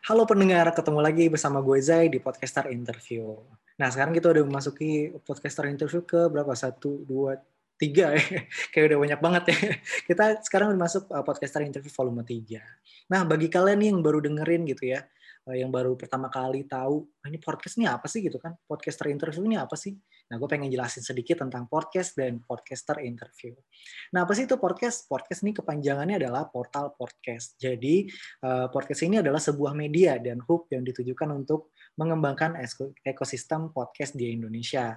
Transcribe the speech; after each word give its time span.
Halo 0.00 0.24
pendengar, 0.24 0.64
ketemu 0.72 1.04
lagi 1.04 1.28
bersama 1.28 1.60
gue 1.60 1.76
Zai 1.76 2.08
di 2.08 2.16
Podcaster 2.16 2.72
Interview. 2.72 3.36
Nah, 3.76 3.92
sekarang 3.92 4.16
kita 4.16 4.32
udah 4.32 4.48
memasuki 4.48 5.12
Podcaster 5.20 5.68
Interview 5.68 6.00
ke 6.08 6.24
berapa? 6.24 6.56
Satu, 6.56 7.04
dua, 7.04 7.36
tiga 7.76 8.16
ya. 8.16 8.24
Kayak 8.72 8.96
udah 8.96 8.98
banyak 9.04 9.20
banget 9.20 9.44
ya. 9.52 9.58
Kita 10.08 10.40
sekarang 10.40 10.72
udah 10.72 10.80
masuk 10.88 11.04
uh, 11.12 11.20
Podcaster 11.20 11.60
Interview 11.60 11.92
volume 11.92 12.24
3. 12.24 13.12
Nah, 13.12 13.28
bagi 13.28 13.52
kalian 13.52 13.76
nih 13.76 13.88
yang 13.92 14.00
baru 14.00 14.24
dengerin 14.24 14.64
gitu 14.72 14.88
ya, 14.88 15.04
uh, 15.44 15.56
yang 15.60 15.68
baru 15.68 15.92
pertama 16.00 16.32
kali 16.32 16.64
tahu, 16.64 17.04
ah, 17.20 17.28
ini 17.28 17.36
podcast 17.36 17.76
ini 17.76 17.84
apa 17.84 18.08
sih 18.08 18.24
gitu 18.24 18.40
kan? 18.40 18.56
Podcaster 18.64 19.12
Interview 19.12 19.44
ini 19.44 19.60
apa 19.60 19.76
sih? 19.76 19.92
Nah, 20.30 20.38
gue 20.38 20.46
pengen 20.46 20.70
jelasin 20.70 21.02
sedikit 21.02 21.42
tentang 21.42 21.66
podcast 21.66 22.14
dan 22.14 22.38
podcaster 22.38 23.02
interview. 23.02 23.50
Nah, 24.14 24.22
apa 24.22 24.30
sih 24.38 24.46
itu 24.46 24.54
podcast? 24.62 25.10
Podcast 25.10 25.42
ini 25.42 25.50
kepanjangannya 25.50 26.22
adalah 26.22 26.46
portal 26.46 26.94
podcast. 26.94 27.58
Jadi, 27.58 28.06
uh, 28.46 28.70
podcast 28.70 29.02
ini 29.02 29.18
adalah 29.18 29.42
sebuah 29.42 29.74
media 29.74 30.22
dan 30.22 30.38
hub 30.46 30.70
yang 30.70 30.86
ditujukan 30.86 31.34
untuk 31.34 31.74
mengembangkan 31.98 32.62
ekosistem 33.02 33.74
podcast 33.74 34.14
di 34.14 34.30
Indonesia. 34.30 34.94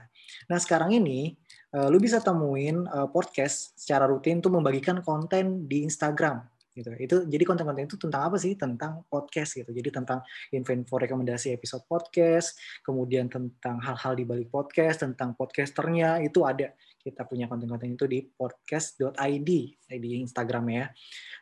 Nah, 0.53 0.61
sekarang 0.61 0.93
ini, 0.93 1.33
uh, 1.73 1.89
lu 1.89 1.97
bisa 1.97 2.21
temuin 2.21 2.85
uh, 2.85 3.09
podcast 3.09 3.73
secara 3.73 4.05
rutin 4.05 4.37
untuk 4.37 4.53
membagikan 4.53 5.01
konten 5.01 5.65
di 5.65 5.81
Instagram 5.81 6.52
gitu. 6.73 6.89
Itu 6.97 7.15
jadi 7.29 7.43
konten-konten 7.45 7.85
itu 7.85 7.95
tentang 7.95 8.29
apa 8.29 8.37
sih? 8.41 8.57
Tentang 8.57 9.05
podcast 9.07 9.61
gitu. 9.61 9.69
Jadi 9.69 9.89
tentang 9.93 10.25
info-info 10.49 10.97
rekomendasi 10.97 11.53
episode 11.53 11.85
podcast, 11.85 12.57
kemudian 12.81 13.29
tentang 13.29 13.77
hal-hal 13.79 14.13
di 14.17 14.25
balik 14.25 14.49
podcast, 14.49 15.05
tentang 15.05 15.37
podcasternya 15.37 16.25
itu 16.25 16.41
ada. 16.43 16.73
Kita 17.03 17.27
punya 17.27 17.51
konten-konten 17.51 17.99
itu 17.99 18.07
di 18.07 18.23
podcast.id 18.23 19.49
di 19.99 20.09
Instagram 20.23 20.65
ya. 20.71 20.85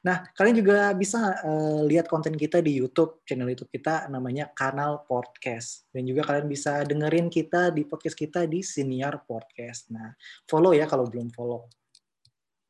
Nah, 0.01 0.25
kalian 0.33 0.57
juga 0.57 0.89
bisa 0.97 1.37
uh, 1.45 1.85
lihat 1.85 2.09
konten 2.09 2.33
kita 2.33 2.59
di 2.59 2.81
YouTube, 2.81 3.21
channel 3.23 3.53
YouTube 3.53 3.69
kita 3.69 4.09
namanya 4.09 4.49
Kanal 4.51 5.05
Podcast. 5.05 5.85
Dan 5.93 6.09
juga 6.09 6.25
kalian 6.25 6.49
bisa 6.49 6.81
dengerin 6.81 7.29
kita 7.29 7.69
di 7.69 7.85
podcast 7.85 8.17
kita 8.17 8.49
di 8.49 8.65
Senior 8.65 9.21
Podcast. 9.23 9.93
Nah, 9.93 10.17
follow 10.49 10.73
ya 10.73 10.89
kalau 10.89 11.05
belum 11.05 11.29
follow. 11.29 11.80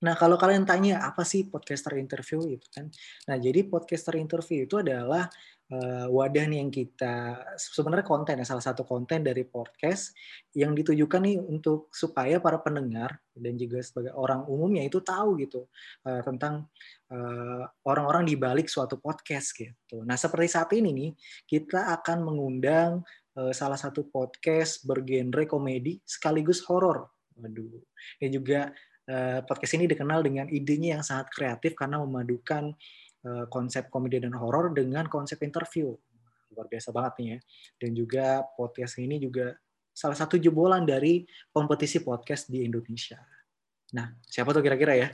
Nah, 0.02 0.18
kalau 0.18 0.34
kalian 0.36 0.66
tanya 0.66 1.06
apa 1.06 1.22
sih 1.22 1.46
podcaster 1.46 1.94
interview 1.98 2.42
itu 2.50 2.66
kan? 2.74 2.90
Nah, 3.30 3.38
jadi 3.38 3.66
podcaster 3.70 4.18
interview 4.18 4.66
itu 4.66 4.82
adalah 4.82 5.30
uh, 5.70 6.08
wadah 6.10 6.46
nih 6.50 6.58
yang 6.58 6.74
kita 6.74 7.38
sebenarnya 7.54 8.06
konten 8.06 8.42
ya 8.42 8.46
salah 8.46 8.66
satu 8.66 8.82
konten 8.82 9.22
dari 9.22 9.46
podcast 9.46 10.18
yang 10.58 10.74
ditujukan 10.74 11.22
nih 11.22 11.38
untuk 11.38 11.94
supaya 11.94 12.42
para 12.42 12.58
pendengar 12.60 13.22
dan 13.32 13.56
juga 13.56 13.80
sebagai 13.86 14.12
orang 14.18 14.42
umumnya 14.50 14.84
itu 14.84 15.00
tahu 15.06 15.38
gitu 15.40 15.70
uh, 16.06 16.22
tentang 16.22 16.66
orang 17.12 18.08
orang-orang 18.08 18.24
di 18.24 18.40
balik 18.40 18.72
suatu 18.72 18.96
podcast 18.96 19.52
gitu. 19.52 20.00
Nah, 20.08 20.16
seperti 20.16 20.48
saat 20.48 20.72
ini 20.72 20.96
nih 20.96 21.12
kita 21.44 21.92
akan 22.00 22.24
mengundang 22.24 23.04
uh, 23.36 23.52
salah 23.52 23.76
satu 23.76 24.08
podcast 24.08 24.88
bergenre 24.88 25.44
komedi 25.44 26.00
sekaligus 26.08 26.64
horor. 26.72 27.12
Waduh. 27.36 27.84
Yang 28.24 28.32
juga 28.40 28.60
podcast 29.46 29.74
ini 29.76 29.90
dikenal 29.90 30.22
dengan 30.22 30.46
idenya 30.48 31.00
yang 31.00 31.04
sangat 31.04 31.34
kreatif 31.34 31.74
karena 31.74 32.00
memadukan 32.02 32.72
eh, 33.26 33.46
konsep 33.50 33.90
komedi 33.90 34.22
dan 34.22 34.38
horor 34.38 34.72
dengan 34.72 35.10
konsep 35.10 35.42
interview. 35.42 35.92
Luar 36.54 36.68
biasa 36.68 36.94
banget 36.94 37.14
nih 37.20 37.28
ya. 37.28 37.38
Dan 37.82 37.92
juga 37.98 38.26
podcast 38.56 39.00
ini 39.02 39.18
juga 39.18 39.58
salah 39.92 40.16
satu 40.16 40.40
jebolan 40.40 40.88
dari 40.88 41.28
kompetisi 41.52 42.00
podcast 42.04 42.48
di 42.48 42.64
Indonesia. 42.64 43.20
Nah, 43.92 44.16
siapa 44.24 44.56
tuh 44.56 44.64
kira-kira 44.64 44.96
ya? 44.96 45.10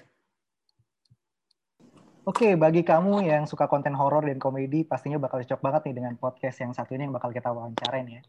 Oke, 2.28 2.60
bagi 2.60 2.84
kamu 2.84 3.24
yang 3.24 3.48
suka 3.48 3.72
konten 3.72 3.96
horor 3.96 4.28
dan 4.28 4.36
komedi, 4.36 4.84
pastinya 4.84 5.16
bakal 5.16 5.40
cocok 5.40 5.64
banget 5.64 5.82
nih 5.88 5.96
dengan 5.96 6.14
podcast 6.20 6.60
yang 6.60 6.76
satu 6.76 6.92
ini 6.92 7.08
yang 7.08 7.16
bakal 7.16 7.32
kita 7.32 7.48
wawancarain 7.56 8.20
ya. 8.20 8.22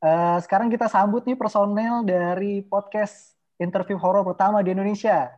Uh, 0.00 0.36
sekarang 0.44 0.68
kita 0.68 0.92
sambut 0.92 1.24
nih 1.24 1.40
personel 1.40 2.04
dari 2.04 2.60
podcast 2.60 3.39
interview 3.60 4.00
horor 4.00 4.24
pertama 4.24 4.64
di 4.64 4.72
Indonesia 4.72 5.28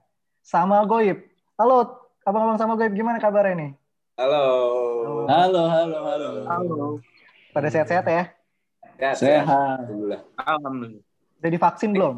sama 0.40 0.86
Goib. 0.86 1.18
Halo, 1.58 2.06
abang-abang 2.22 2.56
sama 2.56 2.78
Goib, 2.78 2.94
gimana 2.94 3.18
kabarnya 3.18 3.54
nih? 3.58 3.70
Halo. 4.16 4.44
Halo, 5.26 5.62
halo, 5.66 5.98
halo. 6.06 6.28
Halo. 6.46 6.78
Pada 7.50 7.68
sehat-sehat 7.68 8.06
ya? 8.06 8.24
Sehat. 8.96 9.16
sehat. 9.18 9.82
Alhamdulillah. 9.82 10.20
Alhamdulillah. 10.38 11.02
Udah 11.42 11.50
divaksin 11.50 11.90
belum? 11.90 12.14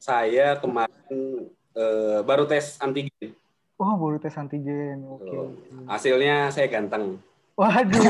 Saya 0.00 0.56
kemarin 0.56 1.52
uh, 1.76 2.24
baru 2.24 2.48
tes 2.48 2.80
antigen. 2.80 3.36
Oh, 3.76 3.94
baru 4.00 4.16
tes 4.16 4.32
antigen. 4.40 5.04
Oke. 5.04 5.28
Okay. 5.28 5.44
Hasilnya 5.84 6.48
saya 6.48 6.72
ganteng. 6.72 7.20
Waduh. 7.60 8.02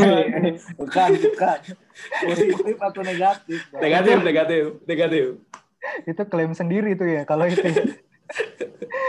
bukan, 0.78 1.10
bukan. 1.18 1.58
Positif 2.22 2.76
atau 2.78 3.02
negatif? 3.02 3.58
Negatif, 3.74 4.16
negatif, 4.22 4.62
negatif. 4.86 5.24
itu 6.04 6.22
klaim 6.28 6.52
sendiri 6.52 6.92
tuh 6.94 7.08
ya 7.08 7.22
kalau 7.26 7.48
itu. 7.48 7.66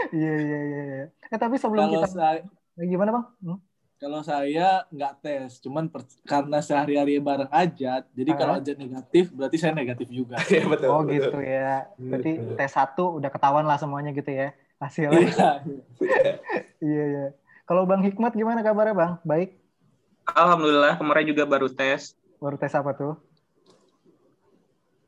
Iya, 0.10 0.34
iya, 0.48 0.60
iya, 0.66 0.82
iya. 0.88 1.06
Eh 1.30 1.38
tapi 1.38 1.60
sebelum 1.62 1.92
kalau 1.92 2.02
kita 2.02 2.10
saya, 2.10 2.42
eh, 2.80 2.88
gimana, 2.88 3.12
Bang? 3.12 3.26
Hmm? 3.44 3.60
Kalau 4.02 4.26
saya 4.26 4.88
nggak 4.90 5.14
tes, 5.22 5.62
cuman 5.62 5.92
per, 5.92 6.10
karena 6.26 6.58
sehari-hari 6.64 7.22
bareng 7.22 7.52
aja, 7.54 8.02
jadi 8.02 8.32
kalau 8.34 8.58
aja 8.58 8.74
negatif, 8.74 9.30
berarti 9.30 9.58
saya 9.62 9.78
negatif 9.78 10.10
juga. 10.10 10.42
Iya, 10.50 10.66
betul. 10.66 10.90
Oh, 10.90 11.06
betul. 11.06 11.14
gitu 11.22 11.40
ya. 11.44 11.86
Berarti 12.00 12.32
betul. 12.40 12.56
tes 12.58 12.72
satu 12.74 13.06
udah 13.22 13.30
ketahuan 13.30 13.68
lah 13.68 13.78
semuanya 13.78 14.10
gitu 14.16 14.32
ya 14.34 14.58
hasilnya. 14.82 15.22
Iya, 15.22 15.52
iya. 16.90 17.04
iya. 17.14 17.26
Kalau 17.70 17.86
Bang 17.86 18.02
Hikmat 18.02 18.34
gimana 18.34 18.66
kabarnya, 18.66 18.98
Bang? 18.98 19.14
Baik? 19.22 19.61
Alhamdulillah 20.30 20.98
kemarin 21.02 21.26
juga 21.26 21.44
baru 21.50 21.68
tes. 21.72 22.14
Baru 22.38 22.56
tes 22.58 22.74
apa 22.74 22.94
tuh? 22.94 23.14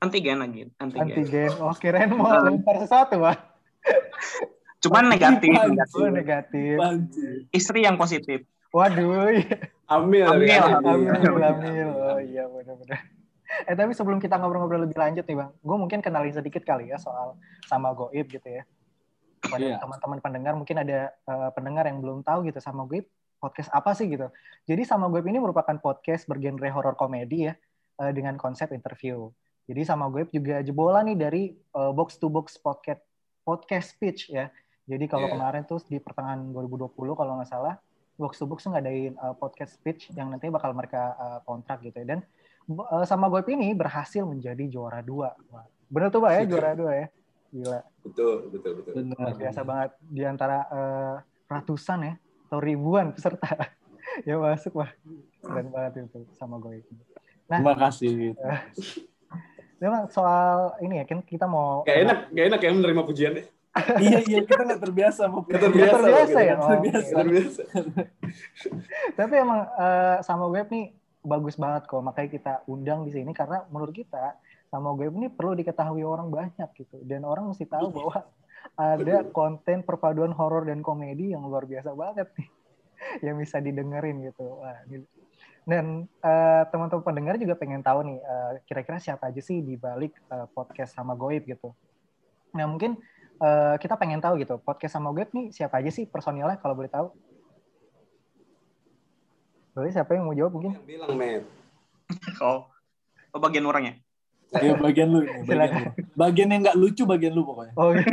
Antigen 0.03 0.43
lagi. 0.43 0.67
Antigen. 0.81 1.03
Antigen. 1.07 1.51
Oh 1.63 1.75
kirain 1.77 2.11
mau 2.11 2.27
lempar 2.43 2.81
sesuatu, 2.83 3.23
Pak. 3.23 3.37
Cuman 4.83 5.07
negatif. 5.07 5.47
negatif. 5.47 5.95
Oh, 5.95 6.11
negatif. 6.11 6.75
Istri 7.55 7.87
yang 7.87 7.95
positif. 7.95 8.43
Waduh. 8.75 9.31
Ambil. 9.87 10.25
Ambil. 10.27 10.59
Ambil. 10.59 11.11
Ambil. 11.15 11.43
ambil. 11.47 11.87
Oh 11.93 12.19
iya 12.19 12.43
benar-benar. 12.51 12.99
Eh 13.69 13.75
tapi 13.77 13.93
sebelum 13.93 14.17
kita 14.17 14.35
ngobrol-ngobrol 14.41 14.89
lebih 14.89 14.97
lanjut 14.97 15.23
nih 15.29 15.37
bang, 15.37 15.51
gue 15.53 15.77
mungkin 15.77 15.99
kenalin 16.01 16.33
sedikit 16.33 16.65
kali 16.65 16.89
ya 16.89 16.97
soal 16.97 17.37
sama 17.69 17.93
Goib 17.93 18.25
gitu 18.27 18.49
ya. 18.49 18.65
Pada 19.45 19.61
yeah. 19.61 19.79
teman-teman 19.79 20.19
pendengar 20.23 20.53
mungkin 20.57 20.81
ada 20.81 21.13
uh, 21.29 21.53
pendengar 21.53 21.85
yang 21.85 22.01
belum 22.01 22.25
tahu 22.25 22.49
gitu 22.49 22.57
sama 22.63 22.83
Goib 22.89 23.05
podcast 23.43 23.67
apa 23.75 23.91
sih 23.91 24.07
gitu. 24.07 24.31
Jadi 24.63 24.87
sama 24.87 25.11
gue 25.11 25.19
ini 25.27 25.43
merupakan 25.43 25.75
podcast 25.83 26.23
bergenre 26.31 26.71
horror 26.71 26.95
komedi 26.95 27.51
ya 27.51 27.53
uh, 27.99 28.11
dengan 28.15 28.39
konsep 28.39 28.71
interview. 28.71 29.27
Jadi 29.67 29.83
sama 29.83 30.07
gue 30.07 30.23
juga 30.31 30.63
jebolan 30.63 31.11
nih 31.11 31.17
dari 31.19 31.43
uh, 31.75 31.91
box 31.91 32.15
to 32.15 32.31
box 32.31 32.55
podcast 32.55 33.03
podcast 33.43 33.91
speech 33.91 34.31
ya. 34.31 34.47
Jadi 34.87 35.11
kalau 35.11 35.27
yeah. 35.27 35.35
kemarin 35.35 35.67
tuh 35.67 35.83
di 35.91 35.99
pertengahan 35.99 36.39
2020 36.55 36.95
kalau 36.95 37.35
nggak 37.35 37.51
salah 37.51 37.75
box 38.15 38.39
to 38.39 38.47
box 38.47 38.63
ngadain 38.63 39.19
uh, 39.19 39.35
podcast 39.35 39.75
speech 39.75 40.07
yang 40.15 40.31
nanti 40.31 40.47
bakal 40.47 40.71
mereka 40.71 41.11
uh, 41.19 41.39
kontrak 41.43 41.83
gitu 41.83 41.99
ya. 41.99 42.15
Dan 42.15 42.19
uh, 42.71 43.03
sama 43.03 43.27
gue 43.27 43.43
ini 43.51 43.75
berhasil 43.75 44.23
menjadi 44.23 44.71
juara 44.71 45.03
dua. 45.03 45.35
Wah, 45.51 45.67
bener 45.91 46.07
tuh 46.07 46.23
pak 46.23 46.31
ya 46.31 46.41
juara 46.47 46.71
dua 46.71 46.91
ya. 46.95 47.07
Gila. 47.53 47.79
Betul 48.07 48.33
betul 48.55 48.71
betul. 48.79 48.93
Benar. 49.03 49.35
Biasa 49.35 49.61
banget 49.67 49.91
di 49.99 50.23
antara 50.23 50.57
uh, 50.71 51.15
ratusan 51.51 51.99
ya 52.07 52.13
atau 52.47 52.59
ribuan 52.59 53.13
peserta. 53.15 53.47
Ya 54.29 54.37
masuk 54.37 54.77
wah 54.77 54.93
keren 55.41 55.73
banget 55.73 56.05
itu 56.05 56.21
sama 56.37 56.61
gue 56.61 56.85
nah 57.49 57.57
terima 57.57 57.73
kasih. 57.81 58.37
Memang 59.81 60.05
soal 60.13 60.77
ini 60.85 61.01
ya 61.01 61.05
kan 61.09 61.25
kita 61.25 61.49
mau 61.49 61.81
gak 61.81 61.97
enak 61.97 62.19
gak 62.29 62.45
enak 62.53 62.59
ya 62.61 62.71
menerima 62.77 63.03
pujian 63.09 63.31
deh 63.41 63.47
iya 64.05 64.21
iya 64.21 64.45
kita 64.45 64.69
nggak 64.69 64.81
terbiasa 64.85 65.25
mau 65.33 65.49
gak 65.49 65.65
terbiasa, 65.65 65.97
gak 65.97 65.97
terbiasa 65.97 66.39
ya 66.45 66.53
oh, 66.53 66.69
terbiasa, 66.69 67.09
okay. 67.09 67.15
terbiasa. 67.17 67.63
tapi 69.17 69.33
emang 69.33 69.61
uh, 69.73 70.17
sama 70.21 70.45
web 70.45 70.69
nih 70.69 70.93
bagus 71.23 71.55
banget 71.55 71.87
kok. 71.87 72.03
Makanya 72.03 72.29
kita 72.29 72.53
undang 72.67 73.07
di 73.07 73.11
sini 73.15 73.31
karena 73.31 73.63
menurut 73.71 73.95
kita 73.95 74.35
sama 74.73 74.89
web 74.97 75.13
ini 75.13 75.29
perlu 75.29 75.53
diketahui 75.53 76.01
orang 76.01 76.33
banyak 76.33 76.65
gitu 76.73 76.97
dan 77.05 77.21
orang 77.29 77.53
mesti 77.53 77.69
tahu 77.69 77.93
bahwa 77.93 78.25
ada 78.73 79.21
konten 79.29 79.85
perpaduan 79.85 80.33
horor 80.33 80.65
dan 80.65 80.81
komedi 80.81 81.37
yang 81.37 81.45
luar 81.45 81.69
biasa 81.69 81.93
banget 81.93 82.25
nih 82.33 82.49
yang 83.29 83.35
bisa 83.37 83.61
didengerin 83.61 84.25
gitu. 84.25 84.57
Dan 85.63 86.09
uh, 86.25 86.63
teman-teman 86.73 87.05
pendengar 87.05 87.35
juga 87.37 87.53
pengen 87.55 87.85
tahu 87.85 88.03
nih 88.03 88.17
uh, 88.19 88.51
kira-kira 88.65 88.97
siapa 88.97 89.29
aja 89.29 89.39
sih 89.39 89.61
di 89.61 89.77
balik 89.77 90.17
uh, 90.33 90.49
podcast 90.49 90.97
sama 90.97 91.13
Goib 91.13 91.45
gitu. 91.45 91.71
Nah 92.57 92.65
mungkin 92.65 92.97
uh, 93.39 93.77
kita 93.79 93.95
pengen 93.95 94.19
tahu 94.19 94.41
gitu 94.41 94.59
podcast 94.59 94.97
sama 94.97 95.13
Goib 95.13 95.29
nih 95.31 95.53
siapa 95.53 95.79
aja 95.79 95.93
sih 95.93 96.09
personilnya 96.09 96.57
kalau 96.57 96.73
boleh 96.73 96.89
tahu? 96.89 97.13
Boleh 99.73 99.89
siapa 99.93 100.17
yang 100.17 100.25
mau 100.27 100.35
jawab 100.35 100.51
mungkin? 100.57 100.81
Yang 100.81 100.87
bilang 100.89 101.15
Matt. 101.15 101.43
Oh, 102.43 102.67
oh 103.33 103.39
bagian 103.39 103.65
orangnya. 103.65 104.02
Iya 104.61 104.73
bagian 104.77 105.09
lu. 105.09 105.19
Bagian, 105.45 105.93
bagian 106.13 106.49
yang 106.53 106.61
nggak 106.67 106.77
lucu 106.77 107.03
bagian 107.09 107.33
lu 107.33 107.41
pokoknya. 107.41 107.73
Oh, 107.73 107.89
iya. 107.95 108.05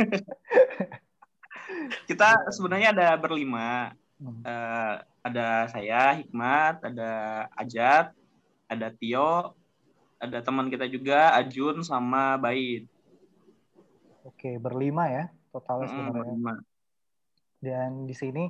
Kita 2.07 2.49
sebenarnya 2.49 2.95
ada 2.95 3.07
berlima. 3.19 3.93
Hmm. 4.21 4.41
Eh, 4.45 4.95
ada 5.21 5.69
saya 5.69 6.17
Hikmat, 6.17 6.81
ada 6.81 7.11
Ajat, 7.53 8.13
ada 8.65 8.87
Tio, 8.89 9.53
ada 10.17 10.37
teman 10.41 10.69
kita 10.69 10.85
juga 10.89 11.33
Ajun 11.37 11.81
sama 11.85 12.37
Bait. 12.37 12.85
Oke, 14.21 14.57
berlima 14.61 15.09
ya 15.09 15.25
totalnya 15.49 15.89
Mm, 15.89 15.91
sebenarnya. 15.93 16.13
berlima. 16.13 16.53
Dan 17.61 17.89
di 18.09 18.13
sini 18.17 18.49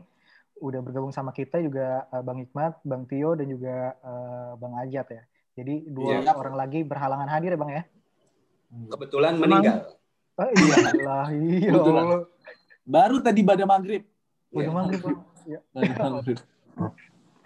udah 0.61 0.79
bergabung 0.83 1.11
sama 1.11 1.31
kita 1.31 1.59
juga 1.63 2.07
eh, 2.11 2.23
Bang 2.23 2.39
Hikmat, 2.43 2.83
Bang 2.83 3.03
Tio, 3.07 3.35
dan 3.35 3.47
juga 3.47 3.95
eh, 3.99 4.51
Bang 4.59 4.75
Ajat 4.79 5.07
ya. 5.11 5.23
Jadi 5.51 5.73
dua 5.85 6.23
Iya. 6.23 6.31
orang 6.31 6.55
lagi 6.55 6.79
berhalangan 6.81 7.27
hadir 7.27 7.53
ya 7.53 7.59
Bang 7.59 7.71
ya? 7.71 7.83
Kebetulan 8.87 9.35
meninggal. 9.35 9.99
Oh 10.39 10.47
iya 10.47 10.75
lah, 11.03 11.27
iya. 11.29 11.69
Allah. 11.75 12.23
Baru 12.87 13.19
tadi 13.19 13.43
pada 13.43 13.67
maghrib. 13.67 14.07
Udah 14.49 14.63
Iya. 14.63 14.71
maghrib 14.71 14.99
Bang. 15.03 15.17
Ya. 15.43 15.59
Pada 15.69 16.09
maghrib. 16.09 16.39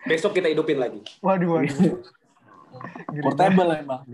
Besok 0.05 0.37
kita 0.37 0.47
hidupin 0.47 0.77
lagi. 0.77 1.01
Waduh, 1.19 1.49
waduh. 1.57 1.97
Gini, 3.09 3.23
Portable 3.23 3.71
emang. 3.73 4.05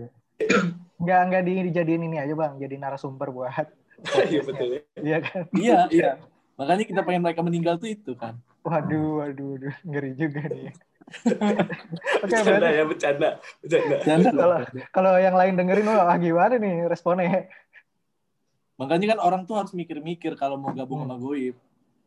Nggak, 0.96 1.20
nggak 1.28 1.42
di, 1.44 1.52
dijadiin 1.68 2.02
ini 2.06 2.16
aja 2.16 2.32
Bang, 2.32 2.56
jadi 2.56 2.74
narasumber 2.80 3.28
buat 3.28 3.52
Iya 4.32 4.40
betul 4.42 4.68
ya. 4.72 4.80
Iya 4.98 5.18
kan? 5.20 5.42
Iya, 5.52 5.78
iya. 5.92 6.10
Makanya 6.56 6.84
kita 6.88 7.00
pengen 7.04 7.22
mereka 7.22 7.44
meninggal 7.44 7.76
tuh 7.76 7.92
itu 7.92 8.16
kan. 8.16 8.40
Waduh, 8.62 9.20
waduh, 9.20 9.58
waduh. 9.58 9.74
Ngeri 9.84 10.10
juga 10.16 10.42
nih. 10.48 10.72
Oke, 11.02 12.24
Bercanda 12.24 12.50
berarti 12.58 12.78
ya, 12.78 12.84
bercanda. 12.86 13.28
Bercanda. 13.60 13.96
Jangan 14.02 14.32
Kalau- 14.34 14.60
kalau 14.90 15.12
yang 15.18 15.36
lain 15.36 15.54
dengerin, 15.54 15.86
wah 15.86 16.16
gimana 16.16 16.54
nih 16.56 16.86
responnya? 16.86 17.46
Makanya 18.80 19.14
kan 19.14 19.20
orang 19.20 19.42
tuh 19.44 19.60
harus 19.60 19.72
mikir-mikir 19.72 20.34
kalau 20.34 20.56
mau 20.56 20.72
gabung 20.72 21.04
sama 21.04 21.14
Goib. 21.14 21.54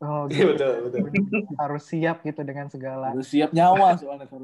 Oh, 0.03 0.27
Iya 0.27 0.43
gitu. 0.43 0.51
betul, 0.51 0.71
betul. 0.91 1.41
Harus 1.55 1.83
siap 1.87 2.19
gitu 2.21 2.41
dengan 2.43 2.67
segala. 2.67 3.15
Harus 3.15 3.31
siap 3.31 3.55
nyawa 3.55 3.95
soalnya 3.95 4.27
kalau 4.27 4.43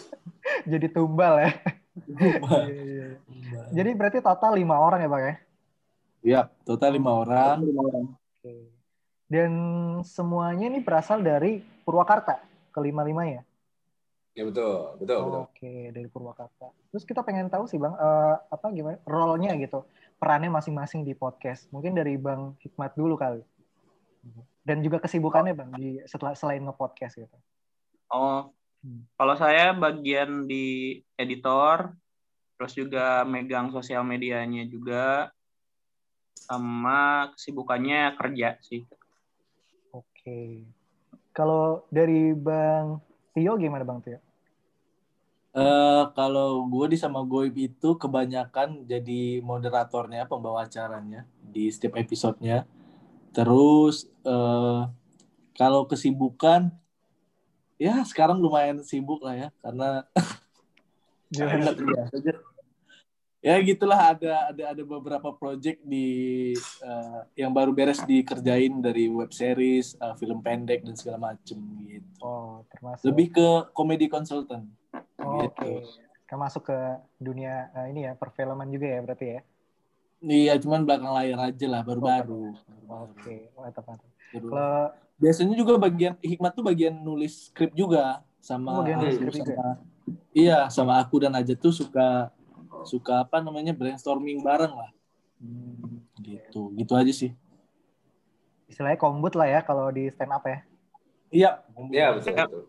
Jadi 0.72 0.86
tumbal 0.88 1.44
ya. 1.44 1.50
Iya, 2.08 2.64
iya, 2.72 3.06
iya. 3.28 3.60
Jadi 3.68 3.90
berarti 3.92 4.18
total 4.24 4.56
lima 4.56 4.80
orang 4.80 5.00
ya 5.04 5.08
Bang 5.12 5.22
ya? 5.22 5.34
Ya, 6.22 6.40
total 6.64 6.96
lima 6.96 7.10
orang. 7.12 7.60
Oke. 7.68 8.72
Dan 9.28 9.52
semuanya 10.04 10.68
ini 10.68 10.80
berasal 10.80 11.20
dari 11.20 11.60
Purwakarta, 11.84 12.40
kelima-limanya. 12.72 13.44
Ya 14.32 14.48
betul, 14.48 14.96
betul, 14.96 15.18
betul. 15.28 15.42
Oke, 15.44 15.72
dari 15.92 16.08
Purwakarta. 16.08 16.72
Terus 16.88 17.04
kita 17.04 17.20
pengen 17.20 17.52
tahu 17.52 17.68
sih 17.68 17.76
Bang, 17.76 17.92
eh, 17.92 18.36
apa 18.48 18.72
gimana 18.72 18.96
role-nya 19.04 19.52
gitu, 19.60 19.84
perannya 20.16 20.48
masing-masing 20.48 21.04
di 21.04 21.12
podcast. 21.12 21.68
Mungkin 21.68 21.92
dari 21.92 22.16
Bang 22.16 22.56
Hikmat 22.64 22.96
dulu 22.96 23.20
kali. 23.20 23.44
Dan 24.62 24.80
juga 24.80 25.02
kesibukannya 25.02 25.52
Bang 25.52 25.74
di 25.76 26.00
setelah 26.08 26.32
selain 26.32 26.64
nge-podcast 26.64 27.20
gitu. 27.20 27.36
Oh, 28.08 28.48
Hmm. 28.82 29.06
kalau 29.14 29.38
saya 29.38 29.70
bagian 29.78 30.50
di 30.50 30.98
editor, 31.14 31.94
terus 32.58 32.74
juga 32.74 33.22
megang 33.22 33.70
sosial 33.70 34.02
medianya 34.02 34.66
juga, 34.66 35.30
sama 36.34 37.30
kesibukannya 37.30 38.18
kerja 38.18 38.58
sih. 38.58 38.82
Oke. 39.94 40.66
Kalau 41.30 41.86
dari 41.94 42.34
Bang 42.34 42.98
Tio 43.32 43.52
gimana 43.56 43.84
Bang 43.84 44.04
Tio? 44.04 44.20
Eh 45.52 46.04
kalau 46.16 46.64
gue 46.68 46.92
di 46.92 46.98
sama 47.00 47.20
Goib 47.24 47.52
itu 47.56 47.96
kebanyakan 47.96 48.88
jadi 48.88 49.44
moderatornya, 49.44 50.24
pembawa 50.24 50.64
acaranya 50.64 51.28
di 51.40 51.68
setiap 51.68 52.00
episodenya. 52.00 52.64
Terus 53.36 54.08
eh 54.24 54.82
kalau 55.52 55.84
kesibukan, 55.84 56.72
ya 57.76 58.00
sekarang 58.08 58.40
lumayan 58.40 58.80
sibuk 58.80 59.20
lah 59.20 59.36
ya, 59.36 59.48
karena 59.60 60.08
Gimana? 61.32 61.72
Ya 63.42 63.58
gitulah 63.58 64.14
ada 64.14 64.54
ada 64.54 64.64
ada 64.70 64.82
beberapa 64.86 65.34
project 65.34 65.82
di 65.82 66.06
eh, 66.54 67.20
yang 67.34 67.50
baru 67.50 67.74
beres 67.74 67.98
dikerjain 68.06 68.78
dari 68.78 69.10
web 69.10 69.34
series, 69.34 69.98
eh, 69.98 70.14
film 70.14 70.38
pendek 70.38 70.86
dan 70.86 70.94
segala 70.94 71.34
macem 71.34 71.58
gitu. 71.82 72.22
Oh, 72.22 72.62
termasuk. 72.70 73.02
Lebih 73.10 73.26
ke 73.34 73.46
komedi 73.74 74.06
consultant. 74.06 74.62
Oh, 75.18 75.42
gitu. 75.42 75.58
Oke. 75.58 75.74
Kan 76.30 76.38
masuk 76.38 76.70
ke 76.70 76.78
dunia 77.18 77.66
eh, 77.74 77.90
ini 77.90 78.06
ya, 78.06 78.14
perfilman 78.14 78.70
juga 78.70 78.86
ya 78.86 79.00
berarti 79.02 79.26
ya. 79.26 79.40
Iya, 80.22 80.54
cuman 80.62 80.86
belakang 80.86 81.10
layar 81.10 81.50
aja 81.50 81.66
lah, 81.66 81.82
baru-baru. 81.82 82.54
Oke, 82.86 83.50
mantap 83.58 83.84
mantap. 83.90 84.06
Kalau 84.30 84.94
Biasanya 85.18 85.54
juga 85.54 85.78
bagian 85.78 86.18
Hikmat 86.18 86.50
tuh 86.50 86.66
bagian 86.66 86.94
nulis 86.94 87.50
skrip 87.50 87.70
juga 87.74 88.22
sama 88.38 88.70
Oh, 88.70 88.78
bagian 88.82 89.02
nulis 89.02 89.18
skrip 89.18 89.34
juga. 89.34 89.54
sama- 89.54 89.78
Iya, 90.34 90.58
sama 90.66 90.98
aku 90.98 91.22
dan 91.22 91.34
Aja 91.34 91.54
tuh 91.54 91.70
suka 91.70 92.30
suka 92.84 93.22
apa 93.22 93.38
namanya 93.38 93.72
brainstorming 93.72 94.40
bareng 94.40 94.72
lah. 94.72 94.90
hmm, 95.38 96.00
Gitu. 96.22 96.70
Gitu 96.74 96.92
aja 96.94 97.12
sih. 97.12 97.32
istilahnya 98.66 98.96
kombut 98.96 99.36
lah 99.36 99.44
ya 99.44 99.60
kalau 99.60 99.92
di 99.92 100.08
stand 100.08 100.32
up 100.32 100.40
ya. 100.48 100.64
Iya. 101.28 101.50
Iya 101.92 102.06
betul, 102.16 102.32
betul. 102.32 102.62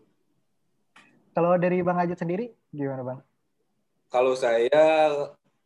Kalau 1.32 1.52
dari 1.56 1.80
Bang 1.80 1.96
Ajat 1.96 2.20
sendiri 2.20 2.52
gimana 2.68 3.00
Bang? 3.00 3.18
Kalau 4.12 4.36
saya 4.36 5.10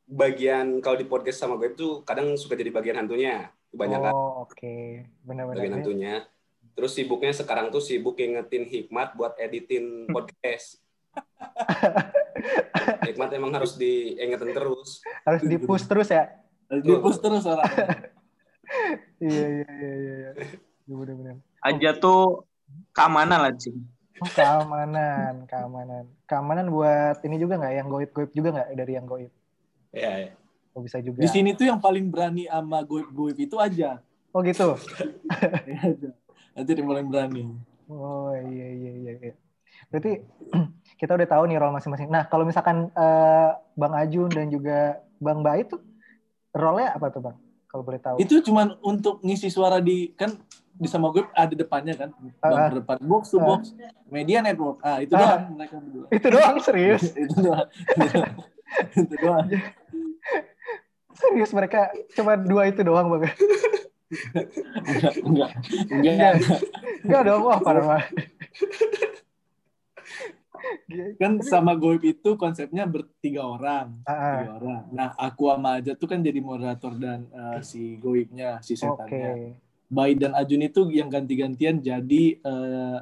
bagian 0.07 0.79
kalau 0.81 0.97
di 0.97 1.05
podcast 1.05 1.43
sama 1.43 1.59
gue 1.59 1.75
itu 1.75 2.01
kadang 2.07 2.33
suka 2.39 2.55
jadi 2.55 2.71
bagian 2.71 2.97
hantunya 2.97 3.51
kebanyakan 3.69 4.13
Oh, 4.15 4.47
oke. 4.47 5.05
Benar-benar. 5.27 5.59
bagian 5.59 5.75
hantunya 5.77 6.15
terus 6.73 6.95
sibuknya 6.95 7.35
sekarang 7.35 7.75
tuh 7.75 7.83
sibuk 7.83 8.15
ingetin 8.17 8.63
hikmat 8.63 9.13
buat 9.19 9.35
editin 9.37 10.07
podcast 10.15 10.79
hikmat 13.09 13.31
emang 13.35 13.53
harus 13.55 13.75
diingetin 13.75 14.55
terus 14.55 15.03
Harus 15.27 15.43
di-push 15.45 15.85
terus 15.87 16.09
ya. 16.11 16.31
Di 16.69 16.95
push 17.01 17.19
terus 17.21 17.45
orang. 17.49 17.69
Iya, 19.19 19.47
iya, 19.49 19.69
iya, 19.73 19.93
iya. 19.97 20.15
iya. 20.15 20.31
Iya, 20.85 20.95
Benar-benar. 20.95 21.37
Aja 21.65 21.91
tuh 21.97 22.45
keamanan 22.93 23.41
lah 23.41 23.53
sih. 23.57 23.73
Oh, 24.21 24.29
keamanan, 24.29 25.49
keamanan. 25.49 26.05
Keamanan 26.29 26.67
buat 26.69 27.17
ini 27.25 27.41
juga 27.41 27.57
nggak? 27.57 27.75
Yang 27.81 27.89
goib-goib 27.89 28.31
juga 28.37 28.49
nggak 28.55 28.69
dari 28.77 28.93
yang 28.93 29.07
goib? 29.09 29.33
ya, 29.97 30.13
ya. 30.29 30.31
Oh, 30.77 30.85
bisa 30.85 31.01
juga. 31.01 31.19
Di 31.25 31.29
sini 31.33 31.57
tuh 31.57 31.67
yang 31.67 31.81
paling 31.81 32.13
berani 32.13 32.47
sama 32.47 32.85
goib-goib 32.85 33.35
itu 33.41 33.57
aja. 33.59 34.05
Oh, 34.31 34.45
gitu. 34.45 34.77
Nanti 36.55 36.71
dia 36.75 36.85
paling 36.85 37.09
berani. 37.09 37.43
Oh 37.89 38.31
iya 38.37 38.67
iya 38.69 38.93
iya. 38.93 39.13
iya. 39.19 39.35
Berarti 39.89 40.13
kita 40.99 41.15
udah 41.15 41.29
tahu 41.29 41.43
nih 41.47 41.57
role 41.57 41.73
masing-masing. 41.73 42.11
Nah 42.11 42.27
kalau 42.27 42.43
misalkan 42.43 42.91
eh, 42.91 43.49
Bang 43.73 43.95
Ajun 43.95 44.29
dan 44.29 44.51
juga 44.51 44.99
Bang 45.17 45.41
Bait 45.41 45.65
tuh 45.65 45.79
role-nya 46.51 46.93
apa 46.93 47.09
tuh 47.09 47.23
Bang? 47.23 47.37
Kalau 47.65 47.85
boleh 47.85 48.01
tahu. 48.01 48.17
Itu 48.19 48.41
cuman 48.43 48.81
untuk 48.81 49.21
ngisi 49.21 49.47
suara 49.47 49.79
di 49.79 50.11
kan 50.13 50.35
di 50.73 50.87
sama 50.87 51.11
gue 51.11 51.27
ada 51.33 51.51
depannya 51.51 51.91
kan 51.93 52.15
Ah, 52.39 52.47
ah. 52.47 52.51
bang 52.71 52.79
depan 52.79 52.97
box 53.03 53.23
to 53.29 53.39
Ah. 53.39 53.47
box 53.49 53.75
media 54.07 54.39
network 54.39 54.79
ah 54.81 54.99
itu 54.99 55.11
Ah. 55.13 55.43
doang 55.43 55.59
mereka 55.59 55.75
berdua 55.77 56.07
Itu 56.17 56.27
doang 56.31 56.57
serius. 56.59 57.03
itu 57.19 57.37
doang 57.37 57.67
itu 59.03 59.15
doang 59.19 59.47
Serius 61.11 61.51
mereka 61.51 61.91
cuma 62.15 62.39
dua 62.39 62.71
itu 62.71 62.81
doang 62.81 63.11
Bang. 63.11 63.27
enggak 64.79 65.15
enggak 65.19 65.51
Enggak. 65.91 66.33
enggak 66.33 66.35
Enggak 67.03 67.21
banget. 67.83 68.07
Kan 71.21 71.37
sama 71.45 71.77
goib 71.77 72.01
itu 72.01 72.35
konsepnya 72.35 72.89
bertiga 72.89 73.45
orang 73.45 74.01
Ah, 74.09 74.13
ah. 74.13 74.33
tiga 74.41 74.51
orang 74.57 74.83
nah 74.89 75.09
aku 75.15 75.53
sama 75.53 75.77
aja 75.77 75.93
tuh 75.93 76.09
kan 76.09 76.25
jadi 76.25 76.41
moderator 76.41 76.97
dan 76.97 77.29
eh, 77.29 77.61
si 77.61 78.01
goibnya 78.01 78.57
si 78.65 78.73
setannya 78.73 79.57
Bayi 79.89 80.21
dan 80.21 80.37
Ajun 80.37 80.61
itu 80.61 80.89
yang 80.93 81.09
ganti-gantian 81.09 81.81
jadi 81.81 82.25
eh, 82.41 82.99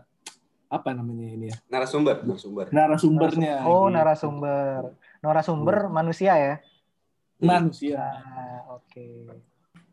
apa 0.67 0.91
namanya 0.91 1.27
ini 1.31 1.47
ya 1.51 1.57
narasumber 1.71 2.27
narasumber 2.27 2.67
narasumbernya 2.75 3.55
Oh 3.63 3.87
gitu. 3.87 3.95
narasumber. 3.95 4.81
Narasumber 5.23 5.77
manusia 5.87 6.35
ya. 6.35 6.55
manusia 7.39 7.99
Nah, 7.99 8.79
oke. 8.79 9.07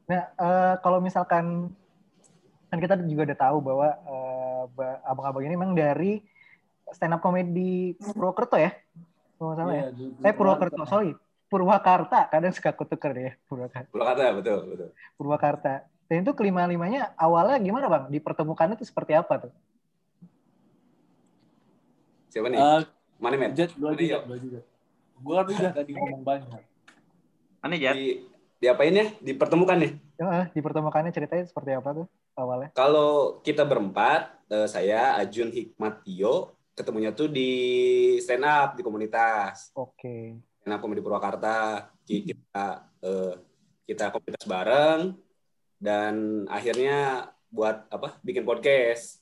Nah, 0.10 0.22
eh, 0.30 0.74
kalau 0.82 0.98
misalkan 1.02 1.70
kan 2.70 2.78
kita 2.82 2.98
juga 3.06 3.30
udah 3.30 3.40
tahu 3.40 3.58
bahwa 3.62 3.88
eh, 3.94 4.64
ba- 4.74 5.02
abang-abang 5.06 5.46
ini 5.46 5.54
memang 5.54 5.74
dari 5.74 6.22
stand 6.92 7.16
up 7.16 7.22
comedy 7.24 7.96
Purwokerto 7.96 8.60
ya? 8.60 8.76
Kalau 9.40 9.54
nggak 9.54 9.58
salah 9.64 9.74
ya? 9.74 9.84
Iya, 9.84 9.90
di- 9.96 10.26
Eh 10.28 10.34
Purwokerto, 10.36 10.84
sorry. 10.84 11.12
Purwakarta, 11.48 12.20
kadang 12.34 12.50
suka 12.50 12.74
kutuker 12.74 13.12
deh 13.14 13.34
Purwakarta. 13.46 13.88
Purwakarta 13.94 14.24
betul 14.34 14.58
betul 14.74 14.90
Purwakarta. 15.16 15.74
Dan 16.10 16.26
itu 16.28 16.34
kelima-limanya 16.36 17.14
awalnya 17.16 17.58
gimana 17.62 17.86
bang? 17.88 18.04
Dipertemukannya 18.12 18.76
itu 18.76 18.86
seperti 18.90 19.14
apa 19.16 19.48
tuh? 19.48 19.54
siapa 22.34 22.50
nih 22.50 22.58
Eh, 22.58 22.82
mana 23.22 23.38
men 23.38 23.54
Jet, 23.54 23.78
dua 23.78 23.94
juga, 23.94 24.02
ya? 24.02 24.20
dua 24.26 24.38
juga. 24.42 24.60
Gua 25.22 25.34
kan 25.46 25.54
udah 25.54 25.74
tadi 25.78 25.92
ngomong 25.94 26.24
banyak. 26.26 26.62
Aneh 27.62 27.78
ya. 27.80 27.94
di 27.94 28.26
diapain 28.58 28.96
ya 28.96 29.08
dipertemukan 29.22 29.78
nih 29.78 29.94
Eh, 30.14 30.46
dipertemukannya 30.58 31.12
ceritanya 31.14 31.46
seperti 31.46 31.74
apa 31.78 31.90
tuh? 31.94 32.08
awalnya? 32.34 32.70
Kalau 32.74 33.38
kita 33.46 33.62
berempat, 33.66 34.34
eh, 34.50 34.66
saya 34.66 35.14
Ajun 35.22 35.54
Hikmat 35.54 36.02
Tio, 36.02 36.58
ketemunya 36.74 37.14
tuh 37.14 37.30
di 37.30 37.52
stand 38.20 38.46
up 38.46 38.70
di 38.78 38.82
komunitas. 38.82 39.70
Oke. 39.78 40.38
Stand 40.62 40.74
up 40.74 40.80
Komedi 40.82 41.02
Purwakarta. 41.02 41.90
Ki- 42.04 42.26
Kita 42.28 42.84
eh, 43.02 43.34
kita 43.86 44.10
komunitas 44.10 44.46
bareng 44.46 45.14
dan 45.78 46.46
akhirnya 46.50 47.30
buat 47.54 47.86
apa? 47.90 48.18
Bikin 48.26 48.44
podcast. 48.44 49.22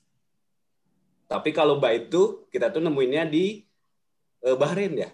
Tapi 1.27 1.55
kalau 1.55 1.79
Mbak 1.79 1.93
itu 2.07 2.43
kita 2.51 2.71
tuh 2.71 2.83
nemuinnya 2.83 3.27
di 3.27 3.63
eh, 4.43 4.57
Bahrain 4.57 4.93
ya. 4.95 5.09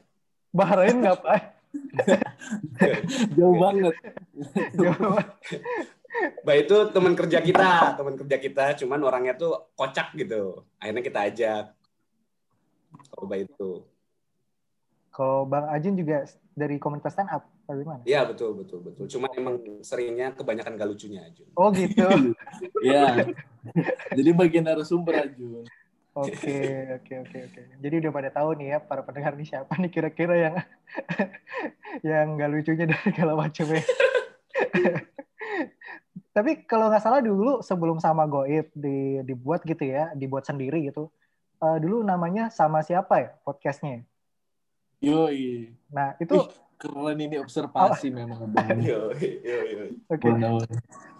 Bahrain 0.53 0.97
ngapain? 0.97 1.53
Jauh 3.37 3.57
banget. 3.57 3.95
Jauh. 4.73 5.17
Mbak 6.41 6.57
itu 6.65 6.77
teman 6.89 7.13
kerja 7.13 7.39
kita, 7.43 7.93
teman 7.93 8.15
kerja 8.17 8.37
kita, 8.41 8.65
cuman 8.81 8.99
orangnya 9.05 9.37
tuh 9.37 9.69
kocak 9.77 10.17
gitu. 10.17 10.65
Akhirnya 10.81 11.03
kita 11.05 11.19
ajak. 11.29 11.76
Kalau 13.17 13.25
Mbak 13.25 13.39
itu. 13.49 13.71
Kalau 15.09 15.39
Bang 15.49 15.65
Ajun 15.73 15.97
juga 15.97 16.29
dari 16.53 16.77
komunitas 16.77 17.17
stand 17.17 17.33
up, 17.33 17.49
atau 17.65 17.81
gimana? 17.81 18.05
Iya 18.05 18.21
betul 18.29 18.53
betul 18.53 18.85
betul. 18.85 19.09
Cuman 19.09 19.29
emang 19.33 19.55
seringnya 19.81 20.37
kebanyakan 20.37 20.77
gak 20.77 20.89
lucunya 20.93 21.25
aja. 21.25 21.41
Oh 21.57 21.73
gitu. 21.73 22.05
Ya. 22.85 23.25
Jadi 24.13 24.29
bagian 24.37 24.69
narasumber 24.69 25.25
Ajun. 25.25 25.65
Oke, 26.13 26.57
oke, 26.97 27.13
oke, 27.25 27.37
oke. 27.49 27.61
Jadi 27.81 27.95
udah 28.05 28.11
pada 28.13 28.29
tahu 28.33 28.57
nih 28.57 28.67
ya 28.73 28.77
para 28.81 29.01
pendengar 29.01 29.33
nih 29.37 29.49
siapa 29.49 29.73
nih 29.77 29.89
kira-kira 29.89 30.33
yang 30.37 30.55
yang 32.13 32.25
nggak 32.37 32.49
lucunya 32.53 32.85
dan 32.85 33.01
segala 33.09 33.33
macamnya. 33.33 33.81
Tapi 36.33 36.51
kalau 36.69 36.93
nggak 36.93 37.01
salah 37.01 37.21
dulu 37.21 37.65
sebelum 37.65 37.97
sama 37.97 38.29
Goib 38.29 38.69
di, 38.73 39.21
dibuat 39.25 39.65
gitu 39.65 39.81
ya, 39.81 40.13
dibuat 40.13 40.45
sendiri 40.45 40.85
gitu. 40.85 41.09
Eh, 41.57 41.77
dulu 41.81 42.05
namanya 42.05 42.49
sama 42.53 42.85
siapa 42.85 43.15
ya 43.17 43.29
podcastnya? 43.41 44.05
Yoi. 45.01 45.73
Nah 45.93 46.17
itu 46.17 46.33
Ih, 46.33 46.47
keren 46.77 47.17
ini 47.21 47.37
observasi 47.37 48.09
memang 48.09 48.43
abang. 48.49 48.77
Yo, 48.81 49.13
yo, 49.17 49.57
yo. 49.65 49.83
oke. 50.09 50.25
Benar. 50.25 50.65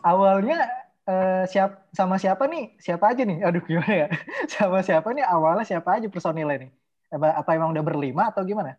Awalnya 0.01 0.58
eh, 1.06 1.44
siap 1.50 1.89
sama 1.94 2.17
siapa 2.22 2.46
nih? 2.46 2.77
Siapa 2.82 3.13
aja 3.13 3.22
nih? 3.25 3.41
Aduh 3.46 3.63
gimana 3.65 3.94
ya? 4.06 4.08
Sama 4.53 4.82
siapa 4.86 5.10
nih? 5.13 5.25
Awalnya 5.25 5.65
siapa 5.65 5.98
aja 5.98 6.08
personilnya 6.10 6.67
nih? 6.67 6.72
Apa, 7.08 7.39
apa 7.39 7.50
emang 7.56 7.72
udah 7.72 7.84
berlima 7.86 8.29
atau 8.29 8.44
gimana? 8.44 8.75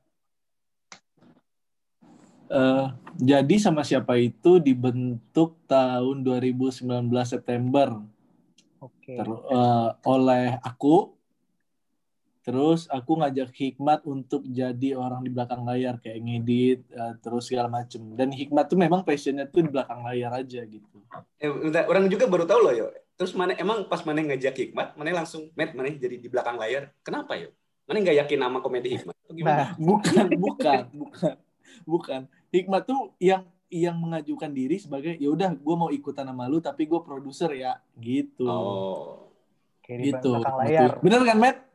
Eh, 2.49 2.87
jadi 3.21 3.55
sama 3.61 3.85
siapa 3.85 4.17
itu 4.17 4.57
dibentuk 4.57 5.61
tahun 5.69 6.25
2019 6.25 7.29
September 7.29 8.01
Oke. 8.81 9.21
Ter- 9.21 9.45
eh, 9.53 9.89
oleh 10.09 10.57
aku. 10.65 11.18
Terus 12.49 12.89
aku 12.89 13.21
ngajak 13.21 13.53
Hikmat 13.53 14.09
untuk 14.09 14.41
jadi 14.49 14.97
orang 14.97 15.21
di 15.21 15.29
belakang 15.29 15.69
layar 15.69 16.01
kayak 16.01 16.17
ngedit 16.25 16.81
eh, 16.89 17.15
terus 17.21 17.53
segala 17.53 17.69
macem. 17.69 18.01
Dan 18.17 18.33
Hikmat 18.33 18.73
tuh 18.73 18.81
memang 18.81 19.05
passionnya 19.05 19.45
tuh 19.45 19.69
di 19.69 19.71
belakang 19.77 20.01
layar 20.01 20.33
aja 20.33 20.65
gitu. 20.65 21.05
Eh, 21.37 21.53
bentar, 21.53 21.85
orang 21.85 22.09
juga 22.09 22.25
baru 22.25 22.49
tahu 22.49 22.61
loh 22.65 22.73
yo. 22.73 22.87
Terus 23.21 23.37
mana 23.37 23.53
emang 23.53 23.85
pas 23.85 24.01
mana 24.01 24.25
ngajak 24.25 24.57
Hikmat, 24.65 24.97
mana 24.97 25.13
langsung 25.13 25.53
met 25.53 25.77
mana 25.77 25.93
jadi 25.93 26.17
di 26.17 26.25
belakang 26.25 26.57
layar. 26.57 26.89
Kenapa 27.05 27.37
yo? 27.37 27.53
Mana 27.85 28.01
nggak 28.01 28.17
yakin 28.25 28.39
sama 28.41 28.59
komedi 28.65 28.89
Hikmat? 28.97 29.13
Atau 29.13 29.35
gimana? 29.37 29.53
Nah, 29.61 29.71
Bukan, 29.77 30.27
bukan, 30.49 30.83
bukan, 30.97 31.35
bukan. 31.85 32.21
Hikmat 32.49 32.83
tuh 32.89 33.13
yang 33.21 33.45
yang 33.69 34.01
mengajukan 34.01 34.49
diri 34.49 34.81
sebagai 34.81 35.21
ya 35.21 35.29
udah 35.29 35.53
gue 35.53 35.77
mau 35.77 35.93
ikutan 35.93 36.25
sama 36.25 36.49
lu 36.49 36.65
tapi 36.65 36.89
gue 36.89 37.01
produser 37.05 37.53
ya 37.53 37.77
gitu. 38.01 38.49
Oh. 38.49 39.29
di 39.85 40.17
gitu. 40.17 40.33
belakang 40.33 40.57
layar. 40.65 40.91
Bener 41.05 41.21
kan, 41.29 41.37
Matt? 41.37 41.68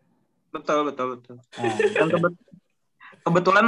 Betul, 0.53 0.79
betul, 0.93 1.07
betul. 1.17 1.35
Nah, 1.57 1.75
Dan 1.97 2.07
kebet- 2.13 2.41
kebetulan 3.25 3.65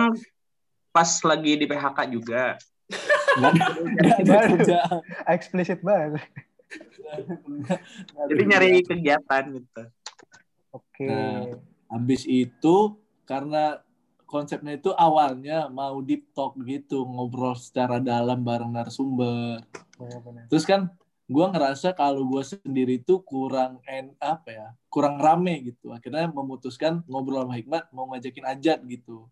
pas 0.93 1.09
lagi 1.25 1.51
di 1.57 1.65
PHK 1.65 1.99
juga. 2.13 2.55
Eksplisit 5.33 5.81
banget. 5.81 6.21
Jadi 8.29 8.43
nyari 8.45 8.69
kegiatan 8.85 9.43
gitu. 9.49 9.83
Oke. 10.71 11.09
Nah. 11.09 11.57
Habis 11.89 12.29
itu 12.29 12.75
karena 13.25 13.81
konsepnya 14.25 14.77
itu 14.77 14.93
awalnya 14.93 15.69
mau 15.69 16.01
deep 16.01 16.29
talk 16.33 16.57
gitu, 16.65 17.05
ngobrol 17.05 17.57
secara 17.57 18.01
dalam 18.01 18.41
bareng 18.45 18.73
narasumber. 18.73 19.61
Terus 20.49 20.65
kan 20.67 20.91
gue 21.25 21.45
ngerasa 21.49 21.97
kalau 21.97 22.21
gue 22.21 22.43
sendiri 22.45 23.01
itu 23.01 23.17
kurang 23.25 23.81
en 23.89 24.13
apa 24.21 24.49
ya, 24.53 24.67
kurang 24.93 25.17
rame 25.17 25.73
gitu. 25.73 25.89
Akhirnya 25.89 26.29
memutuskan 26.29 27.01
ngobrol 27.09 27.45
sama 27.49 27.57
Hikmat 27.57 27.89
mau 27.89 28.05
ngajakin 28.13 28.45
Ajat 28.45 28.79
gitu. 28.85 29.25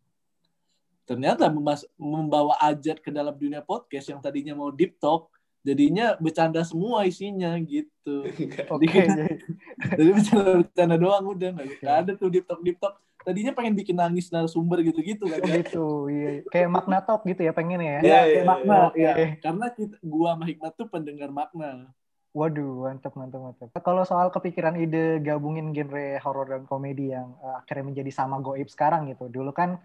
Ternyata 1.05 1.51
membawa 1.99 2.57
Ajat 2.63 2.97
ke 2.97 3.13
dalam 3.13 3.35
dunia 3.37 3.61
podcast 3.61 4.09
yang 4.09 4.23
tadinya 4.23 4.57
mau 4.57 4.73
deep 4.73 4.97
talk, 4.97 5.29
jadinya 5.61 6.17
bercanda 6.17 6.65
semua 6.65 7.05
isinya 7.05 7.53
gitu. 7.61 8.25
Oke. 8.73 8.89
jadi- 8.89 9.37
Jadi 9.99 10.09
bercanda-bercanda 10.15 10.95
doang 10.97 11.25
udah 11.29 11.49
nggak 11.59 11.67
nggak 11.77 11.95
ada 12.07 12.11
tuh 12.17 12.29
deep 12.33 12.45
talk 12.49 12.61
deep 12.65 12.77
talk. 12.81 12.97
Tadinya 13.23 13.51
pengen 13.55 13.73
bikin 13.73 13.95
nangis 13.95 14.27
narasumber 14.29 14.83
gitu-gitu 14.83 15.25
kan. 15.31 15.39
Oh 15.39 15.47
gitu, 15.47 15.85
iya. 16.11 16.29
Kayak 16.51 16.69
makna 16.69 16.99
talk 16.99 17.23
gitu 17.23 17.41
ya 17.41 17.55
pengen 17.55 17.79
ya. 17.79 17.87
Iya, 17.87 17.97
Ya, 18.03 18.19
iya, 18.27 18.33
kayak 18.35 18.47
makna. 18.47 18.75
iya. 18.75 18.83
ya. 18.93 19.11
Oke. 19.15 19.25
Karena 19.39 19.65
kita, 19.71 19.95
gua 20.03 20.29
sama 20.35 20.45
Hikmat 20.45 20.73
tuh 20.75 20.87
pendengar 20.91 21.29
makna. 21.31 21.89
Waduh, 22.33 22.89
mantap, 22.89 23.13
mantap, 23.13 23.41
mantap. 23.45 23.69
Kalau 23.79 24.03
soal 24.03 24.33
kepikiran 24.33 24.73
ide 24.75 25.21
gabungin 25.21 25.69
genre 25.69 26.17
horor 26.19 26.49
dan 26.49 26.63
komedi 26.65 27.13
yang 27.13 27.37
eh, 27.39 27.55
akhirnya 27.61 27.93
menjadi 27.93 28.11
sama 28.11 28.41
goib 28.41 28.65
sekarang 28.67 29.05
gitu. 29.07 29.29
Dulu 29.29 29.53
kan 29.53 29.77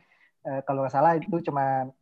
eh, 0.48 0.60
kalau 0.64 0.82
nggak 0.82 0.94
salah 0.94 1.12
itu 1.14 1.38
cuma 1.44 1.92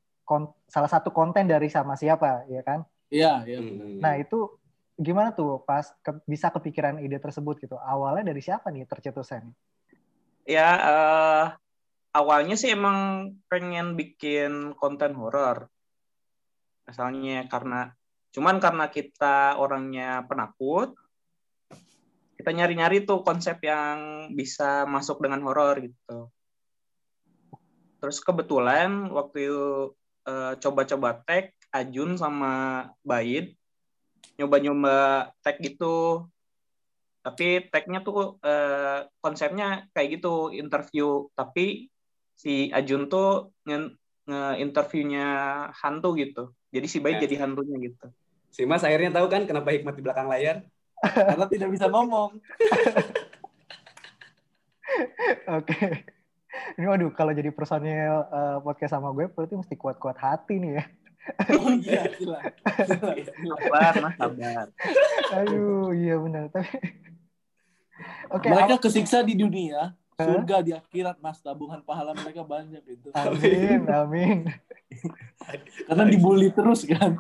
salah 0.67 0.91
satu 0.91 1.11
konten 1.15 1.47
dari 1.47 1.67
sama 1.71 1.95
siapa, 1.95 2.47
ya 2.47 2.63
kan? 2.63 2.87
Iya, 3.11 3.43
iya. 3.47 3.59
Hmm. 3.63 3.99
Nah 4.03 4.19
itu 4.19 4.55
gimana 4.97 5.31
tuh 5.31 5.63
pas 5.63 5.87
ke- 6.01 6.23
bisa 6.27 6.51
kepikiran 6.51 6.99
ide 6.99 7.19
tersebut 7.19 7.59
gitu? 7.63 7.77
Awalnya 7.77 8.31
dari 8.31 8.43
siapa 8.43 8.71
nih 8.71 8.87
tercetusnya? 8.87 9.47
Ya, 10.47 10.69
eh, 10.79 11.45
awalnya 12.15 12.55
sih 12.55 12.71
emang 12.71 13.31
pengen 13.51 13.99
bikin 13.99 14.79
konten 14.79 15.13
horor. 15.19 15.67
Asalnya 16.87 17.51
karena, 17.51 17.91
cuman 18.31 18.63
karena 18.63 18.87
kita 18.87 19.59
orangnya 19.59 20.23
penakut, 20.25 20.95
kita 22.39 22.51
nyari-nyari 22.55 23.03
tuh 23.03 23.27
konsep 23.27 23.59
yang 23.67 24.31
bisa 24.31 24.87
masuk 24.87 25.19
dengan 25.19 25.43
horor 25.43 25.83
gitu. 25.83 26.31
Terus 27.99 28.23
kebetulan 28.23 29.11
waktu 29.11 29.51
eh, 30.31 30.55
coba-coba 30.63 31.27
tag 31.27 31.51
Ajun 31.75 32.15
sama 32.15 32.87
Baid 33.03 33.59
nyoba-nyoba 34.37 35.29
tag 35.41 35.57
gitu 35.59 36.29
tapi 37.27 37.67
tagnya 37.67 38.07
tuh 38.07 38.39
eh, 38.39 39.03
konsepnya 39.19 39.91
kayak 39.91 40.23
gitu 40.23 40.55
interview 40.55 41.27
tapi 41.35 41.91
si 42.39 42.71
Ajun 42.71 43.11
tuh 43.11 43.51
nge- 43.67 43.99
nge-interviewnya 44.31 45.27
hantu 45.75 46.15
gitu 46.15 46.55
jadi 46.71 46.87
si 46.87 47.03
Bayi 47.03 47.19
Ya. 47.19 47.27
jadi 47.27 47.43
hantunya 47.43 47.91
gitu 47.91 48.07
Si 48.47 48.65
Mas 48.65 48.81
akhirnya 48.89 49.13
tahu 49.13 49.29
kan 49.29 49.45
kenapa 49.45 49.69
Hikmat 49.69 49.93
di 49.93 50.01
belakang 50.01 50.33
layar? 50.33 50.65
Karena 51.29 51.45
tidak 51.45 51.69
bisa 51.77 51.93
ngomong. 51.93 52.41
Oke. 55.61 56.09
Ini 56.81 56.89
waduh 56.89 57.13
kalau 57.13 57.37
jadi 57.37 57.53
personil 57.53 58.17
eh, 58.33 58.57
podcast 58.65 58.97
sama 58.97 59.13
gue 59.13 59.29
berarti 59.29 59.61
mesti 59.61 59.77
kuat-kuat 59.77 60.17
hati 60.17 60.57
nih 60.57 60.73
ya. 60.81 60.85
Oh 61.59 61.75
iya, 61.75 62.07
gila. 62.17 62.39
sabar 63.59 63.95
mas 63.99 64.15
sabar 64.15 64.67
Aduh, 65.43 65.91
iya 65.93 66.15
benar. 66.23 66.47
Tapi 66.49 66.71
Oke, 68.31 68.49
mereka 68.51 68.77
kesiksa 68.83 69.23
di 69.23 69.39
dunia, 69.39 69.95
surga 70.19 70.61
di 70.65 70.73
akhirat, 70.75 71.17
Mas. 71.23 71.39
Tabungan 71.41 71.81
pahala 71.85 72.13
mereka 72.13 72.43
banyak 72.43 72.83
itu. 72.85 73.09
amin, 73.15 73.81
amin. 73.89 74.39
Karena 75.87 76.05
dibully 76.09 76.51
terus 76.51 76.85
kan. 76.89 77.17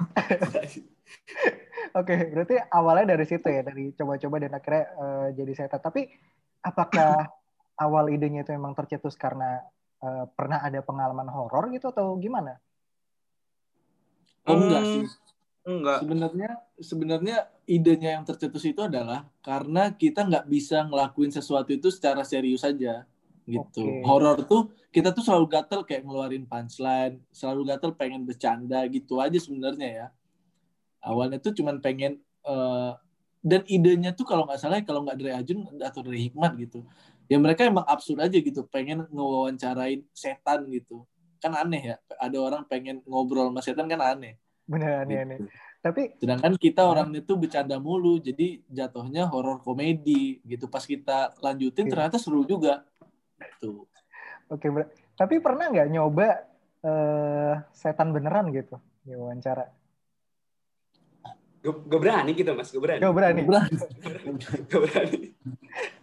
Oke, 1.96 2.14
berarti 2.34 2.56
awalnya 2.68 3.16
dari 3.16 3.24
situ 3.24 3.46
ya, 3.48 3.62
dari 3.64 3.94
coba-coba 3.96 4.36
dan 4.42 4.52
akhirnya 4.52 4.84
eh, 4.92 5.28
jadi 5.38 5.52
setan. 5.54 5.80
Tapi 5.80 6.10
apakah 6.60 7.24
awal 7.78 8.12
idenya 8.12 8.44
itu 8.44 8.52
memang 8.52 8.76
tercetus 8.76 9.16
karena 9.16 9.64
eh, 10.02 10.24
pernah 10.34 10.60
ada 10.60 10.82
pengalaman 10.82 11.28
horor 11.30 11.72
gitu 11.72 11.94
atau 11.94 12.18
gimana? 12.20 12.58
Oh 14.46 14.60
enggak 14.60 14.82
sih. 14.86 15.04
Enggak 15.66 15.98
Sebenarnya 16.00 16.50
sebenarnya 16.78 17.36
idenya 17.66 18.10
yang 18.16 18.24
tercetus 18.24 18.62
itu 18.62 18.80
adalah 18.86 19.26
karena 19.42 19.90
kita 19.90 20.22
nggak 20.22 20.46
bisa 20.46 20.86
ngelakuin 20.86 21.34
sesuatu 21.34 21.74
itu 21.74 21.90
secara 21.90 22.22
serius 22.22 22.62
saja 22.62 23.02
gitu. 23.46 23.82
Oke. 23.82 24.02
Horor 24.06 24.46
tuh 24.46 24.70
kita 24.94 25.10
tuh 25.10 25.22
selalu 25.22 25.46
gatel 25.50 25.82
kayak 25.86 26.02
ngeluarin 26.02 26.46
punchline, 26.46 27.22
selalu 27.30 27.74
gatel 27.74 27.90
pengen 27.94 28.26
bercanda 28.26 28.82
gitu 28.90 29.18
aja 29.18 29.38
sebenarnya 29.38 29.88
ya. 29.90 30.06
Awalnya 31.02 31.38
tuh 31.38 31.54
cuman 31.54 31.78
pengen 31.78 32.18
eh, 32.22 32.92
dan 33.46 33.62
idenya 33.70 34.10
tuh 34.10 34.26
kalau 34.26 34.42
nggak 34.42 34.58
salah 34.58 34.82
kalau 34.82 35.06
nggak 35.06 35.18
dari 35.22 35.32
Ajun 35.34 35.62
atau 35.78 36.02
dari 36.02 36.26
Hikmat 36.26 36.58
gitu 36.58 36.82
ya 37.30 37.38
mereka 37.38 37.62
emang 37.66 37.86
absurd 37.86 38.18
aja 38.22 38.38
gitu 38.38 38.66
pengen 38.66 39.06
ngewawancarain 39.10 40.02
setan 40.10 40.66
gitu 40.70 41.06
kan 41.38 41.54
aneh 41.54 41.94
ya 41.94 41.96
ada 42.18 42.38
orang 42.42 42.66
pengen 42.66 43.02
ngobrol 43.06 43.50
sama 43.50 43.62
setan 43.62 43.86
kan 43.86 44.02
aneh 44.02 44.34
Bener 44.66 45.06
aneh 45.06 45.18
aneh. 45.22 45.38
Tapi 45.78 46.18
sedangkan 46.18 46.58
kita 46.58 46.82
orangnya 46.82 47.22
tuh 47.22 47.38
bercanda 47.38 47.78
mulu 47.78 48.18
jadi 48.18 48.58
jatuhnya 48.66 49.30
horor 49.30 49.62
komedi 49.62 50.42
gitu 50.42 50.66
pas 50.66 50.82
kita 50.82 51.38
lanjutin 51.38 51.86
Iya. 51.86 51.92
ternyata 51.94 52.18
seru 52.18 52.42
juga 52.42 52.82
tuh 53.62 53.86
oke, 54.50 54.66
ber- 54.66 54.90
tapi 55.14 55.38
pernah 55.38 55.70
nggak 55.70 55.88
nyoba 55.94 56.28
eh, 56.82 57.54
setan 57.70 58.10
beneran 58.10 58.50
gitu 58.50 58.82
di 59.06 59.14
wawancara? 59.14 59.70
Gak, 61.66 61.74
gak 61.90 61.98
berani 62.02 62.30
gitu 62.38 62.50
mas, 62.54 62.70
gak 62.70 62.78
berani. 62.78 63.00
Gak 63.02 63.14
berani. 63.14 63.42
Gak 64.70 64.80
berani. 64.86 65.20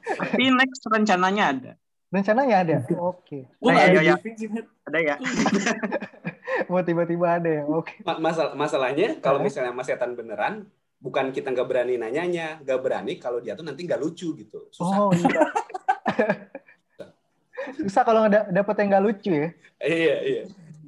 Tapi 0.04 0.44
next 0.52 0.84
rencananya 0.92 1.44
ada. 1.56 1.72
Rencananya 2.12 2.56
ada. 2.68 2.76
Oke. 3.00 3.48
Nah, 3.64 3.72
iya, 3.72 3.84
ada 3.88 4.02
iya. 4.04 4.14
briefing 4.20 4.36
sih, 4.36 4.48
Net. 4.52 4.68
Ada 4.84 5.00
ya? 5.00 5.16
Mau 6.70 6.82
tiba-tiba 6.86 7.40
ada 7.40 7.50
ya. 7.50 7.64
Oke. 7.66 8.02
Ma- 8.04 8.20
masal- 8.22 8.54
masalahnya 8.54 9.18
kalau 9.20 9.40
misalnya 9.42 9.74
mas 9.74 9.88
setan 9.90 10.14
beneran, 10.14 10.68
bukan 11.02 11.34
kita 11.34 11.52
nggak 11.52 11.68
berani 11.68 11.96
nanyanya, 12.00 12.62
nggak 12.62 12.80
berani 12.80 13.14
kalau 13.18 13.42
dia 13.42 13.58
tuh 13.58 13.66
nanti 13.66 13.84
nggak 13.84 14.02
lucu 14.02 14.34
gitu. 14.38 14.70
Susah. 14.72 14.98
Oh 14.98 15.12
iya. 15.12 15.42
Susah 17.84 18.04
kalau 18.04 18.28
nggak 18.28 18.34
da- 18.34 18.50
dapet 18.62 18.76
yang 18.84 18.88
nggak 18.92 19.04
lucu 19.04 19.32
ya. 19.32 19.50
Iya 19.84 20.16
iya. 20.24 20.44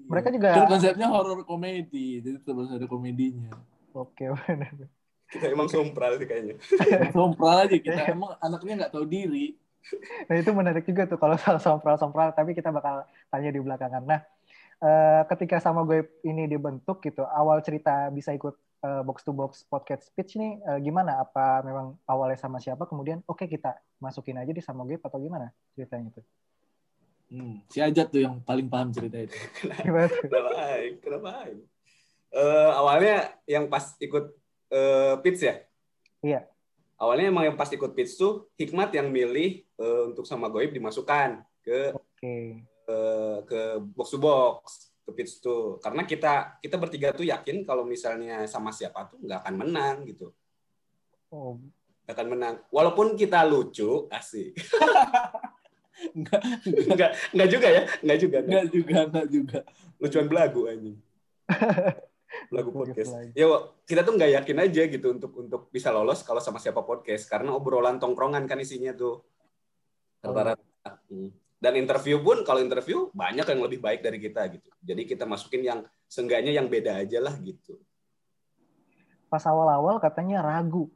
Mereka 0.05 0.27
juga. 0.29 0.49
Kan 0.53 0.69
konsepnya 0.69 1.07
horor 1.09 1.41
komedi 1.43 2.21
jadi 2.21 2.37
terus 2.45 2.69
ada 2.69 2.85
komedinya 2.85 3.49
Oke. 3.95 4.29
bener. 4.45 4.91
Kita 5.25 5.49
emang 5.49 5.65
sompral 5.65 6.21
sih 6.21 6.27
kayaknya. 6.29 6.55
sompral 7.09 7.65
aja 7.65 7.77
kita 7.79 8.01
emang 8.13 8.37
anaknya 8.37 8.85
nggak 8.85 8.93
tahu 8.93 9.05
diri 9.09 9.57
Nah 10.25 10.35
itu 10.41 10.49
menarik 10.49 10.81
juga 10.85 11.05
tuh 11.05 11.21
kalau 11.21 11.37
soal 11.37 11.61
sompral-sompral. 11.61 12.33
Tapi 12.33 12.57
kita 12.57 12.73
bakal 12.73 13.05
tanya 13.29 13.49
di 13.53 13.61
belakangan. 13.61 14.01
Nah, 14.01 14.21
eh, 14.81 15.21
ketika 15.29 15.61
sama 15.63 15.83
gue 15.87 16.07
ini 16.27 16.49
dibentuk 16.49 16.99
gitu, 17.03 17.23
awal 17.23 17.61
cerita 17.61 18.09
bisa 18.11 18.35
ikut 18.35 18.55
eh, 18.83 19.01
box 19.05 19.23
to 19.23 19.31
box 19.31 19.63
podcast 19.67 20.09
speech 20.09 20.35
nih 20.35 20.59
eh, 20.59 20.79
gimana? 20.83 21.23
Apa 21.23 21.63
memang 21.63 21.95
awalnya 22.09 22.39
sama 22.39 22.59
siapa? 22.59 22.89
Kemudian 22.89 23.23
oke 23.27 23.47
kita 23.47 23.77
masukin 24.03 24.39
aja 24.41 24.51
di 24.51 24.63
sama 24.63 24.83
gue 24.83 24.99
atau 24.99 25.19
gimana 25.21 25.51
ceritanya 25.75 26.11
itu? 26.11 26.21
Hmm, 27.25 27.57
si 27.73 27.81
Ajat 27.81 28.13
tuh 28.13 28.21
yang 28.21 28.37
paling 28.45 28.69
paham 28.69 28.93
cerita 28.93 29.17
itu. 29.17 29.33
Kenapa? 29.59 30.09
Kenapa 31.01 31.29
aing? 31.47 31.61
Eh, 32.35 32.71
awalnya 32.75 33.31
yang 33.47 33.71
pas 33.71 33.95
ikut 33.97 34.35
eh, 34.69 35.15
pitch 35.23 35.41
ya? 35.47 35.55
Iya. 36.19 36.41
Awalnya 36.95 37.27
emang 37.31 37.43
yang 37.47 37.57
pas 37.59 37.67
ikut 37.71 37.91
pitch 37.91 38.15
tuh 38.15 38.47
Hikmat 38.55 38.91
yang 38.95 39.07
milih 39.07 39.63
eh, 39.63 40.01
untuk 40.11 40.27
sama 40.27 40.51
Goib 40.51 40.75
dimasukkan 40.75 41.43
ke 41.63 41.95
Oke. 41.95 42.61
Ke 43.45 43.61
box 43.95 44.07
to 44.13 44.19
box 44.21 44.61
ke 45.05 45.11
pitch 45.13 45.33
tuh 45.41 45.77
karena 45.81 46.01
kita 46.05 46.57
kita 46.61 46.75
bertiga 46.81 47.13
tuh 47.13 47.25
yakin 47.29 47.61
kalau 47.61 47.85
misalnya 47.85 48.49
sama 48.49 48.73
siapa 48.73 49.05
tuh 49.09 49.21
nggak 49.21 49.39
akan 49.45 49.55
menang 49.55 49.95
gitu. 50.09 50.33
Oh, 51.29 51.61
nggak 52.05 52.13
akan 52.17 52.27
menang. 52.29 52.55
Walaupun 52.73 53.13
kita 53.13 53.45
lucu 53.45 54.09
asik. 54.09 54.57
Enggak, 55.95 56.41
nggak 56.91 57.11
nggak 57.31 57.49
juga 57.49 57.67
ya? 57.71 57.81
Nggak 58.03 58.19
juga 58.19 58.37
nggak. 58.43 58.51
enggak 58.51 58.65
juga, 58.75 58.97
enggak 59.07 59.27
juga. 59.31 59.59
lucuan 59.95 60.27
belagu 60.27 60.61
anjing 60.67 60.99
belagu 62.51 62.69
Belagu 62.75 62.91
podcast. 62.91 63.15
ya 63.31 63.47
kita 63.87 64.01
tuh 64.03 64.13
nggak 64.19 64.31
yakin 64.41 64.57
aja 64.59 64.81
gitu 64.91 65.07
untuk 65.15 65.31
untuk 65.39 65.71
bisa 65.71 65.87
lolos 65.95 66.19
kalau 66.27 66.43
sama 66.43 66.59
siapa 66.59 66.83
podcast. 66.83 67.31
Karena 67.31 67.55
obrolan 67.55 67.95
tongkrongan 67.95 68.43
kan 68.43 68.59
isinya 68.59 68.91
tuh. 68.91 69.23
Rata-rata. 70.19 70.99
Hmm. 71.07 71.31
Dan 71.59 71.73
interview 71.79 72.19
pun 72.21 72.43
kalau 72.43 72.59
interview 72.59 73.09
banyak 73.15 73.45
yang 73.47 73.61
lebih 73.63 73.79
baik 73.79 73.99
dari 74.03 74.19
kita 74.19 74.45
gitu 74.51 74.69
jadi 74.83 75.01
kita 75.07 75.23
masukin 75.23 75.61
yang 75.63 75.79
seenggaknya 76.05 76.51
yang 76.53 76.67
beda 76.67 77.01
aja 77.01 77.19
lah 77.23 77.35
gitu 77.41 77.79
pas 79.25 79.41
awal-awal 79.47 79.97
katanya 79.99 80.39
ragu 80.45 80.87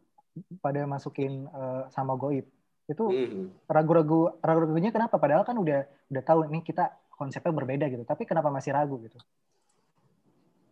pada 0.64 0.86
masukin 0.88 1.48
eh, 1.50 1.84
sama 1.92 2.16
goib. 2.16 2.48
Itu 2.88 3.06
Hmm. 3.12 3.54
ragu-ragu 3.70 4.40
ragu-ragunya 4.42 4.90
kenapa? 4.90 5.20
Padahal 5.20 5.44
kan 5.46 5.58
udah 5.58 5.86
udah 6.10 6.24
tahu 6.24 6.48
nih 6.50 6.64
kita 6.64 6.90
konsepnya 7.14 7.52
berbeda 7.52 7.86
gitu. 7.92 8.04
Tapi 8.08 8.24
kenapa 8.24 8.50
masih 8.50 8.72
ragu 8.74 8.98
gitu? 9.04 9.20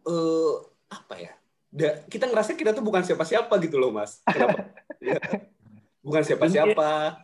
eh 0.07 0.55
apa 0.87 1.15
ya? 1.19 1.35
Da- 1.67 1.99
kita 2.07 2.31
ngerasa 2.31 2.55
kita 2.55 2.71
tuh 2.71 2.79
bukan 2.79 3.03
siapa-siapa 3.03 3.51
gitu 3.59 3.75
loh, 3.75 3.91
Mas. 3.91 4.23
Kenapa? 4.23 4.55
Ya. 4.97 5.19
bukan 6.01 6.23
siapa-siapa. 6.25 7.21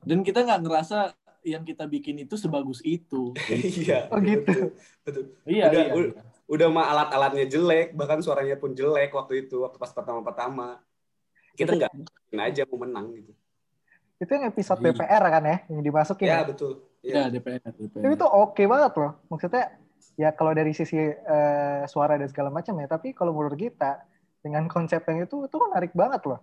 Dan 0.00 0.24
kita 0.24 0.46
nggak 0.48 0.64
ngerasa 0.64 1.12
yang 1.42 1.62
kita 1.62 1.84
bikin 1.84 2.22
itu 2.22 2.34
sebagus 2.34 2.78
itu. 2.82 3.34
Iya. 3.82 4.08
Oh, 4.08 4.18
gitu. 4.18 4.46
Betul. 4.46 4.68
betul. 5.02 5.24
Iya, 5.44 5.64
Udah, 5.68 5.82
iya. 5.82 5.92
udah. 5.94 6.12
Udah 6.46 6.68
mah 6.68 6.86
alat-alatnya 6.90 7.46
jelek, 7.48 7.96
bahkan 7.96 8.20
suaranya 8.20 8.58
pun 8.58 8.74
jelek 8.74 9.08
waktu 9.10 9.46
itu, 9.46 9.62
waktu 9.62 9.78
pas 9.78 9.88
pertama-pertama. 9.88 10.82
Kita 11.52 11.72
nggak 11.72 11.90
yakin 11.92 12.38
aja 12.40 12.62
mau 12.68 12.78
menang 12.82 13.12
gitu. 13.14 13.32
Itu 14.18 14.30
yang 14.30 14.44
episode 14.48 14.78
Iya. 14.78 14.92
DPR 14.92 15.22
kan 15.28 15.42
ya 15.42 15.56
yang 15.68 15.82
dimasukin. 15.82 16.26
Ya, 16.28 16.38
ya? 16.38 16.42
betul. 16.44 16.72
Iya, 17.02 17.14
Ya. 17.14 17.22
DPR, 17.28 17.58
Tapi 17.58 17.78
DPR. 17.88 18.14
itu 18.14 18.26
oke 18.26 18.62
banget 18.68 18.92
loh. 18.94 19.12
Maksudnya 19.26 19.64
ya 20.14 20.30
kalau 20.30 20.52
dari 20.52 20.70
sisi 20.70 20.98
eh, 20.98 21.82
suara 21.88 22.14
dan 22.14 22.28
segala 22.28 22.52
macam 22.52 22.74
ya. 22.76 22.86
Tapi 22.86 23.10
kalau 23.10 23.32
menurut 23.32 23.56
kita 23.56 24.04
dengan 24.38 24.66
konsep 24.68 25.00
yang 25.08 25.24
itu 25.24 25.46
itu 25.46 25.56
menarik 25.56 25.90
banget 25.94 26.22
loh. 26.26 26.38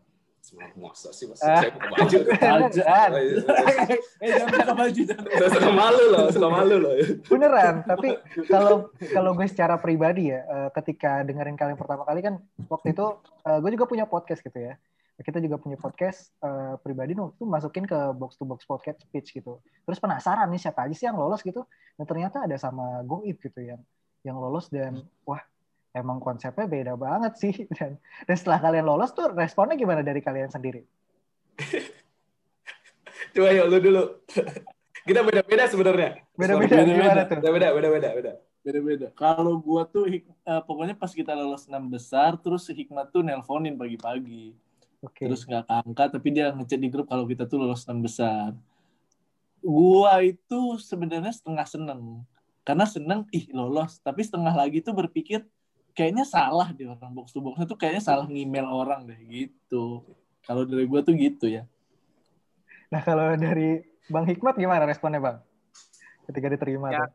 Masa 0.80 1.12
sih, 1.12 1.28
Mas. 1.28 1.40
Ah. 1.44 1.62
Saya 1.62 1.72
buka 1.76 1.88
baju. 1.94 2.18
Oh, 2.50 3.20
iya. 3.20 3.42
eh, 4.24 4.30
jangan 4.34 4.48
buka 4.56 4.74
baju. 4.74 5.02
Jangan. 5.04 5.50
Suka 5.52 5.72
malu 5.72 6.04
loh, 6.10 6.26
suka 6.32 6.50
malu 6.50 6.76
loh. 6.80 6.94
beneran. 7.28 7.76
Tapi 7.86 8.10
kalau 8.48 8.90
kalau 9.12 9.32
gue 9.36 9.48
secara 9.52 9.76
pribadi 9.78 10.32
ya, 10.32 10.42
eh, 10.44 10.70
ketika 10.74 11.22
dengerin 11.28 11.60
kalian 11.60 11.78
pertama 11.78 12.08
kali 12.08 12.24
kan 12.24 12.40
waktu 12.72 12.96
itu 12.96 13.06
eh, 13.46 13.58
gue 13.60 13.72
juga 13.76 13.86
punya 13.86 14.06
podcast 14.08 14.42
gitu 14.42 14.58
ya. 14.58 14.74
Kita 15.20 15.44
juga 15.44 15.60
punya 15.60 15.76
podcast 15.76 16.32
eh, 16.42 16.76
pribadi 16.80 17.14
waktu 17.20 17.36
itu 17.36 17.46
masukin 17.46 17.84
ke 17.84 18.00
box 18.16 18.40
to 18.40 18.48
box 18.48 18.64
podcast 18.64 19.04
speech 19.04 19.36
gitu. 19.36 19.60
Terus 19.86 20.00
penasaran 20.00 20.48
nih 20.50 20.62
siapa 20.64 20.88
aja 20.88 20.96
sih 20.96 21.06
yang 21.06 21.20
lolos 21.20 21.44
gitu. 21.44 21.68
Dan 22.00 22.06
ternyata 22.08 22.48
ada 22.48 22.56
sama 22.56 23.04
Goib 23.04 23.38
gitu 23.44 23.60
yang 23.60 23.82
yang 24.24 24.36
lolos 24.40 24.68
dan 24.68 25.04
wah 25.24 25.40
emang 25.96 26.22
konsepnya 26.22 26.70
beda 26.70 26.94
banget 26.96 27.34
sih 27.38 27.54
dan 27.78 27.98
dan 28.26 28.36
setelah 28.38 28.60
kalian 28.62 28.86
lolos 28.86 29.12
tuh 29.14 29.34
responnya 29.34 29.76
gimana 29.76 30.06
dari 30.06 30.22
kalian 30.22 30.50
sendiri? 30.52 30.86
Coba 33.36 33.50
yuk 33.54 33.66
lu 33.70 33.78
dulu. 33.80 34.04
Kita 35.08 35.26
beda-beda 35.26 35.64
sebenarnya. 35.66 36.22
Beda-beda 36.36 36.86
Beda-beda. 36.86 36.94
gimana 36.94 37.22
tuh? 37.26 37.38
Beda-beda, 37.40 37.68
beda-beda, 37.74 38.10
beda. 38.14 38.34
Beda-beda. 38.60 39.08
Kalau 39.16 39.56
gua 39.58 39.88
tuh 39.88 40.06
hik- 40.06 40.28
eh, 40.28 40.62
pokoknya 40.68 40.94
pas 40.94 41.10
kita 41.10 41.32
lolos 41.34 41.66
enam 41.66 41.88
besar, 41.88 42.36
terus 42.38 42.68
si 42.68 42.76
Hikmat 42.76 43.10
tuh 43.10 43.24
nelponin 43.24 43.80
pagi-pagi. 43.80 44.54
Oke. 45.00 45.26
Terus 45.26 45.48
nggak 45.48 45.66
keangkat, 45.66 46.08
tapi 46.20 46.28
dia 46.36 46.52
ngechat 46.52 46.80
di 46.80 46.90
grup 46.92 47.08
kalau 47.08 47.24
kita 47.24 47.48
tuh 47.48 47.58
lolos 47.64 47.88
enam 47.88 48.04
besar. 48.04 48.52
Gua 49.64 50.20
itu 50.22 50.78
sebenarnya 50.78 51.32
setengah 51.32 51.66
seneng. 51.66 52.02
Karena 52.68 52.86
seneng, 52.86 53.24
ih 53.32 53.48
lolos. 53.56 53.98
Tapi 54.04 54.22
setengah 54.22 54.52
lagi 54.54 54.84
tuh 54.84 54.94
berpikir, 54.94 55.48
kayaknya 55.92 56.24
salah 56.24 56.70
deh 56.72 56.88
orang 56.88 57.12
box 57.12 57.32
to 57.32 57.40
boxnya 57.40 57.66
tuh 57.66 57.78
kayaknya 57.78 58.02
salah 58.02 58.26
ngemail 58.26 58.66
orang 58.66 59.06
deh 59.06 59.20
gitu. 59.26 60.04
Kalau 60.44 60.64
dari 60.64 60.86
gua 60.86 61.02
tuh 61.02 61.14
gitu 61.14 61.46
ya. 61.46 61.64
Nah 62.90 63.02
kalau 63.02 63.36
dari 63.36 63.84
Bang 64.08 64.26
Hikmat 64.26 64.56
gimana 64.56 64.84
responnya 64.84 65.22
Bang? 65.22 65.38
Ketika 66.26 66.50
diterima 66.50 66.90
Ya. 66.90 67.06
tuh. 67.06 67.12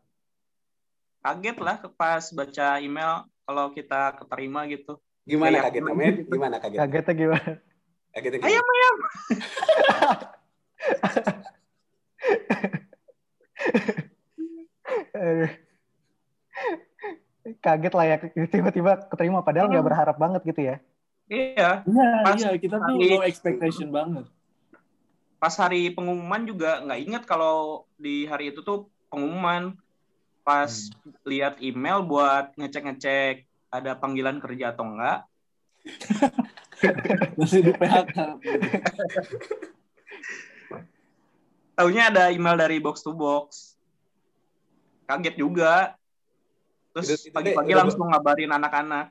Kaget 1.24 1.56
lah 1.58 1.76
pas 1.90 2.24
baca 2.30 2.66
email 2.78 3.12
kalau 3.42 3.72
kita 3.72 4.14
keterima 4.14 4.68
gitu. 4.68 5.00
Gimana 5.24 5.56
Kayak- 5.56 5.64
kagetnya, 5.72 5.94
men? 5.96 6.14
Gimana 6.28 6.56
kagetnya? 6.60 6.80
Kagetnya 6.84 7.14
gimana? 7.16 7.50
Kagetnya 8.12 8.38
Ayam, 8.44 8.60
gimana? 8.60 9.08
Eh, 15.14 15.48
Kaget 17.61 17.95
lah 17.95 18.05
ya 18.07 18.17
tiba-tiba 18.47 19.07
keterima 19.07 19.43
padahal 19.43 19.69
nggak 19.69 19.87
berharap 19.87 20.17
banget 20.17 20.43
gitu 20.45 20.61
ya. 20.64 20.77
Iya, 21.25 21.83
Iya, 21.83 22.09
Pas 22.21 22.37
iya 22.37 22.51
kita 22.55 22.77
tuh 22.77 22.97
hari- 22.97 23.11
low 23.11 23.23
expectation 23.23 23.88
banget. 23.88 24.27
pas 25.37 25.53
hari 25.55 25.93
pengumuman 25.93 26.40
juga 26.45 26.81
nggak 26.81 27.01
inget 27.01 27.23
kalau 27.25 27.85
di 27.97 28.25
hari 28.25 28.49
itu 28.51 28.61
tuh 28.61 28.88
pengumuman. 29.09 29.77
Pas 30.40 30.69
lihat 31.25 31.57
email 31.61 32.01
buat 32.01 32.53
ngecek-ngecek 32.57 33.45
ada 33.69 33.97
panggilan 33.97 34.40
kerja 34.40 34.73
atau 34.73 34.85
enggak. 34.85 35.25
Masih 37.40 37.61
di 37.61 37.73
PHK. 37.73 38.17
Taunya 41.75 42.09
ada 42.09 42.31
email 42.31 42.55
dari 42.55 42.79
box 42.79 43.03
to 43.03 43.11
box. 43.11 43.75
Kaget 45.05 45.37
juga. 45.37 45.99
Terus 46.94 47.26
pagi-pagi 47.28 47.70
udah- 47.74 47.80
langsung 47.83 48.07
ngabarin 48.07 48.52
anak-anak. 48.54 49.11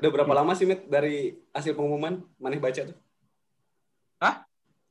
Udah 0.00 0.10
berapa 0.12 0.32
lama 0.32 0.52
sih, 0.54 0.64
Mit, 0.64 0.88
dari 0.88 1.36
hasil 1.52 1.76
pengumuman? 1.76 2.24
Maneh 2.40 2.56
baca 2.56 2.80
tuh? 2.80 2.96
Hah? 4.20 4.44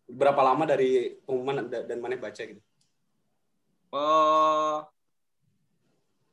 Berapa 0.06 0.42
lama 0.42 0.64
dari 0.66 1.18
pengumuman 1.26 1.66
da- 1.66 1.86
dan 1.86 1.98
mana 1.98 2.18
baca 2.18 2.42
gitu? 2.42 2.62
Eh, 3.90 4.78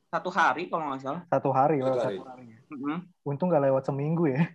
satu 0.07 0.29
hari 0.29 0.69
kalau 0.69 0.93
nggak 0.93 1.01
salah. 1.01 1.21
Satu 1.25 1.49
hari, 1.49 1.81
Satu 1.81 1.97
hari. 1.97 2.17
satu 2.21 2.27
hari. 2.29 2.45
Mm-mm. 2.69 2.97
Untung 3.23 3.49
nggak 3.49 3.63
lewat 3.65 3.83
seminggu 3.85 4.29
ya. 4.29 4.45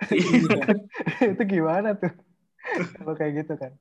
itu 1.32 1.42
gimana 1.46 1.96
tuh? 1.96 2.12
Kalau 2.96 3.14
kayak 3.14 3.44
gitu 3.44 3.54
kan. 3.56 3.72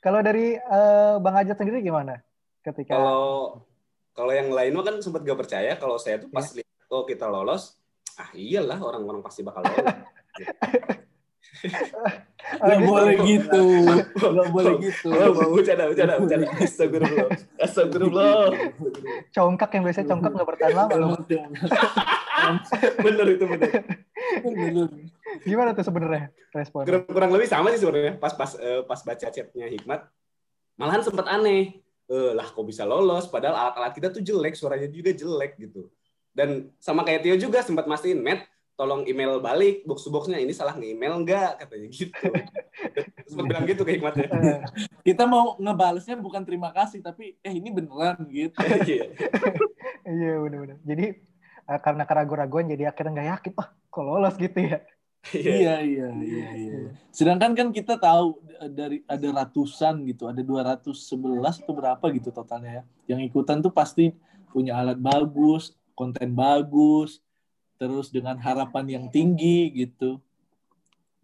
Kalau 0.00 0.20
dari 0.20 0.56
eh, 0.56 1.14
Bang 1.20 1.36
Ajat 1.36 1.56
sendiri 1.56 1.80
gimana? 1.80 2.20
Ketika 2.60 2.96
Kalau 2.96 3.62
kalau 4.10 4.32
yang 4.32 4.48
lain 4.48 4.72
mah 4.72 4.82
kan 4.82 4.96
sempat 4.98 5.22
gak 5.22 5.36
percaya 5.38 5.76
kalau 5.76 6.00
saya 6.00 6.18
tuh 6.18 6.32
pas 6.32 6.48
Iya. 6.50 6.64
Lihat 6.86 6.94
oh 6.94 7.02
kita 7.02 7.26
lolos, 7.26 7.74
ah 8.14 8.30
iyalah 8.30 8.78
orang-orang 8.78 9.22
pasti 9.22 9.42
bakal 9.42 9.66
lolos. 9.66 9.90
Gak 12.46 12.78
gitu. 12.78 12.86
boleh 12.86 13.16
gitu. 13.26 13.64
Gak 14.14 14.48
boleh 14.54 14.74
gitu. 14.78 15.08
Bercanda, 15.50 15.84
bercanda, 15.90 16.14
bercanda. 16.22 16.46
Astagfirullah. 16.62 17.28
Astagfirullah. 17.58 18.38
congkak 19.34 19.70
yang 19.74 19.82
biasanya 19.82 20.06
congkak 20.14 20.32
nggak 20.36 20.46
bertahan 20.46 20.74
lama 20.78 20.94
loh. 20.94 21.18
Bener 23.02 23.26
itu 23.34 23.44
bener. 23.50 23.70
Bener. 24.46 24.88
Gimana 25.42 25.74
tuh 25.74 25.82
sebenarnya 25.82 26.30
respon? 26.54 26.86
Kurang, 26.86 27.04
kurang 27.10 27.30
lebih 27.34 27.50
sama 27.50 27.74
sih 27.74 27.82
sebenarnya. 27.82 28.14
Pas 28.20 28.30
pas 28.30 28.54
eh, 28.62 28.86
pas 28.86 29.00
baca 29.02 29.26
chatnya 29.26 29.66
Hikmat, 29.66 30.06
malahan 30.78 31.02
sempat 31.02 31.26
aneh. 31.26 31.82
Eh, 32.06 32.32
lah 32.38 32.46
kok 32.46 32.62
bisa 32.62 32.86
lolos? 32.86 33.26
Padahal 33.26 33.66
alat-alat 33.66 33.92
kita 33.98 34.14
tuh 34.14 34.22
jelek, 34.22 34.54
suaranya 34.54 34.86
juga 34.86 35.10
jelek 35.10 35.58
gitu. 35.58 35.90
Dan 36.36 36.68
sama 36.76 37.00
kayak 37.00 37.24
Tio 37.24 37.36
juga 37.40 37.64
sempat 37.64 37.88
mastiin, 37.88 38.20
Matt, 38.20 38.44
tolong 38.76 39.08
email 39.08 39.40
balik 39.40 39.88
box 39.88 40.04
to 40.04 40.12
boxnya 40.12 40.36
ini 40.36 40.52
salah 40.52 40.76
nge-email 40.76 41.24
enggak 41.24 41.64
katanya 41.64 41.88
gitu. 41.88 42.12
sempat 43.32 43.44
bilang 43.48 43.64
gitu 43.64 43.82
ke 43.88 43.96
Hikmatnya. 43.96 44.28
Eh, 44.28 44.60
Kita 45.00 45.24
mau 45.24 45.56
ngebalesnya 45.56 46.20
bukan 46.20 46.44
terima 46.44 46.68
kasih, 46.76 47.00
tapi 47.00 47.40
eh 47.40 47.52
ini 47.56 47.72
beneran 47.72 48.20
gitu. 48.28 48.52
Iya. 48.86 49.08
Iya 50.06 50.32
benar-benar. 50.44 50.78
Jadi 50.84 51.06
eh, 51.66 51.80
karena 51.80 52.04
keraguan-raguan 52.04 52.68
jadi 52.68 52.92
akhirnya 52.92 53.12
nggak 53.16 53.30
yakin, 53.32 53.52
oh 53.56 53.68
kok 53.88 54.04
lolos 54.04 54.36
gitu 54.36 54.58
ya? 54.60 54.78
Iya. 55.32 55.50
Iya, 55.50 55.74
iya, 55.82 56.08
iya, 56.22 56.48
iya. 56.54 56.78
Sedangkan 57.10 57.56
kan 57.56 57.72
kita 57.72 57.96
tahu 57.96 58.44
eh, 58.60 58.70
dari 58.70 59.00
ada 59.08 59.28
ratusan 59.42 60.04
gitu, 60.04 60.28
ada 60.28 60.44
211 60.44 61.64
atau 61.64 61.72
berapa 61.72 62.04
gitu 62.12 62.28
totalnya 62.28 62.84
ya. 62.84 63.16
Yang 63.16 63.32
ikutan 63.32 63.64
tuh 63.64 63.72
pasti 63.72 64.12
punya 64.52 64.78
alat 64.78 65.00
bagus, 65.00 65.74
konten 65.96 66.36
bagus, 66.36 67.24
terus 67.80 68.12
dengan 68.12 68.36
harapan 68.36 69.00
yang 69.00 69.04
tinggi 69.08 69.72
gitu. 69.72 70.20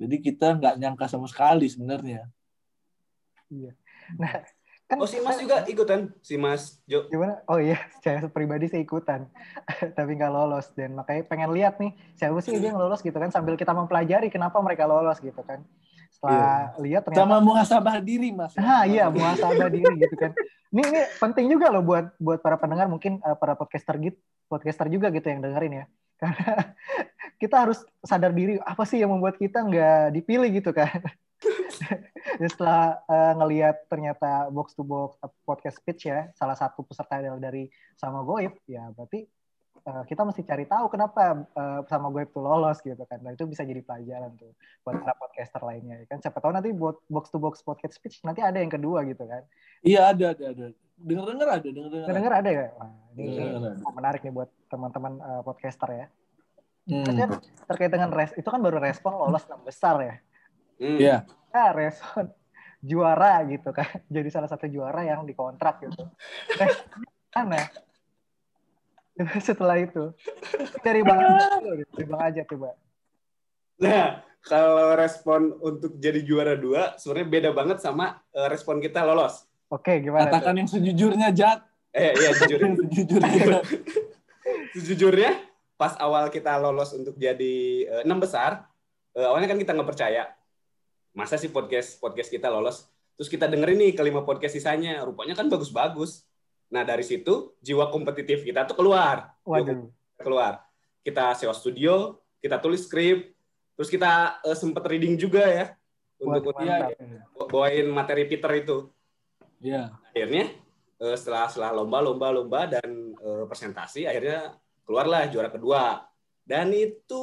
Jadi 0.00 0.16
kita 0.18 0.56
nggak 0.56 0.80
nyangka 0.80 1.06
sama 1.06 1.28
sekali 1.28 1.68
sebenarnya. 1.68 2.26
Nah, 4.16 4.32
kan 4.88 4.96
Oh 4.98 5.08
si 5.08 5.20
Mas 5.20 5.37
juga 5.37 5.62
ikutan, 5.68 6.08
si 6.24 6.35
Mas 6.40 6.80
Jo. 6.88 7.06
gimana? 7.12 7.44
Oh 7.46 7.61
iya, 7.61 7.76
saya 8.02 8.26
pribadi 8.32 8.66
saya 8.72 8.82
ikutan, 8.82 9.28
tapi 9.96 10.16
nggak 10.16 10.32
lolos 10.32 10.72
dan 10.72 10.96
makanya 10.96 11.22
pengen 11.28 11.52
lihat 11.52 11.76
nih 11.76 11.92
siapa 12.16 12.40
sih 12.40 12.56
dia 12.56 12.72
yang 12.72 12.80
lolos 12.80 13.04
gitu 13.04 13.14
kan 13.14 13.28
sambil 13.28 13.54
kita 13.61 13.76
mempelajari 13.76 14.32
kenapa 14.32 14.58
mereka 14.64 14.88
lolos 14.88 15.20
gitu 15.20 15.44
kan. 15.44 15.61
Setelah 16.22 16.78
lihat 16.78 17.02
ternyata 17.02 17.26
Sama 17.26 17.37
muhasabah 17.42 17.98
diri, 17.98 18.30
Mas. 18.30 18.54
Ah 18.54 18.87
iya 18.87 19.11
muhasabah 19.11 19.66
diri 19.66 20.06
gitu 20.06 20.14
kan. 20.14 20.30
Ini 20.70 20.82
ini 20.87 21.02
penting 21.18 21.50
juga 21.50 21.66
loh 21.74 21.82
buat 21.82 22.14
buat 22.22 22.38
para 22.38 22.54
pendengar 22.62 22.87
mungkin 22.87 23.18
eh, 23.18 23.35
para 23.35 23.58
podcaster 23.58 23.98
gitu 23.98 24.14
podcaster 24.46 24.87
juga 24.87 25.11
gitu 25.11 25.26
yang 25.26 25.42
dengerin 25.42 25.82
ya. 25.82 25.85
Karena 26.22 26.54
kita 27.42 27.66
harus 27.66 27.82
sadar 28.06 28.30
diri 28.30 28.54
apa 28.62 28.87
sih 28.87 29.02
yang 29.02 29.11
membuat 29.11 29.35
kita 29.35 29.66
nggak 29.66 30.14
dipilih 30.14 30.62
gitu 30.62 30.70
kan. 30.70 31.02
Dan 32.38 32.46
setelah 32.46 33.02
eh, 33.02 33.32
ngelihat 33.42 33.76
ternyata 33.90 34.46
box 34.54 34.78
to 34.78 34.87
box 34.87 35.18
eh, 35.26 35.32
podcast 35.42 35.82
pitch 35.82 36.06
ya 36.06 36.30
salah 36.38 36.54
satu 36.54 36.87
peserta 36.87 37.18
adalah 37.18 37.42
dari 37.42 37.66
sama 37.98 38.22
Goib 38.22 38.62
ya 38.70 38.94
berarti 38.94 39.26
eh, 39.82 40.02
kita 40.06 40.22
mesti 40.22 40.42
cari 40.46 40.64
tahu 40.64 40.86
kenapa 40.90 41.44
eh, 41.44 41.80
sama 41.90 42.08
Goib 42.08 42.30
tuh 42.30 42.42
lolos 42.42 42.78
gitu 42.80 43.02
kan. 43.06 43.18
Dan 43.20 43.34
itu 43.34 43.44
bisa 43.46 43.66
jadi 43.66 43.82
pelajaran 43.82 44.34
tuh 44.38 44.54
buat 44.86 44.98
para 45.02 45.14
podcaster 45.18 45.62
lainnya 45.62 46.02
ya 46.02 46.06
kan. 46.06 46.18
Siapa 46.22 46.38
tahu 46.38 46.52
nanti 46.54 46.70
buat 46.70 47.02
box 47.10 47.34
to 47.34 47.38
box 47.42 47.60
podcast 47.62 47.98
pitch 47.98 48.22
nanti 48.22 48.40
ada 48.42 48.58
yang 48.58 48.70
kedua 48.70 49.02
gitu 49.04 49.26
kan. 49.26 49.42
Iya 49.82 50.14
ada, 50.14 50.32
ada, 50.32 50.44
ada. 50.54 50.66
Dengar-dengar 51.02 51.48
ada, 51.58 51.68
dengar-dengar. 51.68 52.06
ada. 52.06 52.14
Dengar 52.14 52.32
ada 52.38 52.50
ya? 52.50 52.66
Wah, 52.78 52.92
ini 53.18 53.34
menarik 53.90 54.20
nih 54.22 54.32
buat 54.32 54.50
teman-teman 54.70 55.12
eh, 55.18 55.42
podcaster 55.42 55.90
ya. 55.90 56.06
Hmm. 56.82 57.06
Maksudnya 57.06 57.28
terkait 57.70 57.90
dengan 57.94 58.10
res 58.10 58.34
itu 58.34 58.48
kan 58.48 58.58
baru 58.58 58.82
respon 58.82 59.14
lolos 59.14 59.46
enam 59.46 59.62
besar 59.62 59.96
ya. 60.02 60.14
Hmm. 60.82 60.98
Iya. 60.98 61.16
Nah, 61.54 61.70
respon 61.74 62.32
juara 62.82 63.46
gitu 63.46 63.70
kan. 63.70 63.86
Jadi 64.14 64.28
salah 64.28 64.50
satu 64.50 64.66
juara 64.66 65.06
yang 65.06 65.22
dikontrak 65.22 65.86
gitu. 65.86 66.02
Eh, 66.58 66.70
mana? 67.38 67.62
Setelah 69.48 69.77
itu 69.81 70.12
dari 70.81 71.05
Bang 71.05 71.20
dari 71.96 72.05
Bang 72.09 72.22
Aja 72.22 72.42
coba. 72.48 72.72
Nah, 73.83 74.22
kalau 74.42 74.94
respon 74.94 75.57
untuk 75.61 75.98
jadi 75.98 76.22
juara 76.22 76.55
dua 76.57 76.96
sebenarnya 76.96 77.29
beda 77.29 77.51
banget 77.53 77.79
sama 77.83 78.20
eh, 78.33 78.48
respon 78.48 78.81
kita 78.81 79.05
lolos. 79.05 79.46
Oke, 79.72 80.05
gimana? 80.05 80.29
tuh? 80.29 80.37
Katakan 80.37 80.55
yang 80.61 80.68
sejujurnya, 80.68 81.29
Jat. 81.33 81.64
Eh, 81.92 82.12
iya 82.12 82.31
jujur. 82.37 82.61
Sejujurnya. 82.88 83.61
Sejujurnya, 84.72 85.33
pas 85.81 85.96
awal 86.01 86.29
kita 86.29 86.57
lolos 86.61 86.92
untuk 86.92 87.16
jadi 87.16 87.57
eh, 87.88 88.03
enam 88.05 88.20
besar, 88.20 88.68
eh, 89.16 89.25
awalnya 89.25 89.48
kan 89.48 89.61
kita 89.61 89.72
nggak 89.72 89.88
percaya. 89.88 90.29
Masa 91.12 91.37
sih 91.37 91.53
podcast 91.53 92.01
podcast 92.01 92.29
kita 92.33 92.48
lolos? 92.48 92.88
Terus 93.16 93.29
kita 93.29 93.48
dengerin 93.48 93.81
nih 93.81 93.92
kelima 93.92 94.25
podcast 94.25 94.57
sisanya, 94.57 95.05
rupanya 95.05 95.37
kan 95.37 95.48
bagus-bagus. 95.53 96.25
Nah 96.72 96.82
dari 96.82 97.04
situ 97.04 97.52
jiwa 97.61 97.87
kompetitif 97.87 98.40
kita 98.40 98.64
tuh 98.64 98.74
keluar. 98.74 99.37
Waduh. 99.44 99.92
keluar. 100.16 100.64
Kita 101.02 101.35
sewa 101.35 101.52
studio, 101.52 102.14
kita 102.38 102.56
tulis 102.56 102.82
skrip, 102.82 103.35
terus 103.74 103.87
kita 103.87 104.38
eh, 104.40 104.54
sempet 104.54 104.80
reading 104.82 105.14
juga 105.14 105.42
ya 105.42 105.66
untuk 106.16 106.54
Iya, 106.56 106.94
mantap. 106.94 107.50
bawain 107.50 107.87
materi 107.87 108.24
Peter 108.24 108.48
itu. 108.54 108.87
Iya. 109.58 109.92
Akhirnya 110.06 110.54
eh, 110.96 111.16
setelah 111.18 111.46
setelah 111.46 111.70
lomba 111.74 111.98
lomba 112.00 112.30
lomba 112.30 112.61
dan 112.70 112.88
eh, 113.12 113.44
presentasi 113.44 114.06
akhirnya 114.06 114.54
keluarlah 114.82 115.26
juara 115.26 115.50
kedua. 115.50 116.06
Dan 116.42 116.70
itu 116.70 117.22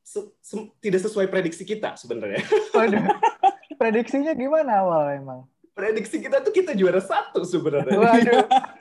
se- 0.00 0.34
se- 0.38 0.70
tidak 0.78 1.00
sesuai 1.00 1.26
prediksi 1.26 1.62
kita 1.62 1.94
sebenarnya. 1.94 2.42
Waduh. 2.74 3.02
Prediksinya 3.74 4.34
gimana 4.34 4.82
awal 4.82 5.16
emang? 5.16 5.40
Prediksi 5.70 6.18
kita 6.18 6.42
tuh 6.42 6.50
kita 6.50 6.74
juara 6.74 6.98
satu 6.98 7.40
sebenarnya. 7.42 7.94
Waduh. 7.94 8.42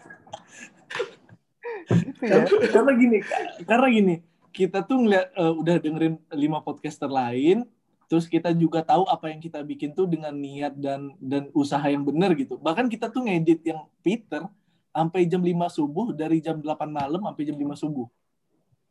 gitu 1.95 2.23
ya. 2.25 2.45
karena 2.69 2.91
gini, 2.95 3.17
karena 3.65 3.87
gini, 3.89 4.15
kita 4.53 4.85
tuh 4.85 4.97
ngeliat 5.05 5.27
eh, 5.33 5.53
udah 5.53 5.75
dengerin 5.81 6.15
lima 6.33 6.59
podcaster 6.61 7.09
lain, 7.09 7.65
terus 8.09 8.25
kita 8.25 8.49
juga 8.53 8.81
tahu 8.81 9.05
apa 9.05 9.29
yang 9.29 9.41
kita 9.41 9.61
bikin 9.61 9.93
tuh 9.93 10.09
dengan 10.09 10.33
niat 10.33 10.73
dan 10.77 11.13
dan 11.21 11.49
usaha 11.53 11.83
yang 11.85 12.01
benar 12.01 12.33
gitu. 12.33 12.57
Bahkan 12.57 12.89
kita 12.89 13.09
tuh 13.09 13.25
ngedit 13.25 13.61
yang 13.65 13.85
Peter 14.01 14.45
sampai 14.89 15.29
jam 15.29 15.39
5 15.39 15.53
subuh 15.69 16.11
dari 16.11 16.41
jam 16.41 16.57
8 16.57 16.65
malam 16.89 17.21
sampai 17.21 17.43
jam 17.45 17.57
5 17.57 17.77
subuh. 17.77 18.07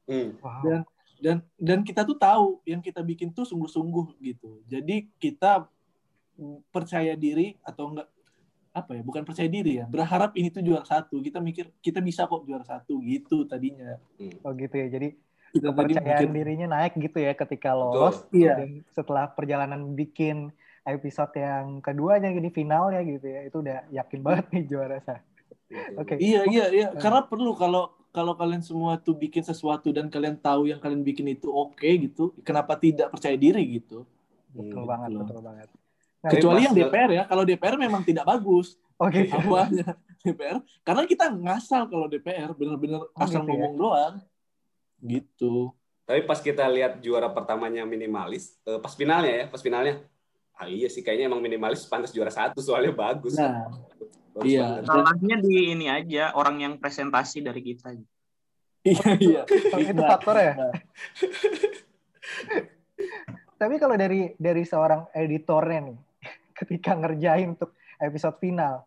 Hmm. 0.06 0.38
Wow. 0.40 0.86
Dan 1.18 1.42
dan 1.58 1.78
kita 1.82 2.06
tuh 2.06 2.14
tahu 2.14 2.62
yang 2.62 2.78
kita 2.78 3.02
bikin 3.02 3.34
tuh 3.34 3.42
sungguh-sungguh 3.42 4.22
gitu. 4.22 4.62
Jadi 4.70 5.10
kita 5.18 5.66
percaya 6.70 7.18
diri 7.18 7.58
atau 7.66 7.90
enggak 7.90 8.08
apa 8.78 8.90
ya 8.96 9.02
bukan 9.02 9.22
percaya 9.26 9.48
diri 9.50 9.82
ya 9.82 9.84
berharap 9.86 10.30
ini 10.38 10.48
tuh 10.48 10.62
juara 10.62 10.86
satu 10.86 11.18
kita 11.20 11.38
mikir 11.42 11.68
kita 11.82 11.98
bisa 11.98 12.24
kok 12.30 12.42
juara 12.46 12.64
satu 12.64 12.98
gitu 13.02 13.44
tadinya 13.44 13.98
Oh 14.42 14.52
gitu 14.54 14.74
ya. 14.74 14.86
Jadi 14.90 15.08
kita 15.48 15.72
kepercayaan 15.72 16.28
mikir 16.28 16.28
dirinya 16.36 16.66
naik 16.76 16.92
gitu 17.00 17.18
ya 17.18 17.32
ketika 17.32 17.72
lolos. 17.72 18.20
Iya. 18.30 18.60
Dan 18.60 18.70
setelah 18.92 19.24
perjalanan 19.32 19.96
bikin 19.96 20.52
episode 20.84 21.32
yang 21.36 21.80
keduanya 21.80 22.28
gini 22.32 22.48
finalnya 22.52 23.00
gitu 23.00 23.26
ya. 23.26 23.40
Itu 23.48 23.64
udah 23.64 23.88
yakin 23.88 24.20
banget 24.20 24.44
nih 24.52 24.64
juara 24.68 24.98
satu. 25.00 25.24
Oke. 26.00 26.16
Iya 26.20 26.40
iya 26.48 26.64
iya 26.72 26.86
Hmm. 26.92 27.00
karena 27.00 27.20
perlu 27.24 27.52
kalau 27.56 27.92
kalau 28.08 28.32
kalian 28.36 28.64
semua 28.64 28.96
tuh 28.96 29.12
bikin 29.14 29.44
sesuatu 29.44 29.92
dan 29.92 30.08
kalian 30.08 30.36
tahu 30.40 30.68
yang 30.68 30.80
kalian 30.80 31.04
bikin 31.04 31.28
itu 31.28 31.48
oke 31.52 31.84
gitu, 31.84 32.32
kenapa 32.40 32.74
tidak 32.76 33.12
percaya 33.12 33.36
diri 33.36 33.62
gitu? 33.80 34.04
Betul 34.56 34.84
Hmm, 34.84 34.90
banget, 34.90 35.10
betul. 35.12 35.20
betul 35.28 35.40
banget. 35.44 35.68
Nah, 36.28 36.32
Kecuali 36.36 36.60
yang 36.68 36.76
DPR 36.76 37.10
ya, 37.10 37.22
kalau 37.24 37.42
DPR 37.48 37.80
memang 37.80 38.04
tidak 38.04 38.28
bagus 38.28 38.76
Oke. 39.00 39.24
awalnya 39.36 39.96
DPR, 40.20 40.60
karena 40.84 41.02
kita 41.08 41.32
ngasal 41.32 41.88
kalau 41.88 42.04
DPR 42.04 42.52
bener-bener 42.52 43.00
Oh, 43.00 43.24
asal 43.24 43.40
gitu 43.40 43.48
ya? 43.48 43.56
ngomong 43.56 43.74
doang, 43.80 44.14
gitu. 45.00 45.72
Tapi 46.04 46.20
pas 46.28 46.36
kita 46.40 46.68
lihat 46.68 47.00
juara 47.00 47.32
pertamanya 47.32 47.88
minimalis, 47.88 48.52
eh, 48.68 48.76
pas 48.76 48.92
finalnya 48.92 49.32
ya, 49.32 49.44
pas 49.48 49.60
finalnya, 49.64 50.04
ah 50.52 50.68
iya 50.68 50.92
sih 50.92 51.00
kayaknya 51.00 51.32
emang 51.32 51.40
minimalis 51.40 51.88
pantas 51.88 52.12
juara 52.12 52.28
satu 52.28 52.60
soalnya 52.60 52.92
bagus. 52.92 53.38
Nah, 53.40 53.72
Bagus 54.38 54.54
iya. 54.54 54.66
Salahnya 54.86 55.36
di 55.42 55.74
ini 55.74 55.86
aja 55.90 56.30
orang 56.38 56.62
yang 56.62 56.74
presentasi 56.78 57.42
dari 57.42 57.58
kita. 57.58 57.90
iya 58.86 59.08
iya. 59.18 59.42
Itu 59.82 60.02
faktor 60.02 60.36
ya. 60.38 60.54
Tapi 63.58 63.74
kalau 63.82 63.98
dari 63.98 64.30
dari 64.38 64.62
seorang 64.62 65.10
editornya 65.10 65.90
nih, 65.90 65.98
ketika 66.58 66.98
ngerjain 66.98 67.54
untuk 67.54 67.78
episode 68.02 68.36
final. 68.42 68.82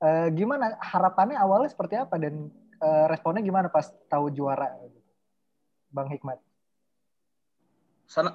Uh, 0.00 0.32
gimana 0.32 0.80
harapannya 0.80 1.36
awalnya 1.36 1.68
seperti 1.68 2.00
apa 2.00 2.16
dan 2.16 2.48
uh, 2.80 3.04
responnya 3.12 3.44
gimana 3.44 3.68
pas 3.68 3.92
tahu 4.08 4.32
juara, 4.32 4.72
Bang 5.92 6.08
Hikmat? 6.08 6.40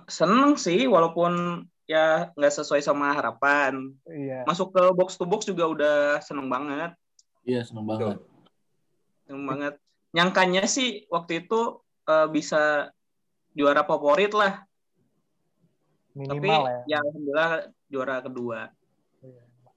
Seneng 0.08 0.56
sih, 0.56 0.86
walaupun 0.86 1.66
ya 1.90 2.34
nggak 2.34 2.54
sesuai 2.54 2.82
sama 2.82 3.14
harapan. 3.14 3.94
Iya. 4.06 4.46
Masuk 4.46 4.74
ke 4.74 4.84
box 4.94 5.18
to 5.18 5.26
box 5.26 5.46
juga 5.50 5.66
udah 5.70 5.98
seneng 6.22 6.50
banget. 6.50 6.94
Iya 7.46 7.66
seneng 7.66 7.86
banget. 7.86 8.22
Seneng 9.26 9.46
banget. 9.46 9.74
Nyangkanya 10.14 10.64
sih 10.70 11.06
waktu 11.10 11.46
itu 11.46 11.82
uh, 12.10 12.28
bisa 12.30 12.94
juara 13.54 13.86
favorit 13.86 14.34
lah. 14.34 14.66
Minimal 16.16 16.32
Tapi 16.40 16.48
ya. 16.48 16.80
ya 16.88 16.98
alhamdulillah 17.04 17.52
juara 17.92 18.16
kedua. 18.24 18.60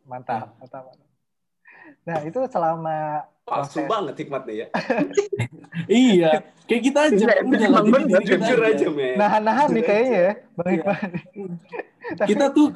Iya, 0.09 0.17
mantap, 0.17 0.49
mantap. 0.57 0.85
Nah 2.09 2.19
itu 2.25 2.41
selama 2.49 3.29
Palsu 3.45 3.85
banget 3.85 4.15
hikmatnya 4.25 4.55
ya. 4.65 4.67
iya, 5.89 6.31
kayak 6.65 6.83
kita 6.85 6.99
aja. 7.13 7.25
Udah 7.45 7.69
lah, 7.69 7.83
bener, 7.85 8.21
jujur 8.25 8.61
aja, 8.61 8.87
men. 8.89 9.17
Nahan-nahan 9.21 9.69
nih 9.73 9.85
kayaknya 9.85 10.17
ya, 10.17 10.33
Bang 10.57 10.69
iya. 10.73 10.93
kita 12.29 12.45
tuh 12.53 12.73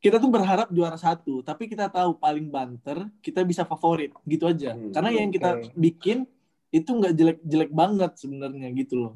kita 0.00 0.16
tuh 0.20 0.28
berharap 0.28 0.68
juara 0.68 1.00
satu, 1.00 1.40
tapi 1.40 1.68
kita 1.68 1.88
tahu 1.88 2.16
paling 2.20 2.48
banter, 2.52 3.08
kita 3.24 3.40
bisa 3.44 3.64
favorit, 3.64 4.12
gitu 4.28 4.44
aja. 4.48 4.76
Hmm, 4.76 4.92
Karena 4.92 5.10
yang 5.16 5.32
kita 5.32 5.72
bikin 5.72 6.28
itu 6.68 6.90
nggak 6.92 7.12
jelek-jelek 7.16 7.70
banget 7.72 8.12
sebenarnya 8.20 8.68
gitu 8.76 8.94
loh. 9.00 9.14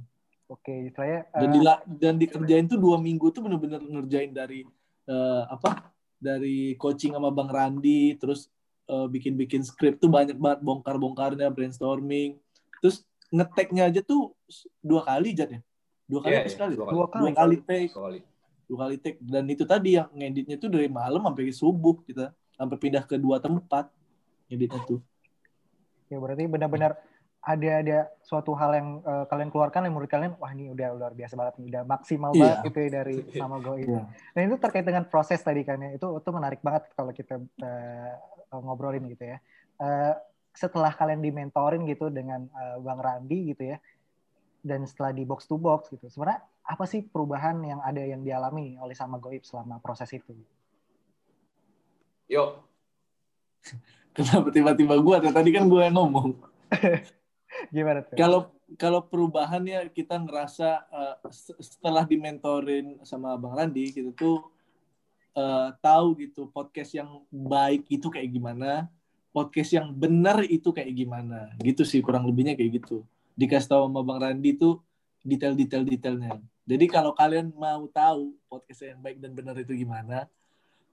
Oke, 0.48 0.72
okay, 0.72 0.80
saya 0.96 1.28
uh, 1.36 1.40
dan 1.44 1.48
di 1.52 1.60
dan 2.00 2.14
dikerjain 2.16 2.66
tuh 2.66 2.80
dua 2.80 2.96
minggu 2.98 3.28
tuh 3.30 3.44
bener-bener 3.44 3.80
ngerjain 3.84 4.32
dari 4.32 4.66
uh, 5.06 5.46
apa? 5.46 5.89
Dari 6.20 6.76
coaching 6.76 7.16
sama 7.16 7.32
Bang 7.32 7.48
Randi, 7.48 8.14
terus 8.20 8.52
uh, 8.92 9.08
bikin-bikin 9.08 9.64
skrip 9.64 9.96
tuh 9.96 10.12
banyak 10.12 10.36
banget 10.36 10.60
bongkar-bongkarnya 10.60 11.48
brainstorming. 11.48 12.36
Terus 12.84 13.08
ngeteknya 13.32 13.88
aja 13.88 14.00
tuh 14.04 14.36
dua 14.84 15.00
kali 15.00 15.32
jadinya 15.32 15.64
dua 16.10 16.20
kali 16.26 16.34
yeah, 16.34 16.42
yeah, 16.42 16.50
sekali? 16.52 16.74
dua 16.74 16.86
kali. 16.86 16.94
Dua 16.98 17.06
kali, 17.06 17.22
dua 17.22 17.32
kali 17.38 17.56
take. 17.62 17.90
Dua 17.94 18.02
kali. 18.02 18.18
dua 18.66 18.78
kali 18.82 18.96
take. 18.98 19.18
Dan 19.22 19.44
itu 19.46 19.62
tadi 19.62 19.90
yang 19.94 20.10
ngeditnya 20.10 20.56
tuh 20.58 20.70
dari 20.74 20.88
malam 20.90 21.22
sampai 21.22 21.54
subuh 21.54 22.02
kita. 22.02 22.34
Sampai 22.58 22.76
pindah 22.76 23.06
ke 23.06 23.14
dua 23.14 23.38
tempat 23.38 23.86
ngeditnya 24.50 24.82
tuh. 24.84 25.00
Ya 26.10 26.18
berarti 26.18 26.50
benar-benar 26.50 26.98
ada 27.40 27.70
ada 27.80 27.98
suatu 28.20 28.52
hal 28.52 28.76
yang 28.76 28.88
uh, 29.00 29.24
kalian 29.24 29.48
keluarkan 29.48 29.88
yang 29.88 29.96
menurut 29.96 30.12
kalian 30.12 30.36
wah 30.36 30.52
ini 30.52 30.68
udah 30.76 30.92
luar 30.92 31.12
biasa 31.16 31.40
banget 31.40 31.54
udah 31.56 31.82
maksimal 31.88 32.30
yeah. 32.36 32.40
banget 32.40 32.58
gitu 32.68 32.78
ya 32.78 32.90
dari 33.00 33.16
sama 33.32 33.56
Go 33.64 33.80
ini. 33.80 33.96
Yeah. 33.96 34.04
Dan 34.36 34.40
itu 34.52 34.56
terkait 34.60 34.84
dengan 34.84 35.04
proses 35.08 35.40
tadi 35.40 35.64
kan 35.64 35.80
ya 35.80 35.96
itu 35.96 36.04
itu 36.04 36.30
menarik 36.30 36.60
banget 36.60 36.92
kalau 36.92 37.16
kita 37.16 37.40
uh, 37.40 38.12
ngobrolin 38.60 39.08
gitu 39.08 39.24
ya. 39.24 39.38
Uh, 39.80 40.12
setelah 40.52 40.92
kalian 40.92 41.24
dimentorin 41.24 41.88
gitu 41.88 42.12
dengan 42.12 42.44
uh, 42.52 42.76
Bang 42.84 43.00
Randi 43.00 43.56
gitu 43.56 43.72
ya 43.72 43.80
dan 44.60 44.84
setelah 44.84 45.16
di 45.16 45.24
box 45.24 45.48
to 45.48 45.56
box 45.56 45.88
gitu 45.88 46.04
sebenarnya 46.12 46.44
apa 46.70 46.84
sih 46.84 47.00
perubahan 47.02 47.56
yang 47.64 47.80
ada 47.80 48.04
yang 48.04 48.20
dialami 48.20 48.76
oleh 48.78 48.92
sama 48.94 49.16
Goib 49.18 49.42
selama 49.42 49.80
proses 49.82 50.12
itu? 50.12 50.36
Yuk. 52.30 52.62
Kenapa 54.14 54.52
tiba-tiba 54.54 54.94
gue? 55.00 55.16
Tadi 55.32 55.50
kan 55.50 55.66
gue 55.66 55.82
yang 55.82 55.96
ngomong. 55.96 56.36
Gimana 57.68 58.00
tuh? 58.06 58.16
Kalau 58.16 58.40
kalau 58.78 59.00
perubahannya 59.04 59.90
kita 59.92 60.16
ngerasa 60.16 60.68
uh, 60.88 61.16
setelah 61.60 62.06
dimentorin 62.06 62.96
sama 63.04 63.34
Bang 63.36 63.58
Randi 63.58 63.90
kita 63.90 64.14
tuh 64.16 64.46
uh, 65.34 65.74
tahu 65.82 66.16
gitu 66.22 66.48
podcast 66.50 66.94
yang 66.96 67.26
baik 67.28 67.86
itu 67.90 68.06
kayak 68.08 68.30
gimana, 68.30 68.86
podcast 69.34 69.74
yang 69.74 69.90
benar 69.92 70.42
itu 70.46 70.70
kayak 70.70 70.94
gimana. 70.94 71.50
Gitu 71.60 71.82
sih 71.82 72.00
kurang 72.00 72.26
lebihnya 72.26 72.54
kayak 72.54 72.82
gitu. 72.82 73.02
Dikasih 73.34 73.68
tahu 73.70 73.82
sama 73.90 74.00
Bang 74.06 74.20
Randi 74.22 74.54
tuh 74.54 74.80
detail-detail 75.26 75.84
detailnya. 75.84 76.38
Jadi 76.64 76.86
kalau 76.86 77.10
kalian 77.16 77.50
mau 77.56 77.90
tahu 77.90 78.38
podcast 78.46 78.86
yang 78.86 79.02
baik 79.02 79.18
dan 79.18 79.34
benar 79.34 79.58
itu 79.58 79.74
gimana, 79.74 80.30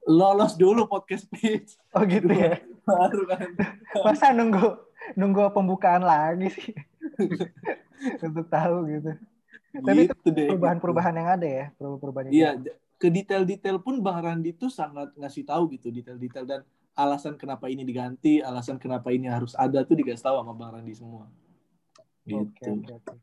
lolos 0.08 0.58
dulu 0.58 0.90
podcast 0.90 1.30
pitch. 1.34 1.78
Oh 1.94 2.02
gitu 2.08 2.32
ya. 2.32 2.58
Baru 2.88 3.28
kan. 3.30 3.54
Masa 4.02 4.34
nunggu 4.34 4.87
nunggu 5.16 5.54
pembukaan 5.54 6.04
lagi 6.04 6.52
sih 6.52 6.72
untuk 8.28 8.48
tahu 8.50 8.88
gitu. 8.92 9.12
Tapi 9.78 10.10
gitu 10.10 10.30
itu 10.34 10.42
perubahan-perubahan 10.54 11.14
yang 11.14 11.30
ada 11.38 11.48
ya, 11.48 11.66
perubahan-perubahan. 11.78 12.34
Iya, 12.34 12.50
ke 12.98 13.08
detail-detail 13.14 13.78
pun 13.78 14.02
Bang 14.02 14.26
Randi 14.26 14.58
tuh 14.58 14.74
sangat 14.74 15.14
ngasih 15.14 15.46
tahu 15.46 15.70
gitu 15.78 15.94
detail-detail 15.94 16.46
dan 16.50 16.62
alasan 16.98 17.38
kenapa 17.38 17.70
ini 17.70 17.86
diganti, 17.86 18.42
alasan 18.42 18.82
kenapa 18.82 19.14
ini 19.14 19.30
harus 19.30 19.54
ada 19.54 19.86
tuh 19.86 19.94
dikasih 19.94 20.26
tahu 20.26 20.36
sama 20.42 20.54
Bang 20.58 20.74
Randi 20.74 20.94
semua. 20.98 21.30
Gitu. 22.26 22.42
Oke, 22.42 22.66
oke, 22.74 22.94
oke. 23.06 23.16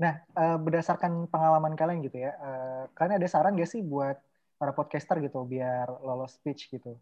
Nah, 0.00 0.18
uh, 0.34 0.58
berdasarkan 0.58 1.30
pengalaman 1.30 1.78
kalian 1.78 2.02
gitu 2.02 2.24
ya, 2.24 2.34
uh, 2.40 2.84
kalian 2.96 3.20
ada 3.22 3.28
saran 3.30 3.54
gak 3.54 3.70
sih 3.70 3.84
buat 3.84 4.18
para 4.58 4.72
podcaster 4.74 5.20
gitu 5.22 5.46
biar 5.46 5.86
lolos 6.02 6.34
speech 6.40 6.72
gitu? 6.72 6.98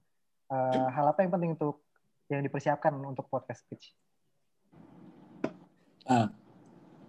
Uh, 0.52 0.88
hal 0.92 1.08
apa 1.08 1.24
yang 1.24 1.32
penting 1.32 1.56
untuk 1.56 1.80
yang 2.28 2.44
dipersiapkan 2.44 2.92
untuk 2.92 3.24
podcast 3.32 3.64
speech? 3.64 3.96
Ah. 6.08 6.32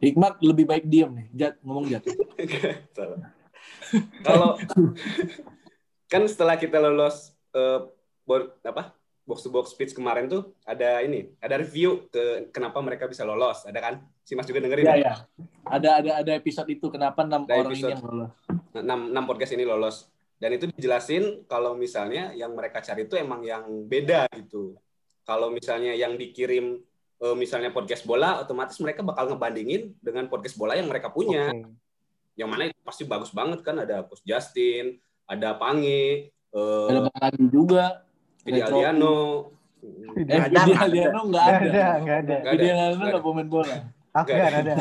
Hikmat 0.03 0.43
lebih 0.43 0.67
baik 0.67 0.85
diam 0.87 1.15
nih. 1.15 1.27
Jat, 1.31 1.55
ngomong 1.63 1.87
Jat. 1.87 2.03
Kalau 4.27 4.59
kan 6.11 6.23
setelah 6.27 6.59
kita 6.59 6.79
lolos 6.79 7.31
uh, 7.55 7.87
board, 8.27 8.51
apa 8.63 8.99
box 9.29 9.45
to 9.45 9.53
box 9.53 9.77
speech 9.77 9.93
kemarin 9.93 10.25
tuh 10.25 10.57
ada 10.65 11.05
ini, 11.05 11.29
ada 11.37 11.61
review 11.61 12.09
ke 12.09 12.49
kenapa 12.49 12.81
mereka 12.81 13.05
bisa 13.05 13.21
lolos, 13.21 13.61
ada 13.67 13.77
kan? 13.77 14.01
Si 14.25 14.33
Mas 14.33 14.49
juga 14.49 14.65
dengerin? 14.65 14.89
Iya, 14.89 14.95
ya? 14.95 15.05
ya. 15.05 15.13
Ada 15.69 15.89
ada 16.01 16.11
ada 16.25 16.31
episode 16.33 16.65
itu 16.73 16.89
kenapa 16.89 17.21
enam 17.21 17.45
orang 17.45 17.77
ini 17.77 17.93
yang 17.93 18.01
lolos. 18.01 18.33
Enam 18.73 19.23
podcast 19.29 19.53
ini 19.53 19.65
lolos. 19.67 20.09
Dan 20.39 20.55
itu 20.55 20.71
dijelasin 20.71 21.45
kalau 21.51 21.75
misalnya 21.75 22.31
yang 22.31 22.55
mereka 22.55 22.79
cari 22.79 23.03
itu 23.03 23.19
emang 23.19 23.43
yang 23.43 23.67
beda 23.85 24.31
gitu. 24.33 24.79
Kalau 25.27 25.51
misalnya 25.51 25.93
yang 25.93 26.15
dikirim 26.15 26.79
misalnya 27.35 27.75
podcast 27.75 28.07
bola, 28.07 28.39
otomatis 28.39 28.79
mereka 28.79 29.03
bakal 29.03 29.27
ngebandingin 29.35 29.91
dengan 29.99 30.31
podcast 30.31 30.55
bola 30.55 30.79
yang 30.79 30.87
mereka 30.87 31.11
punya. 31.11 31.51
Okay. 31.51 31.67
Yang 32.39 32.49
mana 32.49 32.63
itu 32.71 32.79
pasti 32.79 33.03
bagus 33.03 33.35
banget 33.35 33.59
kan 33.59 33.75
ada 33.83 34.07
Coach 34.07 34.23
Justin, 34.23 34.95
ada 35.27 35.59
Pange, 35.59 36.31
uh, 36.55 36.87
ada 36.87 37.11
Bang 37.11 37.35
juga, 37.51 38.07
Vidi 38.47 38.63
Aliano. 38.63 39.51
Eh, 40.15 40.39
Vidi 40.47 40.73
Aliano 40.79 41.21
nggak 41.27 41.43
ada. 41.43 41.59
Nggak 41.59 41.75
ada, 41.75 41.87
nggak 41.99 42.17
ada. 42.23 42.35
Vidi 42.55 42.67
Aliano 42.71 43.03
nggak 43.03 43.23
pemain 43.27 43.49
bola. 43.51 43.77
Afgan 44.15 44.53
ada, 44.63 44.71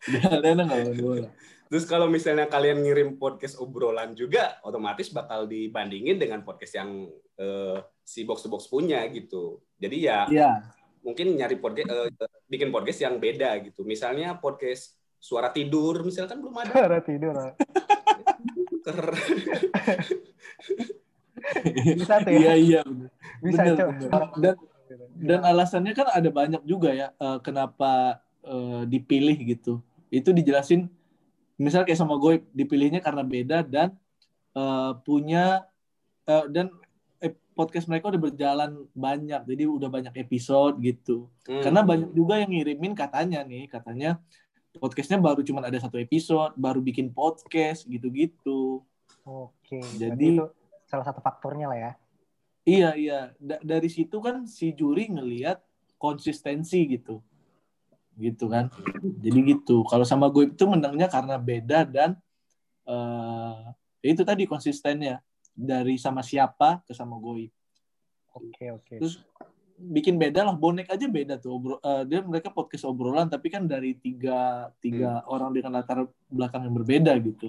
Vidi 0.00 0.18
Aliano 0.24 0.62
nggak 0.64 0.80
pemain 0.88 1.00
bola. 1.04 1.28
Terus 1.70 1.84
kalau 1.86 2.08
misalnya 2.08 2.48
kalian 2.48 2.80
ngirim 2.80 3.20
podcast 3.20 3.60
obrolan 3.60 4.16
juga, 4.16 4.56
otomatis 4.64 5.12
bakal 5.12 5.44
dibandingin 5.44 6.16
dengan 6.16 6.40
podcast 6.42 6.80
yang 6.80 7.06
uh, 7.36 7.78
si 8.00 8.24
box 8.24 8.42
to 8.42 8.48
box 8.48 8.66
punya 8.66 9.04
gitu. 9.12 9.60
Jadi 9.76 10.08
ya, 10.08 10.26
yeah 10.32 10.79
mungkin 11.00 11.36
nyari 11.36 11.56
podcast 11.56 11.90
uh, 11.90 12.08
bikin 12.48 12.68
podcast 12.72 13.00
yang 13.04 13.16
beda 13.20 13.56
gitu. 13.64 13.84
Misalnya 13.84 14.36
podcast 14.38 14.96
suara 15.20 15.52
tidur 15.52 16.00
misalkan 16.04 16.40
belum 16.40 16.56
ada. 16.64 16.72
Suara 16.72 16.98
tidur. 17.04 17.34
Bisa 22.00 22.14
tuh 22.24 22.32
ya. 22.32 22.38
Iya 22.40 22.54
iya 22.56 22.80
Bisa 23.44 23.62
bener, 23.64 23.86
bener. 23.96 24.10
Dan 24.40 24.56
dan 25.20 25.40
alasannya 25.46 25.92
kan 25.94 26.08
ada 26.10 26.28
banyak 26.32 26.62
juga 26.66 26.90
ya 26.90 27.12
uh, 27.20 27.38
kenapa 27.38 28.22
uh, 28.44 28.82
dipilih 28.88 29.36
gitu. 29.44 29.78
Itu 30.10 30.34
dijelasin 30.34 30.90
misal 31.60 31.84
kayak 31.84 32.00
sama 32.00 32.16
gue 32.16 32.40
dipilihnya 32.56 33.04
karena 33.04 33.20
beda 33.20 33.58
dan 33.62 33.92
uh, 34.56 34.96
punya 35.04 35.68
uh, 36.24 36.48
dan 36.48 36.72
podcast 37.60 37.92
mereka 37.92 38.08
udah 38.08 38.22
berjalan 38.24 38.70
banyak, 38.96 39.44
jadi 39.44 39.68
udah 39.68 39.92
banyak 39.92 40.16
episode 40.16 40.80
gitu. 40.80 41.28
Hmm. 41.44 41.60
Karena 41.60 41.84
banyak 41.84 42.16
juga 42.16 42.40
yang 42.40 42.48
ngirimin 42.56 42.96
katanya 42.96 43.44
nih, 43.44 43.68
katanya 43.68 44.16
podcastnya 44.80 45.20
baru 45.20 45.44
cuma 45.44 45.60
ada 45.60 45.76
satu 45.76 46.00
episode, 46.00 46.56
baru 46.56 46.80
bikin 46.80 47.12
podcast 47.12 47.84
gitu-gitu. 47.84 48.80
Oke. 49.28 49.84
Jadi 50.00 50.40
itu 50.40 50.48
salah 50.88 51.04
satu 51.04 51.20
faktornya 51.20 51.68
lah 51.68 51.76
ya. 51.78 51.92
Iya 52.64 52.90
iya. 52.96 53.20
Da 53.36 53.60
dari 53.60 53.92
situ 53.92 54.16
kan 54.24 54.48
si 54.48 54.72
juri 54.72 55.12
ngelihat 55.12 55.60
konsistensi 56.00 56.88
gitu, 56.88 57.20
gitu 58.16 58.48
kan. 58.48 58.72
Jadi 59.20 59.38
gitu. 59.52 59.84
Kalau 59.84 60.08
sama 60.08 60.32
gue 60.32 60.48
itu 60.48 60.64
menangnya 60.64 61.12
karena 61.12 61.36
beda 61.36 61.84
dan 61.84 62.16
uh, 62.88 63.76
itu 64.00 64.24
tadi 64.24 64.48
konsistennya 64.48 65.20
dari 65.52 66.00
sama 66.00 66.24
siapa 66.24 66.82
ke 66.86 66.92
sama 66.96 67.18
goib. 67.18 67.50
Oke 68.34 68.50
okay, 68.54 68.68
oke. 68.70 68.84
Okay. 68.86 68.98
Terus 69.02 69.14
bikin 69.80 70.20
beda 70.20 70.44
lah 70.44 70.52
bonek 70.52 70.92
aja 70.92 71.08
beda 71.08 71.40
tuh 71.40 71.56
Obro, 71.56 71.74
uh, 71.80 72.04
dia 72.04 72.20
mereka 72.20 72.52
podcast 72.52 72.84
obrolan 72.84 73.32
tapi 73.32 73.48
kan 73.48 73.64
dari 73.64 73.96
tiga 73.96 74.68
tiga 74.76 75.24
hmm. 75.24 75.32
orang 75.32 75.56
dengan 75.56 75.80
latar 75.80 76.04
belakang 76.28 76.68
yang 76.68 76.76
berbeda 76.76 77.16
gitu 77.16 77.48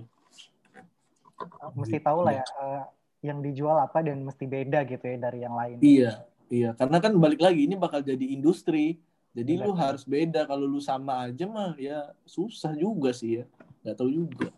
mesti 1.75 1.99
tahu 1.99 2.23
lah 2.23 2.39
ya 2.39 2.45
uh, 2.55 2.87
yang 3.21 3.39
dijual 3.39 3.77
apa 3.77 4.01
dan 4.01 4.25
mesti 4.25 4.49
beda 4.49 4.81
gitu 4.89 5.05
ya 5.05 5.17
dari 5.21 5.45
yang 5.45 5.53
lain. 5.53 5.77
Iya, 5.79 6.25
iya. 6.49 6.69
Karena 6.73 6.97
kan 6.97 7.13
balik 7.21 7.41
lagi 7.41 7.69
ini 7.69 7.77
bakal 7.77 8.01
jadi 8.01 8.25
industri. 8.33 8.97
Jadi 9.31 9.61
Benar. 9.61 9.65
lu 9.69 9.71
harus 9.77 10.03
beda. 10.03 10.43
Kalau 10.49 10.65
lu 10.67 10.81
sama 10.81 11.29
aja 11.29 11.45
mah 11.47 11.77
ya 11.77 12.11
susah 12.25 12.73
juga 12.75 13.13
sih 13.13 13.41
ya. 13.41 13.45
Gak 13.85 13.95
tahu 14.01 14.09
juga. 14.09 14.49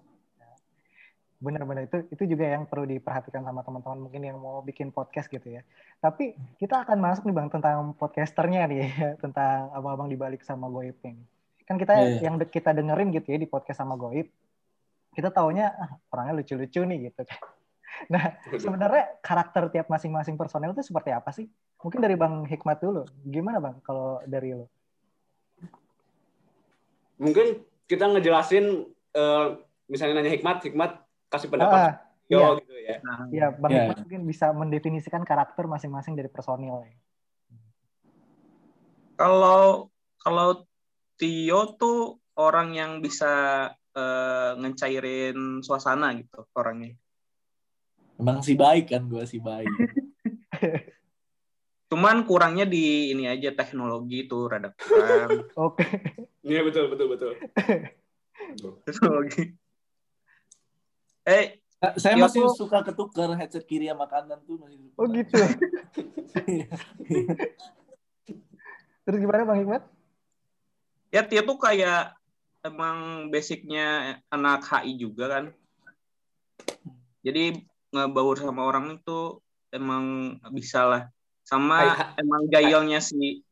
Benar-benar 1.43 1.91
itu 1.91 2.07
itu 2.07 2.23
juga 2.23 2.47
yang 2.47 2.63
perlu 2.63 2.87
diperhatikan 2.87 3.43
sama 3.43 3.67
teman-teman 3.67 4.07
mungkin 4.07 4.23
yang 4.23 4.39
mau 4.39 4.63
bikin 4.63 4.95
podcast 4.95 5.27
gitu 5.27 5.59
ya. 5.59 5.61
Tapi 5.99 6.39
kita 6.55 6.87
akan 6.87 7.03
masuk 7.03 7.27
nih 7.27 7.35
bang 7.35 7.49
tentang 7.51 7.91
podcasternya 7.99 8.63
nih 8.71 8.77
ya, 8.79 8.87
tentang 9.23 9.67
abang-abang 9.75 10.07
dibalik 10.07 10.39
sama 10.47 10.71
Goib 10.71 10.95
ini. 11.03 11.19
Kan 11.67 11.75
kita 11.75 11.99
Iya, 11.99 12.07
iya. 12.07 12.19
yang 12.31 12.39
de- 12.39 12.47
kita 12.47 12.71
dengerin 12.71 13.11
gitu 13.11 13.27
ya 13.35 13.37
di 13.43 13.47
podcast 13.51 13.83
sama 13.83 13.99
Goib, 13.99 14.31
kita 15.11 15.35
taunya 15.35 15.75
ah, 15.75 15.91
orangnya 16.15 16.39
lucu-lucu 16.39 16.79
nih 16.87 17.11
gitu. 17.11 17.27
Nah 18.09 18.35
sebenarnya 18.57 19.21
karakter 19.21 19.69
tiap 19.69 19.85
masing-masing 19.85 20.33
personel 20.33 20.73
itu 20.73 20.81
seperti 20.81 21.13
apa 21.13 21.29
sih? 21.29 21.45
Mungkin 21.77 22.01
dari 22.01 22.17
Bang 22.17 22.41
Hikmat 22.41 22.81
dulu. 22.81 23.05
Gimana 23.21 23.61
bang 23.61 23.77
kalau 23.85 24.17
dari 24.25 24.57
lo? 24.57 24.65
Mungkin 27.21 27.61
kita 27.85 28.09
ngejelasin 28.09 28.65
eh, 29.13 29.47
misalnya 29.85 30.19
nanya 30.19 30.33
hikmat, 30.33 30.65
hikmat 30.65 30.91
kasih 31.33 31.49
pendapat 31.49 31.77
Ah, 31.81 31.91
yo 32.29 32.37
iya. 32.37 32.49
gitu 32.61 32.73
ya. 32.77 32.97
Nah, 33.01 33.17
Iya, 33.33 33.47
Bang 33.57 33.71
Iya, 33.73 33.81
Hikmat 33.89 33.97
mungkin 34.05 34.21
bisa 34.29 34.45
mendefinisikan 34.53 35.25
karakter 35.25 35.65
masing-masing 35.65 36.13
dari 36.13 36.29
personil. 36.29 36.85
kalau 39.13 39.93
kalau 40.19 40.65
Tio 41.17 41.77
tuh 41.77 42.17
orang 42.37 42.73
yang 42.73 42.91
bisa 43.01 43.69
eh, 43.93 44.51
ngecairin 44.57 45.61
suasana 45.61 46.13
gitu 46.17 46.45
orangnya. 46.57 46.97
Emang 48.17 48.41
si 48.41 48.57
baik 48.57 48.93
kan 48.93 49.05
gue 49.05 49.21
si 49.29 49.37
baik. 49.37 49.69
Cuman 51.93 52.25
kurangnya 52.25 52.65
di 52.65 53.13
ini 53.13 53.29
aja 53.29 53.53
teknologi 53.53 54.25
itu 54.25 54.49
rada 54.49 54.73
kurang. 54.73 55.45
Oke. 55.53 55.85
Iya 56.41 56.65
betul 56.65 56.89
betul 56.89 57.07
betul. 57.13 57.31
teknologi. 58.85 59.53
Eh, 61.23 61.59
Saya 61.99 62.15
Tio 62.15 62.23
masih 62.27 62.41
tuh- 62.47 62.55
suka 62.55 62.79
ketukar 62.83 63.35
headset 63.35 63.63
kiri 63.63 63.91
sama 63.91 64.07
kanan 64.07 64.39
tuh. 64.43 64.55
masih 64.55 64.79
suka. 64.79 64.95
Oh 64.99 65.07
gitu. 65.11 65.35
Terus 69.03 69.17
gimana 69.19 69.43
Bang 69.43 69.59
Hikmat? 69.59 69.83
ya 71.11 71.21
Tio 71.21 71.43
tuh 71.43 71.59
kayak 71.59 72.15
emang 72.63 73.27
basicnya 73.29 74.17
anak 74.31 74.63
HI 74.63 74.95
juga 74.95 75.27
kan. 75.29 75.45
Jadi 77.21 77.61
ngebaur 77.91 78.39
sama 78.39 78.63
orang 78.63 78.97
itu 78.97 79.37
emang 79.69 80.35
bisa 80.49 80.87
lah. 80.87 81.01
Sama 81.43 81.91
Hai, 81.93 82.15
emang 82.17 82.47
gayelnya 82.47 83.03
si 83.03 83.43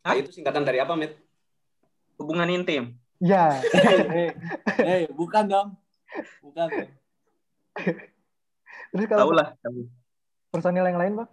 Ah, 0.00 0.16
itu 0.16 0.32
singkatan 0.32 0.64
dari 0.64 0.80
apa, 0.80 0.96
Mit? 0.96 1.12
hubungan 2.16 2.48
intim. 2.48 2.94
Ya. 3.20 3.60
Eh, 4.80 5.04
eh, 5.04 5.12
bukan 5.12 5.44
dong. 5.44 5.68
Bukan. 6.42 6.68
Terus 8.90 9.06
Tahu 9.06 9.30
kalau 9.30 9.34
lah. 9.34 9.54
personil 10.50 10.84
yang 10.84 10.98
lain, 10.98 11.12
Bang? 11.14 11.30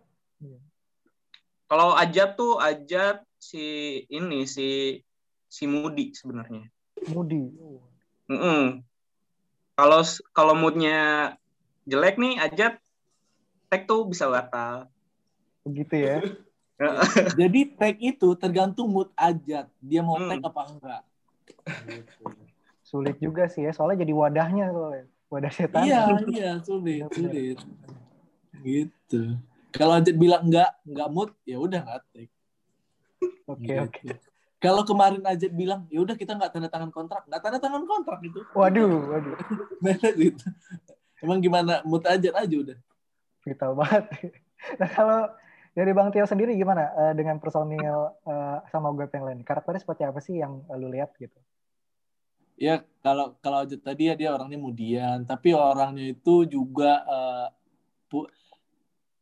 Kalau 1.68 1.92
Ajat 1.94 2.38
tuh 2.38 2.56
Ajat 2.58 3.26
si 3.36 3.66
ini 4.08 4.48
si 4.48 5.02
si 5.48 5.64
Mudi 5.66 6.14
sebenarnya. 6.14 6.64
Moody. 7.10 7.52
Mm-mm. 8.28 8.82
Kalau 9.74 10.02
kalau 10.32 10.54
moodnya 10.56 11.34
jelek 11.84 12.16
nih 12.16 12.40
Ajat 12.40 12.80
tag 13.68 13.84
tuh 13.84 14.08
bisa 14.08 14.32
batal. 14.32 14.88
Begitu 15.68 15.96
ya. 15.98 16.18
Jadi 17.42 17.74
tag 17.74 17.98
itu 17.98 18.38
tergantung 18.38 18.88
mood 18.88 19.10
ajat. 19.18 19.66
Dia 19.82 20.06
mau 20.06 20.16
Hmm. 20.16 20.30
tag 20.30 20.42
apa 20.46 20.62
enggak. 20.70 21.02
Gitu. 21.90 22.24
Sulit 22.88 23.20
juga 23.20 23.52
sih 23.52 23.68
ya, 23.68 23.76
soalnya 23.76 24.08
jadi 24.08 24.14
wadahnya 24.16 24.72
soalnya. 24.72 25.06
Wadah 25.28 25.52
setan. 25.52 25.84
Iya, 25.84 26.02
iya, 26.32 26.52
sulit, 26.64 27.04
Benar-benar. 27.12 27.20
sulit. 27.20 27.58
Gitu. 28.64 29.22
Kalau 29.76 30.00
ajat 30.00 30.16
bilang 30.16 30.48
enggak, 30.48 30.72
enggak 30.88 31.10
mood, 31.12 31.30
ya 31.44 31.60
udah 31.60 31.84
enggak 31.84 32.02
tag. 32.16 32.30
Oke, 33.52 33.68
Gitu. 33.68 33.84
oke. 33.84 34.08
Kalau 34.58 34.82
kemarin 34.88 35.22
ajat 35.28 35.52
bilang, 35.52 35.84
ya 35.92 36.00
udah 36.02 36.16
kita 36.16 36.34
enggak 36.34 36.56
tanda 36.56 36.72
tangan 36.72 36.90
kontrak, 36.96 37.28
enggak 37.28 37.42
tanda 37.44 37.60
tangan 37.60 37.84
kontrak 37.84 38.20
itu. 38.24 38.40
Waduh, 38.56 38.96
waduh. 39.12 39.36
gitu. 40.24 40.48
Emang 41.20 41.44
gimana 41.44 41.84
mood 41.84 42.08
ajat 42.08 42.34
aja 42.34 42.56
udah. 42.56 42.78
Vital 43.44 43.72
banget. 43.76 44.06
Nah, 44.82 44.90
kalau 44.90 45.30
dari 45.78 45.94
Bang 45.94 46.10
Tio 46.10 46.26
sendiri 46.26 46.58
gimana 46.58 46.90
eh, 46.98 47.14
dengan 47.14 47.38
personil 47.38 48.10
eh, 48.26 48.58
sama 48.74 48.90
web 48.90 49.06
yang 49.14 49.30
lain? 49.30 49.40
Karakternya 49.46 49.86
seperti 49.86 50.02
apa 50.02 50.18
sih 50.18 50.42
yang 50.42 50.66
eh, 50.66 50.78
lu 50.82 50.90
lihat 50.90 51.14
gitu? 51.22 51.38
Ya 52.58 52.82
kalau 53.06 53.38
kalau 53.40 53.62
tadi 53.70 54.10
ya 54.10 54.18
dia 54.18 54.34
orangnya 54.34 54.58
mudian, 54.58 55.22
tapi 55.30 55.54
orangnya 55.54 56.10
itu 56.18 56.44
juga 56.50 57.06
eh, 57.06 57.48
pu- 58.10 58.30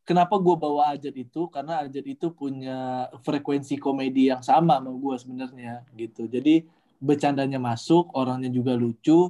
kenapa 0.08 0.38
gue 0.40 0.56
bawa 0.56 0.96
Ajat 0.96 1.12
itu 1.12 1.50
karena 1.52 1.84
Ajat 1.84 2.04
itu 2.06 2.32
punya 2.32 3.10
frekuensi 3.26 3.76
komedi 3.76 4.32
yang 4.32 4.40
sama 4.40 4.80
sama 4.80 4.90
gue 4.96 5.14
sebenarnya 5.20 5.84
gitu. 5.98 6.24
Jadi 6.30 6.64
bercandanya 6.96 7.60
masuk, 7.60 8.08
orangnya 8.16 8.48
juga 8.48 8.72
lucu, 8.72 9.28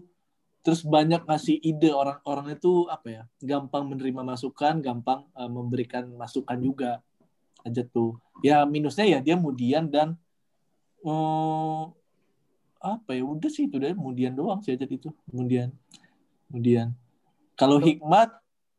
terus 0.62 0.86
banyak 0.86 1.26
ngasih 1.26 1.58
ide 1.62 1.90
orang 1.90 2.18
orang 2.26 2.46
itu 2.54 2.86
apa 2.86 3.08
ya 3.10 3.22
gampang 3.42 3.90
menerima 3.90 4.22
masukan, 4.22 4.78
gampang 4.82 5.26
eh, 5.34 5.50
memberikan 5.50 6.06
masukan 6.14 6.58
juga 6.62 6.90
Ajat 7.66 7.90
tuh. 7.90 8.22
Ya 8.46 8.62
minusnya 8.62 9.02
ya 9.10 9.18
dia 9.18 9.34
mudian 9.34 9.90
dan 9.90 10.14
eh, 11.02 11.82
apa 12.86 13.10
ya 13.18 13.26
udah 13.26 13.50
sih 13.50 13.66
itu 13.66 13.76
deh 13.82 13.92
kemudian 13.92 14.32
doang 14.38 14.62
sih 14.62 14.78
aja 14.78 14.86
itu 14.86 15.10
kemudian 15.28 15.74
kemudian 16.48 16.94
kalau 17.58 17.82
hikmat 17.82 18.30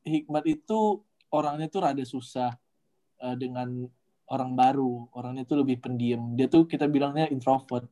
hikmat 0.07 0.43
itu 0.47 1.03
orangnya 1.33 1.67
tuh 1.67 1.81
rada 1.83 2.05
susah 2.07 2.55
eh, 3.19 3.35
dengan 3.35 3.89
orang 4.27 4.51
baru. 4.55 5.07
Orangnya 5.15 5.43
tuh 5.47 5.63
lebih 5.63 5.79
pendiam. 5.83 6.35
Dia 6.35 6.47
tuh 6.51 6.67
kita 6.67 6.87
bilangnya 6.87 7.27
introvert. 7.31 7.87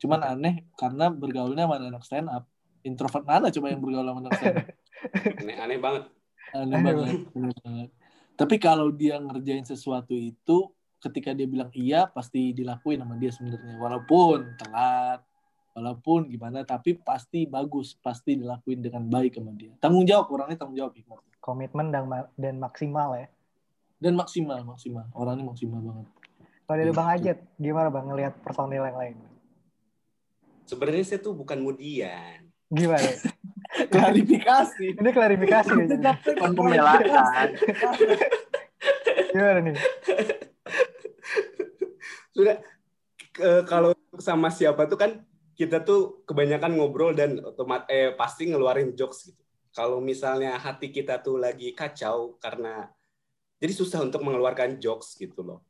Cuman 0.00 0.20
aneh 0.24 0.68
karena 0.78 1.10
bergaulnya 1.12 1.64
sama 1.66 1.76
anak 1.80 2.04
stand 2.06 2.28
up 2.30 2.44
introvert 2.86 3.26
mana 3.26 3.50
coba 3.50 3.66
yang 3.74 3.82
bergaul 3.82 4.06
sama 4.06 4.20
anak 4.22 4.34
stand 4.38 4.56
up 4.62 4.66
Aneh, 5.42 5.56
aneh 5.58 5.78
banget. 5.78 6.04
aneh 6.54 6.78
Aneh 6.78 6.80
banget, 6.80 7.18
aneh 7.34 7.54
banget. 7.62 7.88
tapi 8.38 8.56
kalau 8.62 8.94
dia 8.94 9.18
ngerjain 9.18 9.66
sesuatu 9.66 10.14
itu 10.14 10.70
ketika 11.02 11.34
dia 11.34 11.46
bilang 11.50 11.70
iya 11.74 12.06
pasti 12.06 12.54
dilakuin 12.54 13.02
sama 13.02 13.18
dia 13.18 13.30
sebenarnya. 13.34 13.74
Walaupun 13.78 14.54
telat 14.54 15.20
walaupun 15.78 16.26
gimana 16.26 16.66
tapi 16.66 16.98
pasti 16.98 17.46
bagus 17.46 17.94
pasti 18.02 18.34
dilakuin 18.34 18.82
dengan 18.82 19.06
baik 19.06 19.38
sama 19.38 19.54
dia 19.54 19.70
tanggung 19.78 20.02
jawab 20.02 20.26
orangnya 20.34 20.58
tanggung 20.58 20.74
jawab 20.74 20.92
hikmat 20.98 21.22
Komitmen 21.38 21.94
dan, 21.94 22.04
ma- 22.10 22.28
dan 22.34 22.58
maksimal 22.58 23.14
ya. 23.14 23.30
dan 24.02 24.18
maksimal 24.18 24.58
maksimal 24.66 25.06
orangnya 25.14 25.46
maksimal 25.46 25.78
banget 25.80 26.06
Kalau 26.68 26.76
dari 26.76 26.92
Bang 26.92 27.08
Gitu. 27.08 27.16
Ajat, 27.24 27.38
gimana 27.56 27.88
Bang 27.88 28.04
ngelihat 28.12 28.34
personil 28.44 28.84
yang 28.84 28.98
lain? 29.00 29.16
Sebenarnya 30.68 31.00
saya 31.00 31.24
tuh 31.24 31.32
bukan 31.32 31.56
mudian. 31.64 32.44
Gimana? 32.68 33.08
klarifikasi 33.94 35.00
Ini 35.00 35.10
klarifikasi 35.16 35.72
ya. 35.72 35.86
jadi. 35.88 36.12
Bukan 36.36 36.52
pembelaan. 36.52 37.48
Gimana 39.32 39.58
nih? 39.64 39.74
Sudah 42.36 42.56
kalau 43.64 43.96
sama 44.20 44.52
siapa 44.52 44.84
tuh 44.84 45.00
kan 45.00 45.24
kita 45.58 45.82
tuh 45.82 46.22
kebanyakan 46.22 46.78
ngobrol 46.78 47.10
dan 47.18 47.42
otomat 47.42 47.90
eh 47.90 48.14
pasti 48.14 48.46
ngeluarin 48.46 48.94
jokes 48.94 49.26
gitu. 49.26 49.42
Kalau 49.74 49.98
misalnya 49.98 50.54
hati 50.54 50.94
kita 50.94 51.18
tuh 51.18 51.34
lagi 51.34 51.74
kacau 51.74 52.38
karena 52.38 52.86
jadi 53.58 53.74
susah 53.74 54.06
untuk 54.06 54.22
mengeluarkan 54.22 54.78
jokes 54.78 55.18
gitu 55.18 55.42
loh. 55.42 55.66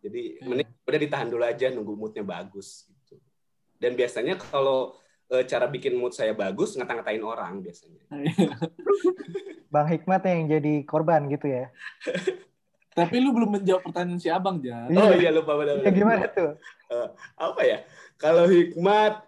Jadi 0.00 0.40
Hmm. 0.40 0.56
mending 0.56 0.72
udah 0.88 1.00
ditahan 1.04 1.28
dulu 1.28 1.44
aja 1.44 1.68
nunggu 1.68 1.92
moodnya 1.92 2.24
bagus 2.24 2.88
gitu. 2.88 3.20
Dan 3.76 3.92
biasanya 3.92 4.40
kalau 4.40 4.96
eh, 5.28 5.44
cara 5.44 5.68
bikin 5.68 5.92
mood 5.92 6.16
saya 6.16 6.32
bagus 6.32 6.72
ngata-ngatain 6.72 7.20
orang 7.20 7.60
biasanya. 7.60 8.00
Bang 9.72 9.84
Hikmat 9.84 10.24
yang 10.24 10.48
jadi 10.48 10.80
korban 10.88 11.28
gitu 11.28 11.44
ya. 11.44 11.68
tapi 12.98 13.16
lu 13.18 13.30
belum 13.30 13.50
menjawab 13.60 13.82
pertanyaan 13.84 14.18
si 14.18 14.28
abang 14.28 14.58
Jan 14.58 14.90
Iya. 14.90 14.98
Oh 14.98 15.12
iya 15.14 15.30
lupa 15.30 15.52
benar. 15.54 15.78
Ya, 15.80 15.90
gimana 15.90 16.24
tuh? 16.28 16.58
apa 17.36 17.60
ya 17.62 17.78
kalau 18.16 18.48
hikmat 18.48 19.20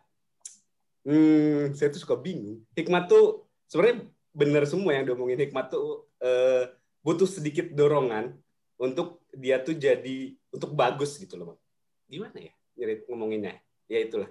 hmm, 1.05 1.77
saya 1.77 1.89
tuh 1.93 2.01
suka 2.01 2.17
bingung 2.17 2.65
hikmat 2.73 3.07
tuh 3.07 3.45
sebenarnya 3.69 4.09
bener 4.31 4.65
semua 4.65 4.97
yang 4.97 5.05
diomongin 5.05 5.39
hikmat 5.39 5.69
tuh 5.69 6.09
eh, 6.19 6.71
butuh 7.01 7.29
sedikit 7.29 7.69
dorongan 7.71 8.37
untuk 8.77 9.21
dia 9.33 9.61
tuh 9.61 9.77
jadi 9.77 10.33
untuk 10.51 10.73
bagus 10.73 11.17
gitu 11.17 11.37
loh 11.37 11.55
Bang. 11.55 11.61
gimana 12.09 12.37
ya 12.41 12.53
nyerit 12.77 13.05
ngomonginnya 13.07 13.61
ya 13.87 13.99
itulah 14.01 14.31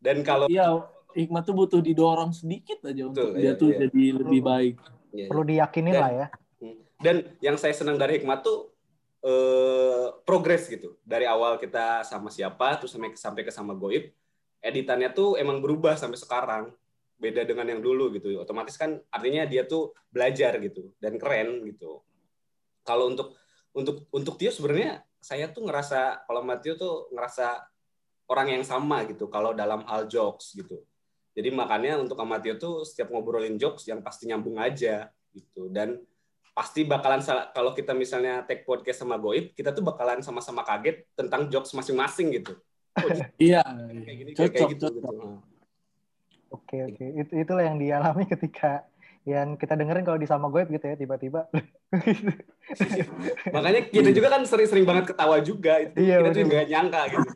dan 0.00 0.24
kalau 0.24 0.48
iya 0.48 0.72
hikmat 1.12 1.44
tuh 1.44 1.54
butuh 1.54 1.80
didorong 1.84 2.32
sedikit 2.32 2.80
aja 2.88 3.04
untuk 3.04 3.36
Betul, 3.36 3.38
dia 3.38 3.44
iya, 3.44 3.52
tuh 3.54 3.68
iya. 3.68 3.78
jadi 3.86 4.02
lebih 4.16 4.40
baik 4.40 4.76
Iya, 5.12 5.28
Perlu 5.28 5.44
diyakinin 5.44 5.92
Dan- 5.92 6.00
lah 6.00 6.10
ya. 6.10 6.26
Dan 7.02 7.34
yang 7.42 7.58
saya 7.58 7.74
senang 7.74 7.98
dari 7.98 8.22
Hikmat 8.22 8.46
tuh 8.46 8.70
eh, 9.26 10.06
progres 10.22 10.70
gitu. 10.70 10.96
Dari 11.02 11.26
awal 11.26 11.58
kita 11.58 12.06
sama 12.06 12.30
siapa, 12.30 12.78
terus 12.78 12.94
sampai 12.94 13.18
sampai 13.18 13.42
ke 13.42 13.52
sama 13.52 13.74
Goib, 13.74 14.14
editannya 14.62 15.10
tuh 15.10 15.34
emang 15.36 15.58
berubah 15.58 15.98
sampai 15.98 16.16
sekarang. 16.16 16.64
Beda 17.18 17.46
dengan 17.46 17.66
yang 17.66 17.82
dulu 17.82 18.10
gitu. 18.14 18.34
Otomatis 18.38 18.74
kan 18.74 18.98
artinya 19.10 19.46
dia 19.46 19.62
tuh 19.62 19.94
belajar 20.10 20.58
gitu 20.58 20.90
dan 20.98 21.18
keren 21.18 21.62
gitu. 21.70 22.02
Kalau 22.82 23.10
untuk 23.10 23.38
untuk 23.74 24.10
untuk 24.10 24.34
Tio 24.38 24.50
sebenarnya 24.50 25.06
saya 25.22 25.46
tuh 25.54 25.62
ngerasa 25.70 26.26
kalau 26.26 26.42
sama 26.42 26.58
Tio 26.58 26.74
tuh 26.74 27.06
ngerasa 27.14 27.62
orang 28.26 28.58
yang 28.58 28.64
sama 28.66 29.06
gitu 29.06 29.30
kalau 29.30 29.54
dalam 29.54 29.86
hal 29.86 30.10
jokes 30.10 30.58
gitu. 30.58 30.82
Jadi 31.32 31.48
makanya 31.54 31.96
untuk 31.96 32.18
sama 32.18 32.42
tuh 32.42 32.84
setiap 32.84 33.14
ngobrolin 33.14 33.56
jokes 33.56 33.86
yang 33.86 34.02
pasti 34.02 34.28
nyambung 34.28 34.58
aja 34.58 35.08
gitu 35.32 35.72
dan 35.72 35.96
pasti 36.52 36.84
bakalan 36.84 37.24
salah- 37.24 37.48
kalau 37.50 37.72
kita 37.72 37.92
misalnya 37.92 38.44
take 38.44 38.62
podcast 38.62 39.00
sama 39.00 39.16
Goib, 39.16 39.56
kita 39.56 39.72
tuh 39.72 39.80
bakalan 39.80 40.20
sama-sama 40.20 40.60
kaget 40.62 41.08
tentang 41.16 41.48
jokes 41.48 41.72
masing-masing 41.72 42.28
gitu. 42.36 42.52
Oh, 42.92 43.08
Iya, 43.40 43.64
kayak 43.64 44.16
gini 44.20 44.30
kayak, 44.32 44.36
cocok, 44.36 44.52
kayak 44.52 44.72
gitu, 44.76 44.86
cocok. 44.88 45.00
gitu. 45.00 45.28
Oke 46.52 46.76
oke. 46.84 47.04
Itu 47.24 47.32
itulah 47.40 47.64
yang 47.64 47.80
dialami 47.80 48.28
ketika 48.32 48.84
yang 49.22 49.54
kita 49.54 49.78
dengerin 49.78 50.02
kalau 50.02 50.18
di 50.18 50.26
sama 50.26 50.50
gue 50.50 50.66
gitu 50.68 50.84
ya 50.84 50.96
tiba-tiba. 50.98 51.48
Makanya 53.54 53.80
kita 53.88 54.10
juga 54.10 54.28
kan 54.34 54.42
sering-sering 54.44 54.84
banget 54.84 55.14
ketawa 55.14 55.38
juga 55.40 55.78
itu. 55.80 55.94
Iya, 55.96 56.20
kita 56.20 56.28
tuh 56.28 56.36
bener. 56.36 56.50
nggak 56.52 56.66
nyangka 56.68 57.02
gitu. 57.08 57.30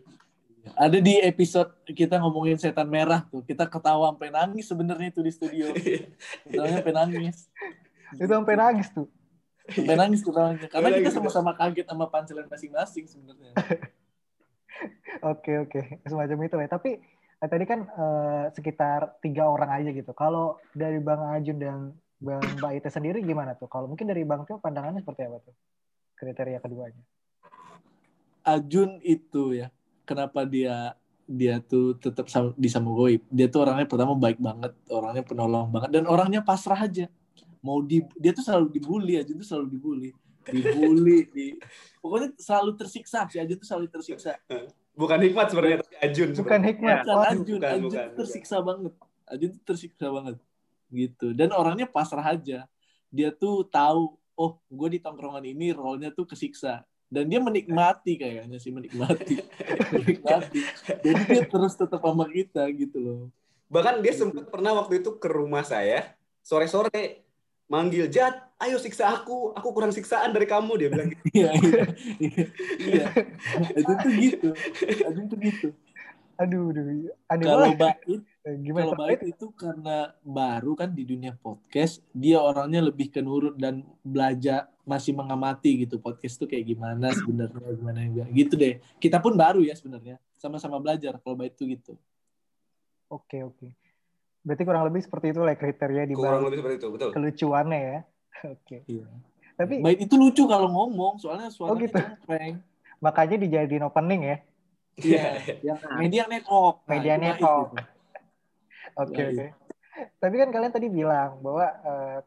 Ada 0.74 0.98
di 0.98 1.14
episode 1.22 1.70
kita 1.86 2.18
ngomongin 2.18 2.58
setan 2.58 2.90
merah 2.90 3.22
tuh. 3.30 3.40
Kita 3.46 3.70
ketawa 3.70 4.10
sampai 4.10 4.34
nangis 4.34 4.66
sebenarnya 4.66 5.08
itu 5.08 5.22
di 5.22 5.30
studio. 5.32 5.70
Ketawanya 5.72 6.82
sampai 6.82 6.94
nangis. 6.94 7.36
Itu 8.14 8.30
sampai 8.30 8.54
nangis 8.54 8.88
tuh. 8.94 9.10
Sampai 9.66 9.98
nangis 9.98 10.22
ketawanya. 10.22 10.66
Karena 10.70 10.86
Sampai 10.94 11.00
kita 11.02 11.10
nangis. 11.10 11.16
sama-sama 11.18 11.52
kaget 11.58 11.86
sama 11.90 12.04
punchline 12.06 12.46
masing-masing 12.46 13.04
sebenarnya. 13.10 13.52
Oke 15.24 15.56
oke. 15.64 15.80
Semacam 16.04 16.38
itu 16.44 16.56
ya. 16.60 16.68
Tapi 16.68 16.90
eh, 17.40 17.48
tadi 17.48 17.64
kan 17.64 17.88
eh, 17.88 18.44
sekitar 18.52 19.16
tiga 19.24 19.48
orang 19.48 19.72
aja 19.72 19.90
gitu. 19.90 20.12
Kalau 20.12 20.60
dari 20.76 21.00
Bang 21.00 21.24
Ajun 21.32 21.56
dan 21.56 21.96
Bang 22.20 22.44
Mbak 22.60 22.72
Ite 22.80 22.90
sendiri 22.92 23.24
gimana 23.24 23.56
tuh? 23.56 23.68
Kalau 23.68 23.88
mungkin 23.88 24.08
dari 24.08 24.24
Bang 24.28 24.44
Tio 24.44 24.60
pandangannya 24.60 25.00
seperti 25.00 25.24
apa 25.28 25.40
tuh? 25.40 25.54
Kriteria 26.16 26.60
keduanya. 26.60 27.02
Ajun 28.46 29.02
itu 29.02 29.58
ya, 29.58 29.68
kenapa 30.06 30.46
dia 30.46 30.94
dia 31.26 31.58
tuh 31.58 31.98
tetap 31.98 32.30
sama, 32.30 32.54
di 32.54 32.70
sama 32.70 32.94
Goib. 32.94 33.26
Dia 33.28 33.50
tuh 33.50 33.66
orangnya 33.66 33.90
pertama 33.90 34.14
baik 34.14 34.38
banget, 34.38 34.72
orangnya 34.88 35.24
penolong 35.26 35.68
banget 35.68 35.90
dan 35.92 36.04
orangnya 36.06 36.40
pasrah 36.40 36.78
aja. 36.78 37.10
Mau 37.66 37.82
di 37.82 37.98
dia 38.14 38.30
tuh 38.30 38.46
selalu 38.46 38.70
dibully, 38.70 39.18
Ajun 39.18 39.42
tuh 39.42 39.48
selalu 39.50 39.66
dibully. 39.74 40.10
Dibully, 40.46 41.26
di 41.34 41.46
pokoknya 41.98 42.38
selalu 42.38 42.78
tersiksa 42.78 43.26
sih 43.26 43.42
Ajun 43.42 43.58
tuh 43.58 43.66
selalu 43.66 43.86
tersiksa. 43.90 44.38
Bukan 44.94 45.18
hikmat 45.18 45.46
sebenarnya 45.50 45.78
tapi 45.82 45.94
Ajun. 45.98 46.28
Bukan 46.38 46.60
hikmat. 46.62 46.96
Bukan 47.02 47.16
Oh, 47.18 47.26
Ajun, 47.26 47.58
bukan, 47.58 47.70
Ajun 47.74 47.90
bukan, 47.90 48.06
tersiksa 48.14 48.56
banget. 48.62 48.92
Ajun 49.26 49.48
tuh 49.58 49.62
tersiksa 49.66 50.06
banget. 50.14 50.36
Gitu. 50.94 51.26
Dan 51.34 51.50
orangnya 51.50 51.90
pasrah 51.90 52.22
aja. 52.22 52.70
Dia 53.10 53.28
tuh 53.34 53.66
tahu, 53.66 54.14
oh, 54.38 54.52
gue 54.70 54.88
di 54.94 54.98
tongkrongan 55.02 55.42
ini 55.42 55.74
role-nya 55.74 56.14
tuh 56.14 56.24
kesiksa. 56.24 56.86
Dan 57.06 57.26
dia 57.30 57.38
menikmati 57.42 58.18
kayaknya 58.18 58.58
sih, 58.62 58.70
menikmati. 58.70 59.42
menikmati. 59.94 60.60
Jadi 61.02 61.22
dia 61.26 61.42
terus 61.46 61.74
tetap 61.74 62.02
sama 62.02 62.26
kita 62.30 62.62
gitu 62.70 62.98
loh. 63.02 63.20
Bahkan 63.66 63.98
dia 63.98 64.14
sempat 64.14 64.46
pernah 64.46 64.78
waktu 64.78 65.02
itu 65.02 65.18
ke 65.18 65.26
rumah 65.26 65.66
saya 65.66 66.14
sore-sore 66.46 67.25
manggil 67.66 68.06
Jat, 68.10 68.54
ayo 68.62 68.78
siksa 68.78 69.10
aku, 69.10 69.52
aku 69.54 69.68
kurang 69.74 69.90
siksaan 69.90 70.30
dari 70.30 70.46
kamu 70.46 70.72
dia 70.78 70.88
bilang 70.90 71.08
gitu. 71.10 71.22
Iya, 71.34 71.50
iya, 71.54 71.84
iya. 72.22 72.44
Iya. 72.78 73.06
Ajun 73.78 73.96
tuh 74.02 74.12
gitu. 74.14 74.48
Ajun 75.06 75.24
tuh 75.26 75.38
gitu. 75.42 75.68
Aduh, 76.36 76.68
aduh. 76.70 77.10
Aneh 77.32 77.44
Kalau. 77.44 77.66
Bait 77.74 78.22
Eh, 78.46 78.54
Gimana 78.62 78.94
Kalau 78.94 79.02
baik 79.02 79.20
itu 79.26 79.46
karena 79.58 80.14
baru 80.22 80.78
kan 80.78 80.94
di 80.94 81.02
dunia 81.02 81.34
podcast, 81.34 81.98
dia 82.14 82.38
orangnya 82.38 82.78
lebih 82.78 83.10
ke 83.10 83.18
nurut 83.18 83.58
dan 83.58 83.82
belajar 84.06 84.70
masih 84.86 85.18
mengamati 85.18 85.82
gitu 85.82 85.98
podcast 85.98 86.38
tuh 86.38 86.46
kayak 86.46 86.62
gimana 86.62 87.10
sebenarnya 87.10 87.74
gimana 87.74 88.06
enggak 88.06 88.30
gitu 88.30 88.54
deh. 88.54 88.78
Kita 89.02 89.18
pun 89.18 89.34
baru 89.34 89.66
ya 89.66 89.74
sebenarnya, 89.74 90.22
sama-sama 90.38 90.78
belajar 90.78 91.18
kalau 91.18 91.34
baik 91.34 91.58
itu 91.58 91.74
gitu. 91.74 91.92
Oke 93.10 93.42
oke. 93.42 93.74
Berarti 94.46 94.62
kurang 94.62 94.86
lebih 94.86 95.02
seperti 95.02 95.34
itu 95.34 95.42
lah 95.42 95.58
kriteria 95.58 96.06
di 96.06 96.14
Kurang 96.14 96.38
bawah 96.38 96.46
lebih 96.46 96.58
seperti 96.62 96.76
itu, 96.78 96.88
betul. 96.94 97.10
kelucuannya 97.10 97.80
ya. 97.82 97.98
Oke. 98.54 98.76
Iya. 98.86 99.06
Tapi 99.56 99.74
Baik 99.82 99.98
itu 100.06 100.14
lucu 100.14 100.42
kalau 100.46 100.68
ngomong, 100.70 101.18
soalnya 101.18 101.50
suaranya 101.50 101.82
gitu. 101.82 101.96
cempreng. 101.98 102.62
makanya 102.96 103.36
dijadiin 103.36 103.84
opening 103.84 104.22
ya. 104.24 104.36
Iya, 104.96 105.24
yang 105.60 105.78
media 106.00 106.24
network. 106.24 106.80
Nah, 106.88 106.90
Media 106.96 107.14
Bait 107.20 107.24
network. 107.28 107.68
gitu. 107.76 107.84
Oke 108.96 109.20
Nah, 109.20 109.28
oke. 109.28 109.46
Tapi 110.16 110.34
kan 110.40 110.48
kalian 110.48 110.72
tadi 110.72 110.86
bilang 110.88 111.30
bahwa 111.44 111.66
eh, 111.68 112.18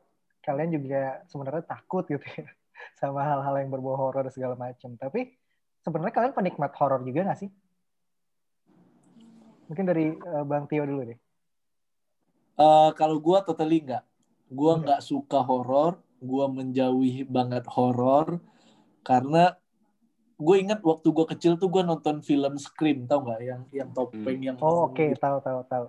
kalian 0.46 0.70
juga 0.78 1.22
sebenarnya 1.26 1.64
takut 1.66 2.06
gitu 2.06 2.22
ya 2.22 2.46
sama 3.02 3.26
hal-hal 3.26 3.56
yang 3.66 3.70
berbau 3.74 3.98
horor 3.98 4.30
segala 4.30 4.54
macam. 4.54 4.94
Tapi 5.00 5.34
sebenarnya 5.82 6.14
kalian 6.14 6.34
penikmat 6.36 6.72
horor 6.78 7.02
juga 7.02 7.26
nggak 7.32 7.40
sih? 7.42 7.50
Mungkin 9.72 9.86
dari 9.90 10.14
eh, 10.14 10.44
Bang 10.46 10.70
Tio 10.70 10.86
dulu 10.86 11.02
deh. 11.10 11.18
Eh, 12.60 12.90
kalau 13.00 13.18
gua 13.24 13.40
totally 13.42 13.80
enggak. 13.80 14.04
Gua 14.52 14.76
nggak 14.82 15.00
suka 15.00 15.40
horor, 15.40 16.04
gua 16.20 16.52
menjauhi 16.52 17.24
banget 17.24 17.64
horor 17.72 18.44
karena 19.06 19.56
gue 20.40 20.56
ingat 20.56 20.80
waktu 20.80 21.08
gue 21.12 21.26
kecil 21.36 21.60
tuh 21.60 21.68
gue 21.68 21.84
nonton 21.84 22.24
film 22.24 22.56
Scream 22.56 23.04
tau 23.04 23.28
nggak? 23.28 23.40
Yang 23.44 23.62
yang 23.76 23.90
topeng 23.92 24.40
yang 24.40 24.56
Oh 24.64 24.88
oke, 24.88 25.04
tahu 25.20 25.38
tahu 25.44 25.60
tahu. 25.68 25.86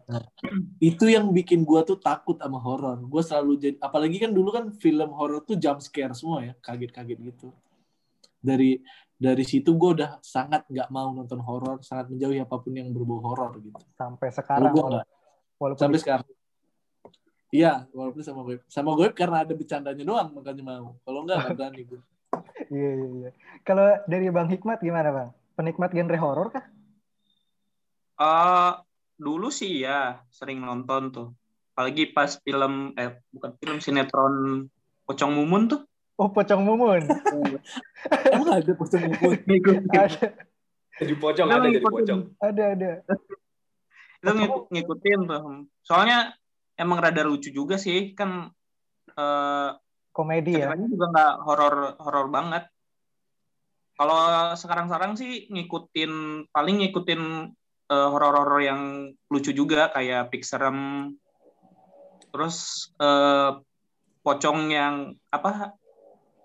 itu 0.83 1.07
yang 1.07 1.31
bikin 1.31 1.63
gue 1.63 1.81
tuh 1.87 2.03
takut 2.03 2.35
sama 2.35 2.59
horor 2.59 2.99
gue 2.99 3.23
selalu 3.23 3.53
jadi 3.63 3.77
apalagi 3.79 4.19
kan 4.19 4.35
dulu 4.35 4.51
kan 4.51 4.65
film 4.75 5.15
horor 5.15 5.47
tuh 5.47 5.55
jump 5.55 5.79
scare 5.79 6.11
semua 6.19 6.43
ya 6.43 6.53
kaget-kaget 6.59 7.19
gitu. 7.31 7.55
Dari 8.43 8.83
dari 9.15 9.45
situ 9.47 9.71
gue 9.79 10.03
udah 10.03 10.19
sangat 10.19 10.67
nggak 10.67 10.91
mau 10.91 11.15
nonton 11.15 11.39
horor 11.47 11.79
sangat 11.87 12.11
menjauhi 12.11 12.43
apa 12.43 12.57
pun 12.59 12.75
yang 12.75 12.91
berbau 12.91 13.23
horor 13.23 13.55
gitu. 13.63 13.79
Sampai 13.95 14.35
sekarang 14.35 14.75
gue 14.75 14.83
nggak. 14.83 15.07
walaupun 15.63 15.79
sampai 15.79 15.99
di- 15.99 16.03
sekarang 16.03 16.27
Iya, 17.51 17.91
walaupun 17.91 18.23
sama 18.23 18.47
gue. 18.47 18.63
Sama 18.71 18.95
gue 18.95 19.11
karena 19.11 19.43
ada 19.43 19.51
bercandanya 19.51 20.05
doang 20.07 20.31
makanya 20.31 20.63
mau. 20.63 20.95
Kalau 21.03 21.27
enggak 21.27 21.37
nggak 21.43 21.57
berani 21.59 21.83
gue. 21.85 22.01
Iya 22.71 22.91
iya 22.95 23.09
iya. 23.11 23.31
Kalau 23.67 23.83
dari 24.07 24.31
Bang 24.31 24.47
Hikmat 24.47 24.79
gimana 24.79 25.11
Bang? 25.11 25.29
Penikmat 25.59 25.91
genre 25.91 26.15
horor 26.15 26.55
kah? 26.55 26.63
Eh, 28.17 28.73
dulu 29.19 29.51
sih 29.51 29.83
ya 29.83 30.23
sering 30.31 30.63
nonton 30.63 31.11
tuh. 31.11 31.29
Apalagi 31.75 32.07
pas 32.07 32.39
film 32.39 32.95
eh 32.95 33.19
bukan 33.35 33.51
film 33.59 33.83
sinetron 33.83 34.35
Pocong 35.03 35.33
Mumun 35.35 35.67
tuh. 35.67 35.81
Oh 36.15 36.31
Pocong 36.31 36.63
Mumun. 36.63 37.03
Emang 38.33 38.51
ada 38.55 38.73
pocong 38.77 39.03
mumpun? 39.03 39.35
ada 39.97 40.29
Jadi 41.01 41.15
pocong 41.17 41.49
Itu 41.49 41.57
ada 41.57 41.67
jadi 41.67 41.81
pocong. 41.83 42.21
ada 42.39 42.63
ada. 42.77 42.91
Itu 44.21 44.31
ngikut- 44.37 44.69
ngikutin 44.71 45.21
tuh. 45.27 45.43
Soalnya 45.83 46.37
emang 46.81 46.99
rada 47.05 47.21
lucu 47.29 47.53
juga 47.53 47.77
sih 47.77 48.17
kan 48.17 48.49
eh 49.15 49.71
Komedi 50.11 50.59
ya. 50.59 50.75
juga 50.75 51.07
nggak 51.15 51.33
horor 51.47 51.75
horor 52.03 52.27
banget. 52.35 52.67
Kalau 53.95 54.19
sekarang-sekarang 54.59 55.15
sih 55.15 55.47
ngikutin 55.53 56.13
paling 56.51 56.83
ngikutin 56.83 57.23
eh, 57.91 58.09
horor-horor 58.11 58.61
yang 58.65 59.13
lucu 59.31 59.53
juga 59.55 59.93
kayak 59.95 60.33
Pixarem 60.35 61.13
terus 62.35 62.89
eh, 62.99 63.51
pocong 64.27 64.59
yang 64.73 65.15
apa 65.31 65.75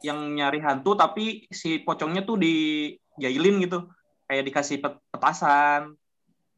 yang 0.05 0.37
nyari 0.37 0.61
hantu 0.61 0.93
tapi 0.93 1.49
si 1.49 1.81
pocongnya 1.81 2.21
tuh 2.21 2.37
dijailin 2.37 3.65
gitu 3.65 3.89
kayak 4.29 4.45
dikasih 4.45 4.77
pet- 4.83 5.01
petasan 5.09 5.97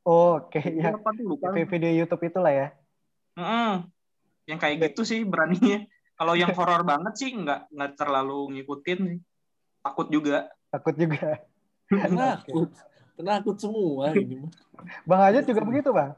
Oh, 0.07 0.39
oke 0.39 0.63
ya. 0.63 0.95
apa 0.95 1.09
tuh 1.19 1.35
lupa 1.35 1.51
Video 1.51 1.91
YouTube 1.91 2.23
itulah 2.31 2.51
ya. 2.55 2.67
Mm-mm. 3.37 3.85
yang 4.49 4.57
kayak 4.57 4.91
gitu 4.91 5.05
sih 5.05 5.21
beraninya 5.21 5.85
kalau 6.17 6.33
yang 6.33 6.49
horor 6.57 6.81
banget 6.81 7.13
sih 7.15 7.29
nggak 7.29 7.69
nggak 7.69 7.91
terlalu 7.93 8.57
ngikutin 8.57 8.99
sih 9.05 9.19
takut 9.85 10.09
juga 10.09 10.49
Takut 10.67 10.95
juga. 10.99 11.39
Penakut. 11.87 12.69
Penakut 13.17 13.57
semua 13.57 14.13
ini 14.19 14.45
mah. 14.45 14.51
Bang 15.07 15.21
Ajat 15.25 15.43
juga 15.47 15.61
begitu 15.65 15.89
Bang. 15.89 16.13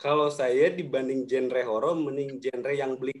Kalau 0.00 0.28
saya 0.28 0.72
dibanding 0.72 1.28
genre 1.28 1.60
horor, 1.64 1.96
mending 1.96 2.40
genre 2.40 2.72
yang 2.72 2.96
bleak 2.96 3.20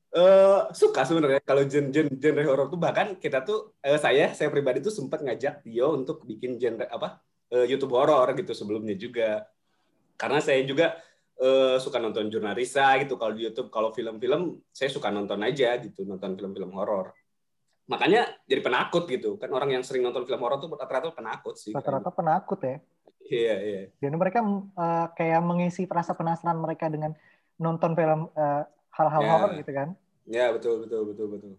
Eh, 0.11 0.61
suka 0.75 1.07
sebenarnya 1.07 1.39
kalau 1.39 1.63
gen 1.63 1.87
gen 1.87 2.11
genre 2.19 2.43
horor 2.43 2.67
tuh. 2.67 2.75
Bahkan 2.75 3.15
kita 3.23 3.47
tuh 3.47 3.79
eh, 3.79 3.95
saya 3.95 4.35
saya 4.35 4.51
pribadi 4.51 4.83
tuh 4.83 4.91
sempat 4.91 5.23
ngajak 5.23 5.63
Tio 5.63 5.95
untuk 5.95 6.27
bikin 6.27 6.59
genre 6.59 6.83
apa 6.91 7.23
eh, 7.47 7.63
YouTube 7.71 7.95
horor 7.95 8.27
gitu 8.35 8.51
sebelumnya 8.51 8.95
juga. 8.99 9.47
Karena 10.19 10.43
saya 10.43 10.59
juga 10.67 10.99
eh, 11.39 11.79
suka 11.79 12.03
nonton 12.03 12.27
jurnalisa 12.27 12.91
gitu. 12.99 13.15
Kalau 13.15 13.31
di 13.31 13.47
YouTube 13.47 13.71
kalau 13.71 13.95
film-film 13.95 14.59
saya 14.75 14.91
suka 14.91 15.07
nonton 15.07 15.39
aja 15.47 15.79
gitu 15.79 16.03
nonton 16.03 16.35
film-film 16.35 16.75
horor 16.75 17.15
makanya 17.91 18.23
jadi 18.47 18.63
penakut 18.63 19.03
gitu. 19.11 19.35
Kan 19.35 19.51
orang 19.51 19.75
yang 19.75 19.83
sering 19.83 19.99
nonton 19.99 20.23
film 20.23 20.39
horor 20.39 20.63
tuh 20.63 20.71
rata-rata 20.71 21.11
penakut 21.11 21.59
sih. 21.59 21.75
Rata-rata 21.75 22.07
penakut 22.07 22.63
ya. 22.63 22.79
iya 23.27 23.55
iya. 23.59 23.81
Dan 23.99 24.15
mereka 24.15 24.39
eh, 24.39 25.07
kayak 25.19 25.41
mengisi 25.43 25.83
rasa 25.91 26.15
penasaran 26.15 26.55
mereka 26.55 26.87
dengan 26.87 27.11
nonton 27.59 27.91
film 27.91 28.31
eh, 28.31 28.63
hal-hal 29.01 29.21
Ya. 29.25 29.29
horor 29.33 29.51
gitu 29.57 29.71
kan. 29.73 29.89
ya 30.29 30.45
betul 30.53 30.85
betul 30.85 31.01
betul 31.09 31.27
betul 31.33 31.53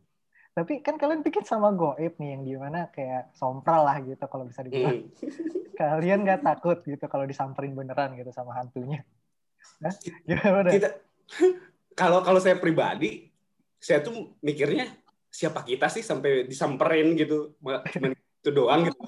Tapi 0.53 0.85
kan 0.85 1.01
kalian 1.01 1.25
bikin 1.25 1.43
sama 1.43 1.73
goib 1.73 2.15
nih 2.21 2.37
yang 2.37 2.43
gimana 2.45 2.93
kayak 2.93 3.33
sompral 3.33 3.89
lah 3.89 3.99
gitu 4.05 4.21
kalau 4.29 4.45
bisa 4.45 4.61
dibilang. 4.61 5.09
Hmm. 5.09 5.11
Kalian 5.81 6.23
nggak 6.23 6.45
takut 6.45 6.79
gitu 6.85 7.01
kalau 7.09 7.25
disamperin 7.25 7.73
beneran 7.73 8.13
gitu 8.15 8.29
sama 8.31 8.53
hantunya. 8.55 9.01
Hah? 9.81 9.95
Gimana? 10.29 10.69
kita 10.69 10.89
kalau 12.01 12.21
kalau 12.21 12.37
saya 12.37 12.61
pribadi 12.61 13.33
saya 13.81 14.05
tuh 14.05 14.37
mikirnya 14.39 14.93
siapa 15.27 15.65
kita 15.65 15.89
sih 15.89 16.05
sampai 16.05 16.45
disamperin 16.45 17.17
gitu 17.17 17.57
Ma- 17.65 17.81
cuman 17.83 18.13
itu 18.45 18.51
doang 18.53 18.81
gitu 18.85 18.99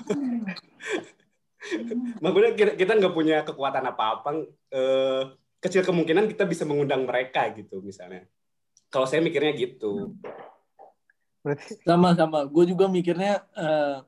makanya 2.21 2.51
kita 2.53 2.73
kita 2.77 2.93
nggak 2.97 3.15
punya 3.15 3.37
kekuatan 3.41 3.85
apa-apa 3.85 4.31
eh, 4.69 5.23
kecil 5.65 5.81
kemungkinan 5.81 6.29
kita 6.29 6.45
bisa 6.45 6.69
mengundang 6.69 7.09
mereka 7.09 7.49
gitu 7.57 7.81
misalnya 7.81 8.29
kalau 8.93 9.09
saya 9.09 9.25
mikirnya 9.25 9.57
gitu 9.57 10.13
Sama-sama. 11.85 12.49
Gue 12.49 12.65
juga 12.65 12.89
mikirnya 12.89 13.45
eh, 13.53 14.01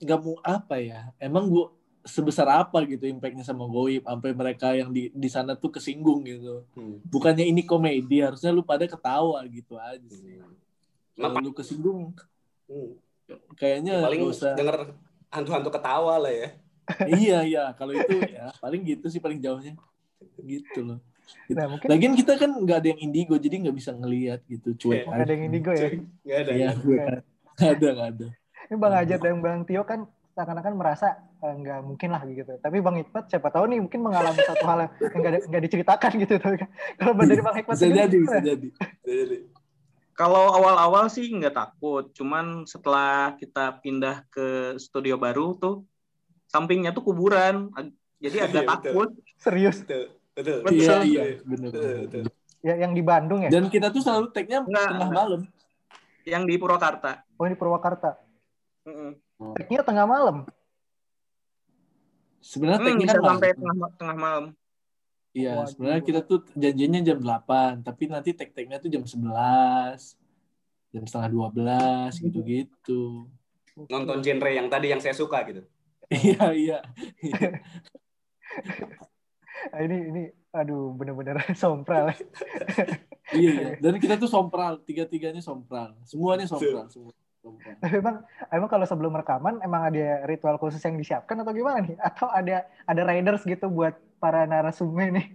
nggak 0.00 0.20
mau 0.24 0.40
apa 0.40 0.80
ya. 0.80 1.12
Emang 1.20 1.44
gue 1.44 1.68
sebesar 2.00 2.48
apa 2.48 2.80
gitu 2.88 3.04
impactnya 3.04 3.44
sama 3.44 3.68
Goib 3.68 4.08
sampai 4.08 4.32
mereka 4.32 4.72
yang 4.72 4.88
di 4.88 5.12
di 5.12 5.28
sana 5.28 5.52
tuh 5.52 5.76
kesinggung 5.76 6.24
gitu. 6.24 6.64
Hmm. 6.72 6.96
Bukannya 7.04 7.44
ini 7.44 7.68
komedi, 7.68 8.24
harusnya 8.24 8.48
lu 8.48 8.64
pada 8.64 8.88
ketawa 8.88 9.44
gitu 9.52 9.76
aja 9.76 10.00
sih. 10.08 10.40
Emang 11.20 11.44
Kalau 11.44 11.44
lu 11.44 11.52
kesinggung, 11.52 12.16
Hmm. 12.64 12.96
kayaknya 13.60 14.00
paling 14.00 14.24
nggak 14.24 14.36
usah. 14.40 14.54
denger 14.56 14.94
hantu-hantu 15.28 15.70
ketawa 15.74 16.22
lah 16.22 16.30
ya 16.32 16.48
iya 17.06 17.38
iya, 17.46 17.64
kalau 17.74 17.94
itu 17.94 18.18
ya 18.30 18.50
paling 18.58 18.82
gitu 18.82 19.06
sih 19.10 19.18
paling 19.22 19.38
jauhnya. 19.42 19.74
Gitu 20.44 20.80
loh. 20.82 20.98
nah 21.46 21.66
mungkin 21.70 21.86
Lagian 21.86 22.14
kita 22.18 22.34
kan 22.34 22.50
nggak 22.50 22.78
ada 22.82 22.88
yang 22.90 23.00
indigo, 23.06 23.38
jadi 23.38 23.54
nggak 23.62 23.76
bisa 23.78 23.94
ngelihat 23.94 24.40
gitu, 24.50 24.74
cuek 24.74 25.06
nggak 25.06 25.22
ada 25.22 25.32
yang 25.34 25.44
indigo 25.46 25.70
ya. 25.70 25.88
nggak 26.26 26.38
ada 26.42 26.50
Iya, 26.50 26.68
nggak 26.70 26.74
ada. 26.74 26.82
gue 26.82 26.96
kan. 26.98 27.20
Nggak 27.60 28.08
ada. 28.10 28.26
Ini 28.70 28.74
Bang 28.78 28.94
Ajat 28.94 29.18
dan 29.22 29.36
Bang 29.42 29.62
Tio 29.66 29.82
kan 29.86 30.00
seakan-akan 30.34 30.74
merasa 30.78 31.18
eh, 31.42 31.54
nggak 31.54 31.78
mungkin 31.86 32.08
lah 32.14 32.22
gitu. 32.26 32.52
Tapi 32.58 32.76
Bang 32.82 32.96
Hikmat 32.98 33.26
siapa 33.30 33.50
tahu 33.50 33.66
nih 33.70 33.78
mungkin 33.82 34.00
mengalami 34.02 34.40
satu 34.42 34.64
hal 34.66 34.90
yang 35.14 35.20
nggak 35.50 35.62
diceritakan 35.66 36.10
gitu. 36.22 36.34
Kan 36.42 36.70
kalau 36.98 37.12
dari 37.18 37.42
Bang 37.42 37.56
Hikmat 37.58 37.74
Bisa 37.78 37.84
sendiri 37.86 37.98
jadi, 38.06 38.16
bisa 38.18 38.38
jadi. 38.42 38.68
Jadi, 39.06 39.38
Kalau 40.14 40.52
awal-awal 40.52 41.08
sih 41.08 41.32
nggak 41.32 41.56
takut, 41.56 42.12
cuman 42.12 42.68
setelah 42.68 43.32
kita 43.40 43.80
pindah 43.80 44.28
ke 44.28 44.76
studio 44.76 45.16
baru 45.16 45.56
tuh 45.56 45.88
sampingnya 46.50 46.92
tuh 46.92 47.00
kuburan, 47.08 47.72
jadi 48.20 48.44
agak 48.44 48.62
Iya, 48.66 48.68
takut. 48.68 49.08
serius 49.40 49.80
betul 49.80 50.19
betul. 50.36 50.56
Iya, 50.60 50.64
Betul. 50.64 51.00
iya, 51.06 51.22
benar. 51.42 51.70
Betul, 51.70 51.94
betul. 52.06 52.24
ya 52.60 52.74
yang 52.76 52.92
di 52.92 53.02
Bandung 53.02 53.40
ya? 53.44 53.50
Dan 53.50 53.72
kita 53.72 53.88
tuh 53.88 54.02
selalu 54.04 54.26
tag-nya 54.36 54.60
Nggak, 54.64 54.88
tengah 54.92 55.10
malam. 55.10 55.40
Yang 56.28 56.42
di 56.46 56.54
Purwakarta. 56.60 57.10
Oh 57.40 57.44
ini 57.48 57.56
Purwakarta. 57.56 58.10
Mm-mm. 58.84 59.10
Tag-nya 59.56 59.80
tengah 59.84 60.06
malam. 60.06 60.36
Sebenarnya 62.40 62.80
Hmm, 62.80 62.88
tag-nya 62.88 63.06
kan 63.08 63.16
sampai 63.20 63.48
malam. 63.52 63.60
tengah, 63.60 63.90
tengah 63.96 64.16
malam. 64.16 64.44
Iya, 65.30 65.62
sebenarnya 65.70 66.02
kita 66.02 66.20
tuh 66.26 66.42
janjinya 66.58 67.00
jam 67.06 67.18
8, 67.22 67.86
tapi 67.86 68.10
nanti 68.10 68.34
tag-tagnya 68.34 68.82
tuh 68.82 68.90
jam 68.90 69.06
11, 69.06 70.18
jam 70.90 71.04
setengah 71.06 71.30
12, 71.30 72.18
gitu-gitu. 72.18 73.30
nonton 73.88 74.20
genre 74.20 74.50
yang 74.50 74.66
tadi 74.68 74.92
yang 74.92 75.00
saya 75.00 75.14
suka 75.16 75.40
gitu 75.48 75.62
Iya, 76.10 76.52
iya. 76.52 76.78
Ah, 79.74 79.80
ini 79.84 79.96
ini 80.08 80.22
aduh 80.50 80.96
bener-bener 80.96 81.36
sompral. 81.60 82.12
Iya, 83.30 83.50
iya. 83.54 83.68
Dan 83.78 84.02
kita 84.02 84.18
tuh 84.18 84.26
sompral, 84.26 84.82
tiga-tiganya 84.82 85.38
sompral. 85.38 85.94
Semuanya 86.02 86.50
sompral, 86.50 86.90
semua. 86.90 87.14
Tapi 87.78 88.02
emang 88.02 88.26
emang 88.50 88.66
kalau 88.66 88.82
sebelum 88.82 89.14
rekaman 89.14 89.62
emang 89.62 89.86
ada 89.86 90.26
ritual 90.26 90.58
khusus 90.58 90.82
yang 90.82 90.98
disiapkan 90.98 91.38
atau 91.38 91.54
gimana 91.54 91.78
nih? 91.78 91.94
Atau 92.02 92.26
ada 92.26 92.66
ada 92.90 93.02
riders 93.06 93.46
gitu 93.46 93.70
buat 93.70 93.94
para 94.18 94.50
narasumber 94.50 95.14
nih 95.14 95.26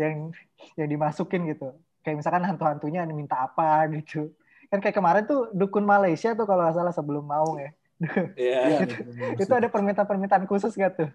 yang 0.00 0.32
yang 0.80 0.88
dimasukin 0.88 1.44
gitu. 1.52 1.76
Kayak 2.00 2.24
misalkan 2.24 2.48
hantu-hantunya 2.48 3.04
minta 3.12 3.44
apa 3.44 3.84
gitu. 4.00 4.32
Kan 4.72 4.80
kayak 4.80 4.96
kemarin 4.96 5.28
tuh 5.28 5.52
dukun 5.52 5.84
Malaysia 5.84 6.32
tuh 6.32 6.48
kalau 6.48 6.64
nggak 6.64 6.76
salah 6.80 6.94
sebelum 6.96 7.28
Maung 7.28 7.60
ya. 7.60 7.70
Iya. 8.34 8.60
Iya, 8.66 8.78
Itu-. 8.88 9.42
Itu 9.44 9.52
ada 9.52 9.68
permintaan-permintaan 9.70 10.44
khusus 10.50 10.74
gak 10.74 10.98
tuh? 10.98 11.10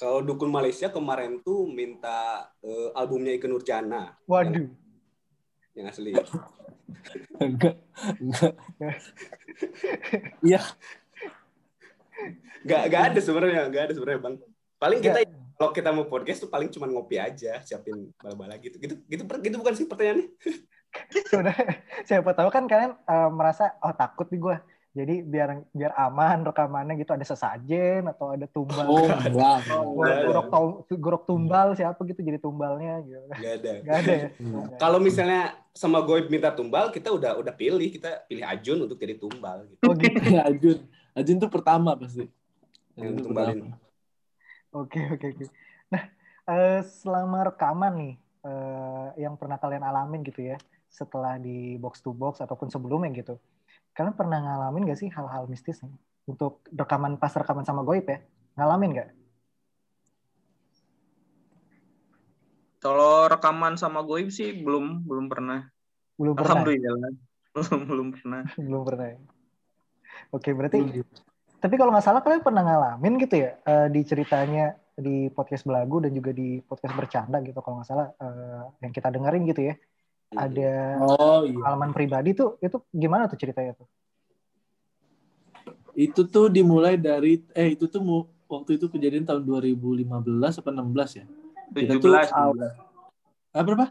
Kalau 0.00 0.24
dukun 0.24 0.48
Malaysia 0.48 0.88
kemarin 0.88 1.44
tuh 1.44 1.68
minta 1.68 2.48
eh, 2.64 2.88
albumnya 2.96 3.36
Ikke 3.36 3.44
Nurjana 3.44 4.16
Waduh. 4.24 4.72
yang 5.76 5.86
asli. 5.92 6.16
Enggak, 7.36 7.76
enggak. 8.16 8.54
Iya, 10.40 10.60
Gak, 12.60 12.82
gak 12.92 13.02
ada 13.12 13.20
sebenarnya, 13.20 13.62
gak 13.72 13.82
ada 13.88 13.92
sebenarnya 13.96 14.20
bang. 14.20 14.34
Paling 14.80 15.00
kita 15.00 15.18
Ya, 15.20 15.28
kalau 15.60 15.72
kita 15.76 15.90
mau 15.92 16.08
podcast 16.08 16.40
tuh 16.40 16.50
paling 16.52 16.72
cuma 16.72 16.88
ngopi 16.88 17.20
aja, 17.20 17.60
siapin 17.60 18.12
bala-bala 18.16 18.56
gitu. 18.56 18.80
Gitu, 18.80 18.96
gitu, 19.08 19.22
gitu 19.28 19.56
bukan 19.60 19.74
sih 19.76 19.84
pertanyaannya? 19.84 20.28
sebenarnya 21.30 21.86
siapa 22.02 22.34
tahu 22.34 22.48
kan 22.50 22.64
kalian 22.66 22.96
eh, 22.96 23.30
merasa 23.30 23.76
oh 23.84 23.92
takut 23.92 24.28
nih 24.32 24.40
gue. 24.40 24.56
Jadi 24.90 25.22
biar 25.22 25.62
biar 25.70 25.94
aman 25.94 26.42
rekamannya 26.50 26.98
gitu 26.98 27.14
ada 27.14 27.22
sesajen 27.22 28.10
atau 28.10 28.34
ada 28.34 28.42
tumbal. 28.50 28.90
oh 28.90 29.06
enggak. 29.06 29.58
Oh, 29.70 30.02
ada. 30.02 30.26
Gorok, 30.26 30.46
gorok 30.98 31.22
tumbal 31.30 31.78
siapa 31.78 32.02
gitu 32.10 32.18
jadi 32.26 32.42
tumbalnya 32.42 32.98
gitu. 33.06 33.22
Gak 33.38 33.54
ada. 33.62 33.72
Gak 33.86 33.96
ada 34.02 34.12
ya. 34.12 34.28
Kalau 34.82 34.98
misalnya 34.98 35.54
sama 35.70 36.02
Goib 36.02 36.26
minta 36.26 36.50
tumbal, 36.50 36.90
kita 36.90 37.14
udah 37.14 37.38
udah 37.38 37.54
pilih, 37.54 37.86
kita 37.86 38.26
pilih 38.26 38.42
Ajun 38.42 38.82
untuk 38.90 38.98
jadi 38.98 39.14
tumbal. 39.14 39.70
Gitu. 39.70 39.82
Oh 39.86 39.94
gitu. 39.94 40.18
Ya, 40.26 40.42
Ajun. 40.50 40.78
Ajun 41.14 41.36
tuh 41.38 41.50
pertama 41.54 41.94
pasti. 41.94 42.26
Ajun 42.98 43.14
tumbalin. 43.22 43.70
Oke 44.74 45.06
oke 45.06 45.26
oke. 45.38 45.46
Nah 45.94 46.02
eh, 46.50 46.82
selama 46.82 47.46
rekaman 47.46 47.92
nih 47.94 48.14
eh, 48.42 49.06
yang 49.22 49.38
pernah 49.38 49.54
kalian 49.54 49.86
alamin 49.86 50.26
gitu 50.26 50.50
ya 50.50 50.58
setelah 50.90 51.38
di 51.38 51.78
box 51.78 52.02
to 52.02 52.10
box 52.10 52.42
ataupun 52.42 52.66
sebelumnya 52.66 53.14
gitu, 53.14 53.38
kalian 53.94 54.14
pernah 54.14 54.38
ngalamin 54.40 54.86
gak 54.88 55.00
sih 55.00 55.10
hal-hal 55.10 55.50
mistis 55.50 55.82
nih 55.82 55.94
untuk 56.30 56.62
rekaman 56.70 57.18
pas 57.18 57.32
rekaman 57.34 57.66
sama 57.66 57.82
Goib 57.82 58.06
ya? 58.06 58.22
Ngalamin 58.54 58.90
gak? 58.94 59.10
Kalau 62.80 63.28
rekaman 63.28 63.76
sama 63.76 64.00
Goib 64.06 64.32
sih 64.32 64.56
belum 64.56 65.04
belum 65.04 65.26
pernah. 65.28 65.68
Belum 66.16 66.34
pernah. 66.36 66.64
Alhamdulillah. 66.64 67.12
Belum 67.50 67.82
belum 67.82 68.08
pernah. 68.14 68.42
Belum 68.62 68.82
pernah. 68.86 69.06
ya? 69.10 69.18
Oke 70.30 70.54
berarti. 70.54 70.78
Tapi 71.58 71.74
kalau 71.74 71.90
nggak 71.90 72.06
salah 72.06 72.22
kalian 72.22 72.46
pernah 72.46 72.62
ngalamin 72.62 73.18
gitu 73.18 73.42
ya 73.42 73.58
eh, 73.66 73.90
di 73.90 74.06
ceritanya 74.06 74.78
di 74.94 75.26
podcast 75.34 75.66
belagu 75.66 75.98
dan 75.98 76.14
juga 76.14 76.30
di 76.30 76.62
podcast 76.62 76.94
bercanda 76.94 77.42
gitu 77.42 77.58
kalau 77.58 77.82
nggak 77.82 77.90
salah 77.90 78.06
eh, 78.22 78.62
yang 78.86 78.92
kita 78.94 79.10
dengerin 79.10 79.42
gitu 79.50 79.66
ya 79.66 79.74
ada 80.30 80.72
Oh 81.02 81.42
iya. 81.42 81.54
pengalaman 81.58 81.90
pribadi 81.90 82.30
tuh 82.32 82.54
itu 82.62 82.78
gimana 82.94 83.26
tuh 83.26 83.38
ceritanya 83.38 83.74
tuh? 83.74 83.88
Itu 85.94 86.22
tuh 86.30 86.46
dimulai 86.48 86.94
dari 86.94 87.42
eh 87.52 87.74
itu 87.74 87.90
tuh 87.90 88.00
mu- 88.00 88.30
waktu 88.46 88.78
itu 88.78 88.86
kejadian 88.86 89.26
tahun 89.26 89.42
2015 89.42 90.06
apa 90.62 90.70
16 90.70 91.18
ya? 91.18 91.24
Kita 91.70 91.98
17. 91.98 92.30
tuh 92.30 92.70
Ah 93.50 93.62
berapa? 93.66 93.90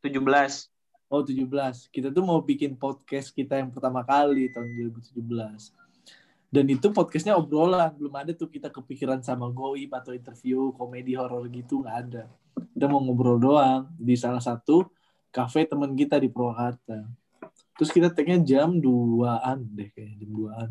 17. 0.00 0.72
Oh 1.12 1.20
17. 1.22 1.92
Kita 1.92 2.08
tuh 2.08 2.24
mau 2.24 2.40
bikin 2.40 2.74
podcast 2.74 3.30
kita 3.30 3.60
yang 3.60 3.68
pertama 3.68 4.00
kali 4.00 4.48
tahun 4.50 4.72
2017. 4.96 5.76
Dan 6.46 6.64
itu 6.72 6.88
podcastnya 6.88 7.36
obrolan, 7.36 7.92
belum 8.00 8.14
ada 8.16 8.32
tuh 8.32 8.48
kita 8.48 8.72
kepikiran 8.72 9.20
sama 9.20 9.50
goib 9.52 9.92
atau 9.92 10.16
interview 10.16 10.72
komedi 10.72 11.12
horor 11.12 11.44
gitu 11.52 11.84
nggak 11.84 11.96
ada. 12.08 12.24
Kita 12.72 12.88
mau 12.88 13.04
ngobrol 13.04 13.36
doang 13.36 13.92
di 14.00 14.16
salah 14.16 14.40
satu 14.40 14.88
kafe 15.36 15.68
teman 15.68 15.92
kita 15.92 16.16
di 16.16 16.32
Purwakarta. 16.32 17.04
Terus 17.76 17.92
kita 17.92 18.08
tagnya 18.08 18.40
jam 18.40 18.80
2-an 18.80 19.58
deh 19.76 19.92
kayak 19.92 20.16
jam 20.16 20.30
2-an. 20.32 20.68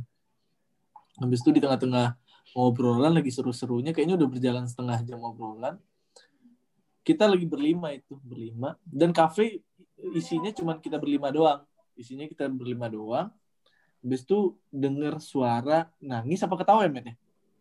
Habis 1.22 1.40
itu 1.46 1.50
di 1.54 1.62
tengah-tengah 1.62 2.18
ngobrolan 2.58 3.14
lagi 3.14 3.30
seru-serunya 3.30 3.94
kayaknya 3.94 4.18
udah 4.18 4.26
berjalan 4.26 4.66
setengah 4.66 5.06
jam 5.06 5.22
ngobrolan. 5.22 5.78
Kita 7.06 7.30
lagi 7.30 7.46
berlima 7.46 7.94
itu, 7.94 8.18
berlima. 8.26 8.74
Dan 8.82 9.14
kafe 9.14 9.62
isinya 10.18 10.50
cuma 10.50 10.82
kita 10.82 10.98
berlima 10.98 11.30
doang. 11.30 11.62
Isinya 11.94 12.26
kita 12.26 12.50
berlima 12.50 12.90
doang. 12.90 13.30
Habis 14.02 14.26
itu 14.26 14.58
denger 14.74 15.22
suara 15.22 15.94
nangis 16.02 16.42
apa 16.42 16.58
ketawa 16.58 16.82
ya, 16.82 16.90
Matt, 16.90 17.14
ya? 17.14 17.16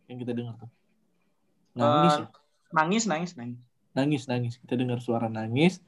Yang 0.09 0.19
kita 0.25 0.33
dengar 0.33 0.55
tuh. 0.57 0.71
Nangis 1.77 2.13
Eh, 2.17 2.21
ya? 2.25 2.27
Nangis, 2.73 3.05
nangis, 3.05 3.33
nangis. 3.37 3.61
Nangis, 3.93 4.23
nangis. 4.25 4.55
Kita 4.65 4.75
dengar 4.81 5.05
suara 5.05 5.29
nangis. 5.29 5.85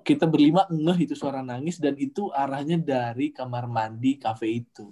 Kita 0.00 0.24
berlima 0.24 0.64
ngeh 0.72 1.04
itu 1.04 1.14
suara 1.14 1.44
nangis 1.44 1.76
dan 1.76 1.94
itu 2.00 2.32
arahnya 2.32 2.80
dari 2.80 3.28
kamar 3.30 3.68
mandi 3.68 4.16
kafe 4.16 4.64
itu. 4.64 4.88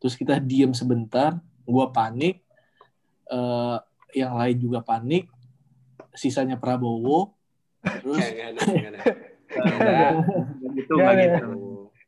Terus 0.00 0.16
kita 0.16 0.40
diem 0.40 0.72
sebentar, 0.72 1.36
gua 1.68 1.92
panik, 1.92 2.40
eh, 3.28 3.78
yang 4.16 4.34
lain 4.34 4.56
juga 4.56 4.80
panik, 4.80 5.28
sisanya 6.16 6.56
Prabowo, 6.56 7.36
terus. 8.00 8.24
Enggak, 8.24 8.50
gitu, 8.56 8.72
Nggak, 9.50 9.66
enggak 9.76 9.92
nggak. 9.92 10.14
gitu. 10.74 10.94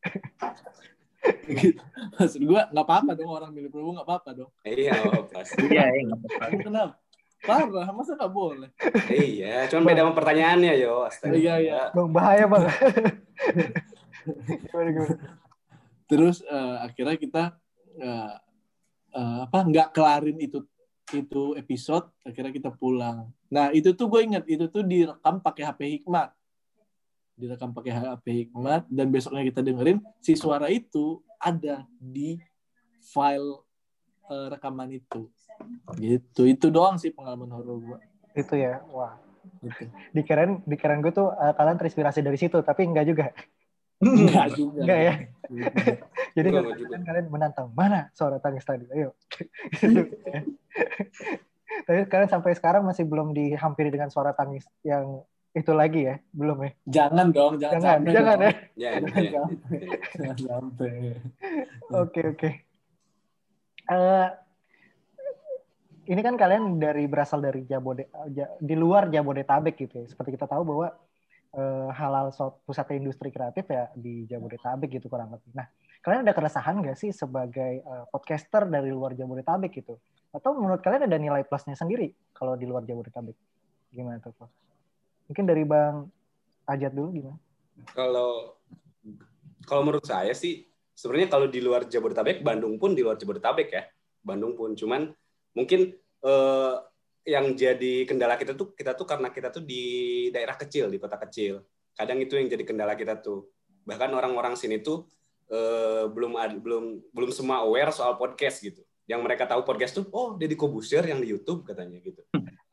gitu. 1.63 1.83
Maksud 2.19 2.43
gue 2.43 2.63
nggak 2.73 2.87
apa-apa 2.87 3.11
dong 3.15 3.31
orang 3.31 3.51
milih 3.55 3.71
Prabowo 3.71 3.93
nggak 4.01 4.09
apa-apa 4.09 4.31
dong. 4.35 4.51
Iya, 4.67 4.99
pasti. 5.31 5.65
Iya, 5.71 5.85
iya, 5.87 6.03
nggak 6.11 6.19
apa-apa. 6.19 6.45
Kenapa? 6.63 6.95
Parah, 7.43 7.91
masa 7.91 8.15
nggak 8.15 8.33
boleh? 8.33 8.71
Iya, 9.11 9.67
cuman 9.67 9.83
beda 9.83 10.01
sama 10.07 10.15
pertanyaannya, 10.15 10.73
yo. 10.79 11.03
Astaga. 11.03 11.35
Iya, 11.35 11.55
iya. 11.59 11.81
Bang, 11.91 12.15
bahaya 12.15 12.47
bang. 12.47 12.65
gimana, 14.71 14.89
gimana? 14.95 15.17
Terus 16.07 16.37
eh, 16.47 16.77
akhirnya 16.87 17.17
kita 17.19 17.43
eh, 17.99 18.35
eh, 19.17 19.39
apa 19.43 19.59
nggak 19.67 19.89
kelarin 19.91 20.39
itu 20.39 20.63
itu 21.13 21.59
episode, 21.59 22.09
akhirnya 22.23 22.55
kita 22.55 22.71
pulang. 22.71 23.29
Nah 23.51 23.75
itu 23.75 23.91
tuh 23.93 24.07
gue 24.07 24.23
inget 24.23 24.45
itu 24.47 24.71
tuh 24.71 24.87
direkam 24.87 25.43
pakai 25.43 25.67
HP 25.67 25.81
Hikmat, 25.99 26.31
direkam 27.35 27.75
pakai 27.75 27.93
HP 27.97 28.27
Hikmat 28.47 28.87
dan 28.87 29.11
besoknya 29.11 29.43
kita 29.45 29.61
dengerin 29.61 29.99
si 30.23 30.39
suara 30.39 30.71
itu 30.71 31.21
ada 31.43 31.85
di 31.99 32.39
file 33.03 33.67
eh, 34.31 34.47
rekaman 34.53 34.95
itu. 34.95 35.27
Gitu, 35.99 36.43
itu 36.49 36.67
doang 36.73 36.97
sih 36.97 37.13
pengalaman 37.13 37.51
horor 37.53 37.79
gue. 37.79 37.99
Itu 38.35 38.55
ya, 38.57 38.81
wah. 38.91 39.19
Gitu. 39.63 39.91
Dikirain, 40.15 40.63
dikirain 40.65 41.03
gue 41.03 41.13
tuh 41.13 41.31
eh, 41.35 41.53
kalian 41.55 41.79
terinspirasi 41.79 42.21
dari 42.23 42.39
situ, 42.39 42.59
tapi 42.65 42.87
enggak 42.89 43.07
juga. 43.09 43.27
Enggak 44.03 44.59
juga. 44.59 44.83
Enggak 44.83 44.99
ya. 44.99 45.15
Jadi 46.35 46.47
Enggak, 46.51 46.63
enggak 46.67 46.79
juga. 46.83 46.95
kalian 47.07 47.27
menantang 47.31 47.69
mana 47.71 48.11
suara 48.19 48.43
tangis 48.43 48.67
tadi? 48.67 48.83
Ayo. 48.91 49.15
Tapi 51.87 51.99
kalian 52.11 52.31
sampai 52.31 52.51
sekarang 52.59 52.83
masih 52.83 53.07
belum 53.07 53.31
dihampiri 53.31 53.95
dengan 53.95 54.11
suara 54.11 54.35
tangis 54.35 54.67
yang 54.83 55.23
itu 55.53 55.69
lagi 55.71 56.09
ya, 56.09 56.17
belum 56.33 56.59
ya? 56.65 56.71
Jangan 56.89 57.27
dong, 57.31 57.53
jangan 57.61 57.79
Jangan, 57.79 57.99
jangan 58.09 58.37
dong. 58.41 58.43
ya. 58.43 58.53
Ya, 58.75 58.91
Jangan 58.99 59.23
ya. 59.23 59.31
sampai. 59.31 59.81
Jangan 60.17 60.39
sampai. 60.51 60.95
Oke 61.93 62.21
oke. 62.33 62.51
Ini 66.03 66.19
kan 66.19 66.35
kalian 66.35 66.83
dari 66.83 67.07
berasal 67.07 67.39
dari 67.39 67.63
Jabode 67.63 68.11
Ja- 68.35 68.51
di 68.59 68.75
luar 68.75 69.07
Jabodetabek 69.07 69.79
gitu 69.87 70.03
ya. 70.03 70.07
Seperti 70.11 70.35
kita 70.35 70.51
tahu 70.51 70.63
bahwa 70.67 70.89
eh, 71.53 71.89
halal 71.95 72.33
pusat 72.65 72.89
industri 72.97 73.29
kreatif 73.29 73.69
ya 73.69 73.93
di 73.95 74.25
Jabodetabek 74.27 74.99
gitu 74.99 75.07
kurang 75.07 75.31
lebih. 75.37 75.53
Nah, 75.53 75.69
kalian 76.03 76.25
ada 76.27 76.35
keresahan 76.35 76.81
nggak 76.81 76.99
sih 76.99 77.15
sebagai 77.15 77.85
eh, 77.85 78.05
podcaster 78.11 78.67
dari 78.67 78.91
luar 78.91 79.15
Jabodetabek 79.15 79.71
gitu? 79.79 80.01
Atau 80.35 80.59
menurut 80.59 80.83
kalian 80.83 81.07
ada 81.07 81.19
nilai 81.21 81.47
plusnya 81.47 81.79
sendiri 81.79 82.11
kalau 82.35 82.59
di 82.59 82.67
luar 82.67 82.83
Jabodetabek? 82.83 83.37
Gimana 83.93 84.19
tuh? 84.19 84.33
Prof? 84.35 84.51
Mungkin 85.31 85.45
dari 85.47 85.63
Bang 85.63 86.11
Ajat 86.67 86.91
dulu 86.95 87.15
gimana? 87.15 87.39
Kalau 87.95 88.59
kalau 89.63 89.83
menurut 89.87 90.07
saya 90.09 90.35
sih 90.35 90.67
sebenarnya 90.97 91.31
kalau 91.31 91.47
di 91.47 91.61
luar 91.63 91.87
Jabodetabek, 91.87 92.43
Bandung 92.43 92.81
pun 92.81 92.97
di 92.97 93.05
luar 93.05 93.21
Jabodetabek 93.21 93.69
ya. 93.71 93.85
Bandung 94.23 94.55
pun 94.55 94.75
cuman 94.75 95.11
mungkin 95.57 95.97
eh, 96.25 96.75
yang 97.23 97.55
jadi 97.55 98.03
kendala 98.03 98.35
kita 98.35 98.59
tuh 98.59 98.75
kita 98.75 98.99
tuh 98.99 99.07
karena 99.07 99.31
kita 99.31 99.55
tuh 99.55 99.63
di 99.63 100.29
daerah 100.35 100.59
kecil, 100.59 100.91
di 100.91 100.99
kota 100.99 101.17
kecil. 101.23 101.63
Kadang 101.95 102.19
itu 102.19 102.35
yang 102.35 102.51
jadi 102.51 102.65
kendala 102.67 102.99
kita 102.99 103.21
tuh. 103.23 103.47
Bahkan 103.87 104.11
orang-orang 104.11 104.59
sini 104.59 104.83
tuh 104.83 105.07
eh, 105.53 106.05
belum 106.11 106.35
ad- 106.35 106.61
belum 106.61 107.15
belum 107.15 107.31
semua 107.31 107.63
aware 107.63 107.95
soal 107.95 108.19
podcast 108.19 108.59
gitu. 108.65 108.83
Yang 109.07 109.21
mereka 109.23 109.45
tahu 109.47 109.63
podcast 109.67 109.99
tuh, 109.99 110.07
oh 110.15 110.35
Deddy 110.39 110.55
Kobusier 110.59 111.03
yang 111.07 111.19
di 111.23 111.31
YouTube 111.31 111.67
katanya 111.67 111.99
gitu. 112.01 112.23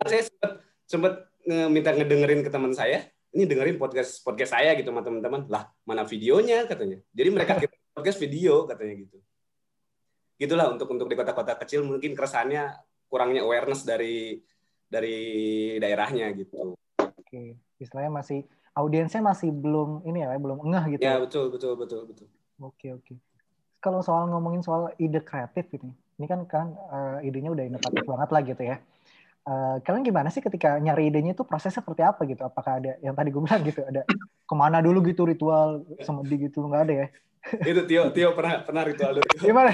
Saya 0.05 0.25
sempat 0.25 0.51
sempat 0.85 1.13
minta 1.49 1.89
ngedengerin 1.89 2.45
ke 2.45 2.49
teman 2.53 2.71
saya, 2.77 3.09
ini 3.33 3.45
dengerin 3.45 3.77
podcast 3.77 4.21
podcast 4.25 4.53
saya 4.57 4.73
gitu 4.77 4.89
sama 4.89 5.05
teman-teman. 5.05 5.45
Lah, 5.49 5.69
mana 5.85 6.05
videonya 6.05 6.65
katanya. 6.65 7.01
Jadi 7.13 7.29
mereka 7.29 7.57
kira 7.61 7.73
podcast 7.93 8.17
video 8.17 8.65
katanya 8.65 8.93
gitu. 9.05 9.17
Gitulah 10.39 10.71
untuk 10.71 10.87
untuk 10.87 11.11
di 11.11 11.19
kota-kota 11.19 11.59
kecil 11.59 11.83
mungkin 11.83 12.15
keresahannya 12.15 12.71
kurangnya 13.11 13.43
awareness 13.43 13.83
dari 13.83 14.39
dari 14.87 15.17
daerahnya 15.83 16.31
gitu. 16.31 16.79
Oke, 16.95 17.59
istilahnya 17.75 18.23
masih 18.23 18.47
audiensnya 18.71 19.19
masih 19.19 19.51
belum 19.51 20.07
ini 20.07 20.23
ya, 20.23 20.39
belum 20.39 20.63
engah 20.63 20.83
gitu. 20.95 21.03
Ya 21.03 21.19
betul 21.19 21.51
betul 21.51 21.75
betul 21.75 22.07
betul. 22.07 22.27
Oke 22.63 22.95
oke. 22.95 23.19
Kalau 23.83 23.99
soal 23.99 24.31
ngomongin 24.31 24.63
soal 24.63 24.95
ide 24.95 25.19
kreatif 25.19 25.67
gitu, 25.75 25.91
ini 26.15 26.25
kan 26.31 26.47
kan 26.47 26.71
eh, 26.71 27.27
idenya 27.27 27.51
udah 27.51 27.65
inovatif 27.67 28.07
banget 28.07 28.29
lah 28.31 28.41
gitu 28.47 28.63
ya. 28.63 28.75
Eh, 29.43 29.75
kalian 29.83 30.07
gimana 30.07 30.31
sih 30.31 30.39
ketika 30.39 30.79
nyari 30.79 31.11
idenya 31.11 31.35
itu 31.35 31.43
prosesnya 31.43 31.83
seperti 31.83 31.99
apa 31.99 32.23
gitu? 32.23 32.47
Apakah 32.47 32.79
ada 32.79 32.95
yang 33.03 33.11
tadi 33.11 33.27
gue 33.27 33.43
bilang 33.43 33.63
gitu, 33.67 33.83
ada 33.83 34.07
ke 34.47 34.55
mana 34.55 34.79
dulu 34.79 35.03
gitu 35.03 35.27
ritual 35.27 35.83
semedi 35.99 36.47
gitu 36.47 36.63
nggak 36.63 36.83
ada 36.87 36.93
ya? 36.95 37.07
Itu 37.63 37.81
Tio 37.87 38.11
Tio 38.11 38.29
pernah 38.35 38.61
pernah 38.61 38.83
ritual 38.83 39.11
dulu. 39.17 39.29
Gimana, 39.39 39.71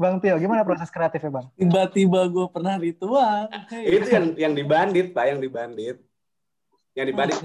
Bang 0.00 0.18
Tio? 0.18 0.34
Gimana 0.40 0.64
proses 0.64 0.88
kreatifnya 0.88 1.30
Bang? 1.30 1.46
Tiba-tiba 1.54 2.20
gue 2.26 2.46
pernah 2.48 2.74
ritual. 2.80 3.52
Hey. 3.70 4.00
Itu 4.00 4.08
yang 4.08 4.26
yang 4.34 4.52
dibandit 4.56 5.12
Pak, 5.12 5.24
yang 5.28 5.40
dibandit. 5.40 6.00
Yang 6.94 7.06
dibandit 7.12 7.38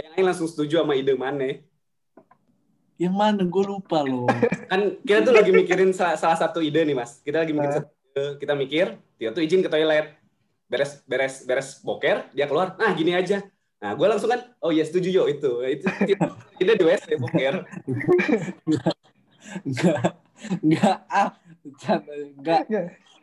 yang 0.00 0.12
lain 0.16 0.24
langsung 0.24 0.48
setuju 0.48 0.84
sama 0.84 0.94
ide 0.96 1.14
mana. 1.18 1.60
Yang 3.00 3.14
mana 3.16 3.42
gue 3.44 3.64
lupa 3.64 4.04
loh. 4.04 4.28
Kan 4.68 5.00
kita 5.02 5.24
tuh 5.24 5.34
lagi 5.34 5.50
mikirin 5.50 5.90
salah, 5.96 6.20
salah 6.20 6.38
satu 6.38 6.60
ide 6.60 6.84
nih 6.84 6.96
Mas. 6.96 7.18
Kita 7.24 7.42
lagi 7.42 7.52
mikirin 7.56 7.74
satu 7.80 7.90
ide, 7.90 8.24
kita 8.38 8.52
mikir, 8.54 8.86
Tio 9.16 9.30
tuh 9.32 9.42
izin 9.44 9.64
ke 9.64 9.70
toilet. 9.72 10.16
Beres 10.70 11.02
beres 11.02 11.42
beres 11.42 11.68
boker, 11.82 12.30
dia 12.30 12.46
keluar. 12.46 12.78
Nah, 12.78 12.94
gini 12.94 13.10
aja. 13.10 13.42
Nah, 13.80 13.96
gue 13.96 14.06
langsung 14.06 14.28
kan, 14.28 14.44
oh 14.60 14.70
ya 14.70 14.84
setuju 14.84 15.08
yo 15.08 15.24
itu. 15.26 15.64
Itu 15.66 15.88
ide 16.60 16.72
di 16.76 16.84
WC 16.84 17.16
boker. 17.16 17.54
Enggak, 19.64 20.02
enggak 20.62 20.98
ah. 21.06 21.28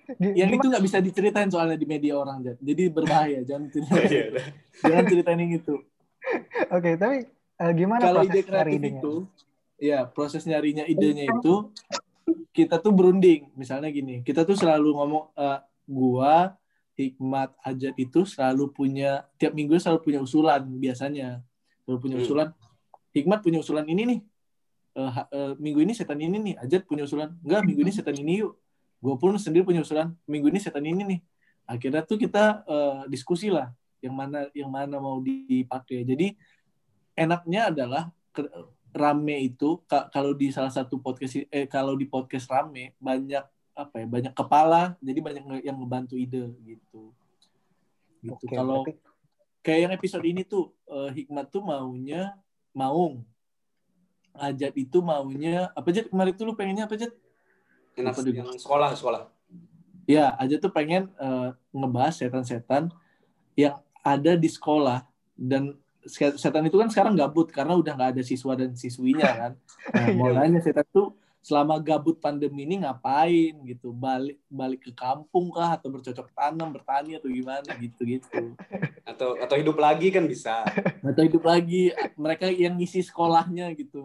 Gi- 0.08 0.36
Yang 0.40 0.52
itu 0.56 0.66
nggak 0.72 0.84
bisa 0.88 0.98
diceritain 1.04 1.52
soalnya 1.52 1.76
di 1.76 1.84
media 1.84 2.16
orang, 2.16 2.40
Jad. 2.40 2.58
Jadi 2.64 2.84
berbahaya, 2.88 3.44
jangan 3.44 3.68
ceritain. 3.68 4.08
Iya, 4.08 4.24
udah. 4.32 4.46
jangan 4.80 5.04
ceritain 5.12 5.40
yang 5.44 5.54
itu. 5.60 5.76
Oke, 6.72 6.92
tapi 6.96 7.18
eh, 7.60 7.72
gimana 7.76 8.02
Kalau 8.08 8.24
proses 8.24 8.32
ide 8.32 8.42
kreatif 8.48 8.80
itu, 8.80 9.14
ya 9.76 10.00
proses 10.08 10.44
nyarinya 10.48 10.88
idenya 10.88 11.28
itu 11.28 11.76
kita 12.56 12.80
tuh 12.80 12.96
berunding. 12.96 13.52
Misalnya 13.60 13.92
gini, 13.92 14.24
kita 14.24 14.48
tuh 14.48 14.56
selalu 14.56 14.96
ngomong, 14.96 15.24
eh, 15.36 15.60
gua, 15.88 16.56
Hikmat, 16.98 17.54
Ajat 17.62 17.94
itu 17.94 18.26
selalu 18.26 18.74
punya, 18.74 19.22
tiap 19.38 19.54
minggu 19.54 19.78
selalu 19.78 20.02
punya 20.02 20.20
usulan 20.24 20.66
biasanya. 20.66 21.44
Selalu 21.86 21.98
punya 22.02 22.16
Hmm. 22.18 22.26
usulan. 22.26 22.48
Hikmat 23.14 23.40
punya 23.46 23.60
usulan 23.62 23.86
ini 23.86 24.02
nih. 24.08 24.20
Eh, 24.98 25.54
minggu 25.62 25.80
ini 25.86 25.94
setan 25.94 26.18
ini 26.18 26.38
nih. 26.42 26.56
Ajat 26.58 26.90
punya 26.90 27.06
usulan. 27.06 27.38
Enggak, 27.46 27.62
minggu 27.70 27.82
ini 27.86 27.94
setan 27.94 28.18
ini 28.18 28.42
yuk. 28.42 28.58
Gue 28.98 29.14
pun 29.22 29.38
sendiri 29.38 29.62
punya 29.62 29.86
usulan. 29.86 30.18
Minggu 30.26 30.50
ini 30.50 30.58
setan 30.58 30.82
ini 30.82 31.06
nih. 31.06 31.20
Akhirnya 31.70 32.02
tuh 32.02 32.18
kita 32.18 32.66
eh, 32.66 33.02
diskusi 33.14 33.54
lah. 33.54 33.70
Yang 34.02 34.16
mana 34.18 34.40
yang 34.58 34.70
mana 34.74 34.98
mau 34.98 35.22
dipakai. 35.22 36.02
Jadi 36.02 36.34
enaknya 37.14 37.70
adalah 37.70 38.10
ke- 38.34 38.50
rame 38.98 39.54
itu 39.54 39.78
ka- 39.86 40.10
kalau 40.10 40.34
di 40.34 40.50
salah 40.50 40.74
satu 40.74 40.98
podcast 40.98 41.46
eh 41.54 41.70
kalau 41.70 41.94
di 41.94 42.10
podcast 42.10 42.50
rame 42.50 42.98
banyak 42.98 43.46
apa 43.78 43.94
ya 44.02 44.06
banyak 44.10 44.34
kepala 44.34 44.98
jadi 44.98 45.20
banyak 45.22 45.44
yang 45.62 45.78
ngebantu 45.78 46.18
ide 46.18 46.50
gitu 46.66 47.14
gitu 48.26 48.34
Oke, 48.34 48.50
kalau 48.50 48.82
kayak 49.62 49.80
yang 49.86 49.94
episode 49.94 50.26
ini 50.26 50.42
tuh 50.42 50.74
eh, 50.90 51.14
hikmat 51.14 51.54
tuh 51.54 51.62
maunya 51.62 52.34
maung 52.74 53.22
Ajat 54.38 54.74
itu 54.74 54.98
maunya 55.00 55.70
apa 55.74 55.90
Jat 55.90 56.08
kemarin 56.08 56.32
itu 56.32 56.44
lu 56.44 56.54
pengennya 56.54 56.86
apa 56.86 56.96
Jat? 56.96 57.12
Enak 57.94 58.14
Apa 58.14 58.22
yang 58.24 58.48
sekolah 58.54 58.90
sekolah. 58.94 59.22
Ya, 60.06 60.32
Ajat 60.38 60.62
tuh 60.62 60.72
pengen 60.72 61.10
eh, 61.18 61.50
ngebahas 61.74 62.16
setan-setan 62.16 62.94
yang 63.54 63.76
ada 64.00 64.34
di 64.34 64.48
sekolah 64.48 65.04
dan 65.36 65.76
se- 66.02 66.38
setan 66.40 66.64
itu 66.64 66.80
kan 66.80 66.88
sekarang 66.88 67.14
gabut 67.14 67.52
karena 67.52 67.76
udah 67.76 67.92
nggak 67.92 68.12
ada 68.16 68.24
siswa 68.24 68.56
dan 68.56 68.72
siswinya 68.74 69.28
kan. 69.28 69.52
Nah, 69.94 70.08
mau 70.16 70.30
Iya. 70.30 70.44
nanya 70.44 70.60
setan 70.62 70.88
tuh 70.90 71.12
selama 71.48 71.80
gabut 71.80 72.20
pandemi 72.20 72.68
ini 72.68 72.84
ngapain 72.84 73.56
gitu? 73.64 73.96
Balik 73.96 74.36
balik 74.52 74.84
ke 74.84 74.92
kampung 74.92 75.48
kah 75.56 75.80
atau 75.80 75.88
bercocok 75.88 76.28
tanam, 76.36 76.76
bertani 76.76 77.16
atau 77.16 77.32
gimana 77.32 77.72
gitu 77.80 78.04
gitu. 78.04 78.52
Atau 79.08 79.40
atau 79.40 79.56
hidup 79.56 79.80
lagi 79.80 80.12
kan 80.12 80.28
bisa. 80.28 80.68
Atau 81.00 81.24
hidup 81.24 81.48
lagi 81.48 81.96
mereka 82.20 82.52
yang 82.52 82.76
ngisi 82.76 83.00
sekolahnya 83.00 83.72
gitu. 83.80 84.04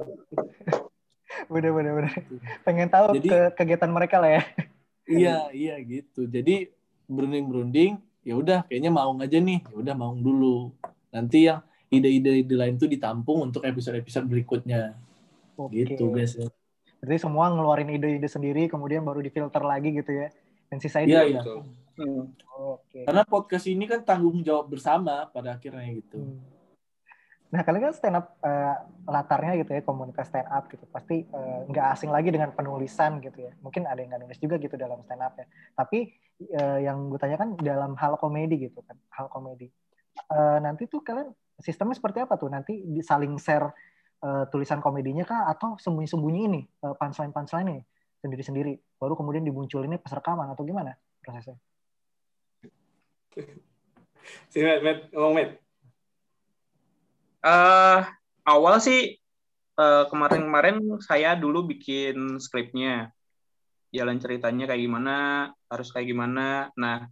Bener 1.51 1.75
bener 1.75 1.93
bener. 1.99 2.15
Pengen 2.63 2.87
tahu 2.87 3.19
Jadi- 3.19 3.27
ke 3.35 3.39
kegiatan 3.59 3.91
mereka 3.91 4.23
lah 4.23 4.39
ya. 4.39 4.43
Iya, 5.03 5.37
iya 5.51 5.75
gitu. 5.83 6.31
Jadi 6.31 6.71
berunding-berunding, 7.11 7.99
ya 8.23 8.39
udah 8.39 8.63
kayaknya 8.71 8.95
mau 8.95 9.11
aja 9.19 9.43
nih. 9.43 9.67
Ya 9.67 9.77
udah 9.83 9.95
mau 9.99 10.15
dulu. 10.15 10.71
Nanti 11.11 11.51
yang 11.51 11.59
ide-ide 11.91 12.47
ide 12.47 12.55
lain 12.55 12.79
tuh 12.79 12.87
ditampung 12.87 13.51
untuk 13.51 13.67
episode-episode 13.67 14.31
berikutnya. 14.31 14.95
Oke. 15.59 15.83
Gitu, 15.83 16.07
guys. 16.15 16.39
Berarti 17.03 17.19
semua 17.19 17.51
ngeluarin 17.51 17.91
ide-ide 17.91 18.31
sendiri, 18.31 18.71
kemudian 18.71 19.03
baru 19.03 19.19
difilter 19.19 19.59
lagi 19.59 19.91
gitu 19.91 20.15
ya. 20.15 20.31
Dan 20.71 20.79
sisanya 20.79 21.07
Iya, 21.11 21.23
iya. 21.27 21.43
Betul. 21.43 21.61
Hmm. 21.99 22.25
Oke. 22.63 23.03
Karena 23.03 23.27
podcast 23.27 23.67
ini 23.67 23.91
kan 23.91 24.07
tanggung 24.07 24.39
jawab 24.47 24.71
bersama 24.71 25.27
pada 25.35 25.59
akhirnya 25.59 25.83
gitu. 25.99 26.23
Hmm. 26.23 26.39
Nah, 27.53 27.61
kalian 27.67 27.91
kan 27.91 27.95
stand 27.99 28.17
up 28.17 28.39
eh, 28.41 28.77
latarnya 29.05 29.59
gitu 29.61 29.71
ya, 29.75 29.83
komunitas 29.83 30.31
stand 30.31 30.47
up 30.47 30.71
gitu. 30.71 30.87
Pasti 30.95 31.27
eh, 31.27 31.61
nggak 31.67 31.87
asing 31.99 32.15
lagi 32.15 32.31
dengan 32.31 32.55
penulisan 32.55 33.19
gitu 33.19 33.51
ya. 33.51 33.53
Mungkin 33.67 33.83
ada 33.83 33.99
yang 33.99 34.15
nggak 34.15 34.23
nulis 34.23 34.39
juga 34.39 34.57
gitu 34.63 34.79
dalam 34.79 35.03
stand 35.03 35.27
up 35.27 35.35
ya. 35.35 35.45
Tapi 35.75 35.99
eh, 36.39 36.79
yang 36.87 37.11
gue 37.11 37.19
tanyakan 37.19 37.59
dalam 37.59 37.99
hal 37.99 38.15
komedi 38.17 38.71
gitu 38.71 38.79
kan, 38.87 38.95
hal 39.11 39.27
komedi. 39.27 39.67
Eh, 40.33 40.59
nanti 40.63 40.87
tuh 40.87 41.03
kalian 41.03 41.35
sistemnya 41.59 41.99
seperti 41.99 42.23
apa 42.25 42.39
tuh? 42.39 42.47
Nanti 42.49 42.79
saling 43.05 43.37
share 43.43 43.75
eh, 44.23 44.45
tulisan 44.49 44.79
komedinya 44.79 45.27
kah 45.27 45.51
atau 45.51 45.75
sembunyi-sembunyi 45.77 46.41
ini 46.47 46.61
eh, 46.63 46.95
punchline-punchline 46.95 47.67
nih 47.67 47.83
sendiri-sendiri 48.23 48.73
baru 49.03 49.19
kemudian 49.19 49.43
dimunculinnya 49.43 49.99
pas 49.99 50.15
rekaman 50.15 50.47
atau 50.55 50.63
gimana 50.63 50.95
prosesnya? 51.23 51.59
Sini, 54.53 54.63
Met, 54.63 54.81
Met, 54.87 54.99
ngomong, 55.11 55.35
Met. 55.35 55.51
Eh, 57.43 58.01
awal 58.47 58.79
sih 58.79 59.19
eh, 59.75 60.05
kemarin-kemarin 60.07 61.03
saya 61.03 61.35
dulu 61.35 61.67
bikin 61.67 62.39
skripnya, 62.39 63.11
jalan 63.91 64.23
ceritanya 64.23 64.71
kayak 64.71 64.83
gimana, 64.87 65.17
harus 65.67 65.91
kayak 65.91 66.07
gimana. 66.07 66.71
Nah, 66.79 67.11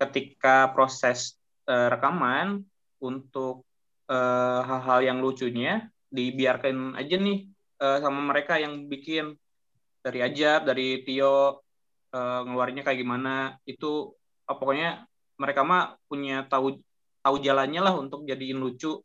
ketika 0.00 0.72
proses 0.72 1.36
eh, 1.68 1.88
rekaman 1.92 2.64
untuk 3.04 3.68
eh, 4.08 4.60
hal-hal 4.64 5.04
yang 5.04 5.18
lucunya 5.20 5.92
dibiarkan 6.12 6.94
aja 7.00 7.16
nih 7.16 7.48
eh, 7.80 7.98
sama 7.98 8.20
mereka 8.20 8.60
yang 8.60 8.86
bikin 8.86 9.32
dari 10.04 10.20
Ajab, 10.20 10.68
dari 10.68 11.00
Tio 11.02 11.64
eh, 12.12 12.40
ngeluarinnya 12.44 12.84
kayak 12.84 13.00
gimana. 13.00 13.56
Itu 13.64 14.14
eh, 14.46 14.56
pokoknya 14.56 15.08
mereka 15.40 15.64
mah 15.64 15.96
punya 16.06 16.44
tahu 16.46 16.78
tahu 17.24 17.36
jalannya 17.40 17.80
lah 17.80 17.94
untuk 17.96 18.28
jadiin 18.28 18.60
lucu. 18.60 19.00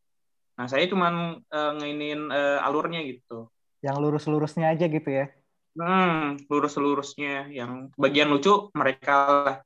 Nah, 0.60 0.68
saya 0.68 0.86
cuman 0.86 1.40
eh, 1.48 1.72
ngeinin 1.80 2.30
eh, 2.30 2.60
alurnya 2.68 3.02
gitu. 3.08 3.48
Yang 3.80 3.98
lurus-lurusnya 4.04 4.76
aja 4.76 4.86
gitu 4.92 5.08
ya? 5.08 5.32
Hmm, 5.78 6.42
lurus-lurusnya 6.50 7.54
yang 7.54 7.94
bagian 7.94 8.34
lucu 8.34 8.74
mereka 8.74 9.16
lah. 9.30 9.58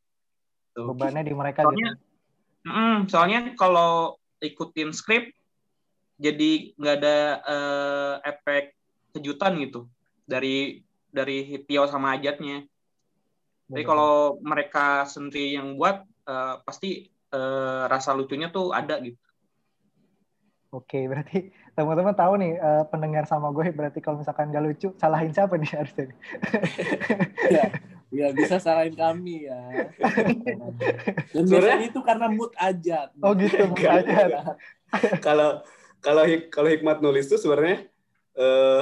Tuh. 0.75 0.91
Bebannya 0.91 1.23
di 1.23 1.33
mereka 1.35 1.63
Soalnya, 1.63 1.95
gitu. 1.95 2.11
Mm, 2.67 2.97
soalnya 3.09 3.39
kalau 3.57 4.19
ikutin 4.43 4.93
skrip 4.93 5.31
jadi 6.21 6.51
nggak 6.77 6.95
ada 7.01 7.17
eh, 7.41 8.15
efek 8.29 8.63
kejutan 9.11 9.57
gitu 9.57 9.89
dari 10.23 10.85
dari 11.09 11.59
Tio 11.65 11.89
sama 11.89 12.13
Ajatnya. 12.15 12.63
Jadi 13.67 13.83
kalau 13.83 14.37
mereka 14.39 15.03
sendiri 15.03 15.57
yang 15.57 15.73
buat 15.75 16.05
eh, 16.05 16.55
pasti 16.61 17.09
eh, 17.09 17.83
rasa 17.89 18.13
lucunya 18.13 18.53
tuh 18.53 18.69
ada 18.69 19.01
gitu. 19.01 19.17
Oke, 20.71 21.03
berarti 21.03 21.51
teman-teman 21.75 22.15
tahu 22.15 22.33
nih 22.39 22.53
eh, 22.55 22.83
pendengar 22.87 23.27
sama 23.27 23.51
gue 23.51 23.75
berarti 23.75 23.99
kalau 23.99 24.23
misalkan 24.23 24.55
gak 24.55 24.63
lucu, 24.63 24.95
salahin 24.95 25.33
siapa 25.35 25.59
nih 25.59 25.71
harusnya? 25.73 26.05
nih? 26.07 26.17
Ya, 27.51 27.65
ya 28.11 28.27
bisa 28.31 28.55
salahin 28.55 28.95
kami 28.95 29.51
ya. 29.51 29.59
Dan 31.35 31.43
Sebenarnya- 31.43 31.75
biasanya 31.75 31.85
itu 31.91 31.99
karena 31.99 32.27
mood 32.31 32.55
aja. 32.55 33.11
Oh 33.19 33.35
gitu, 33.35 33.67
mood 33.67 33.83
aja. 33.83 34.55
Kalau 35.27 35.59
kalau 36.01 36.23
hik- 36.25 36.49
kalau 36.49 36.69
hikmat 36.69 36.99
nulis 36.99 37.29
tuh 37.29 37.37
sebenarnya 37.37 37.87
eh 38.35 38.81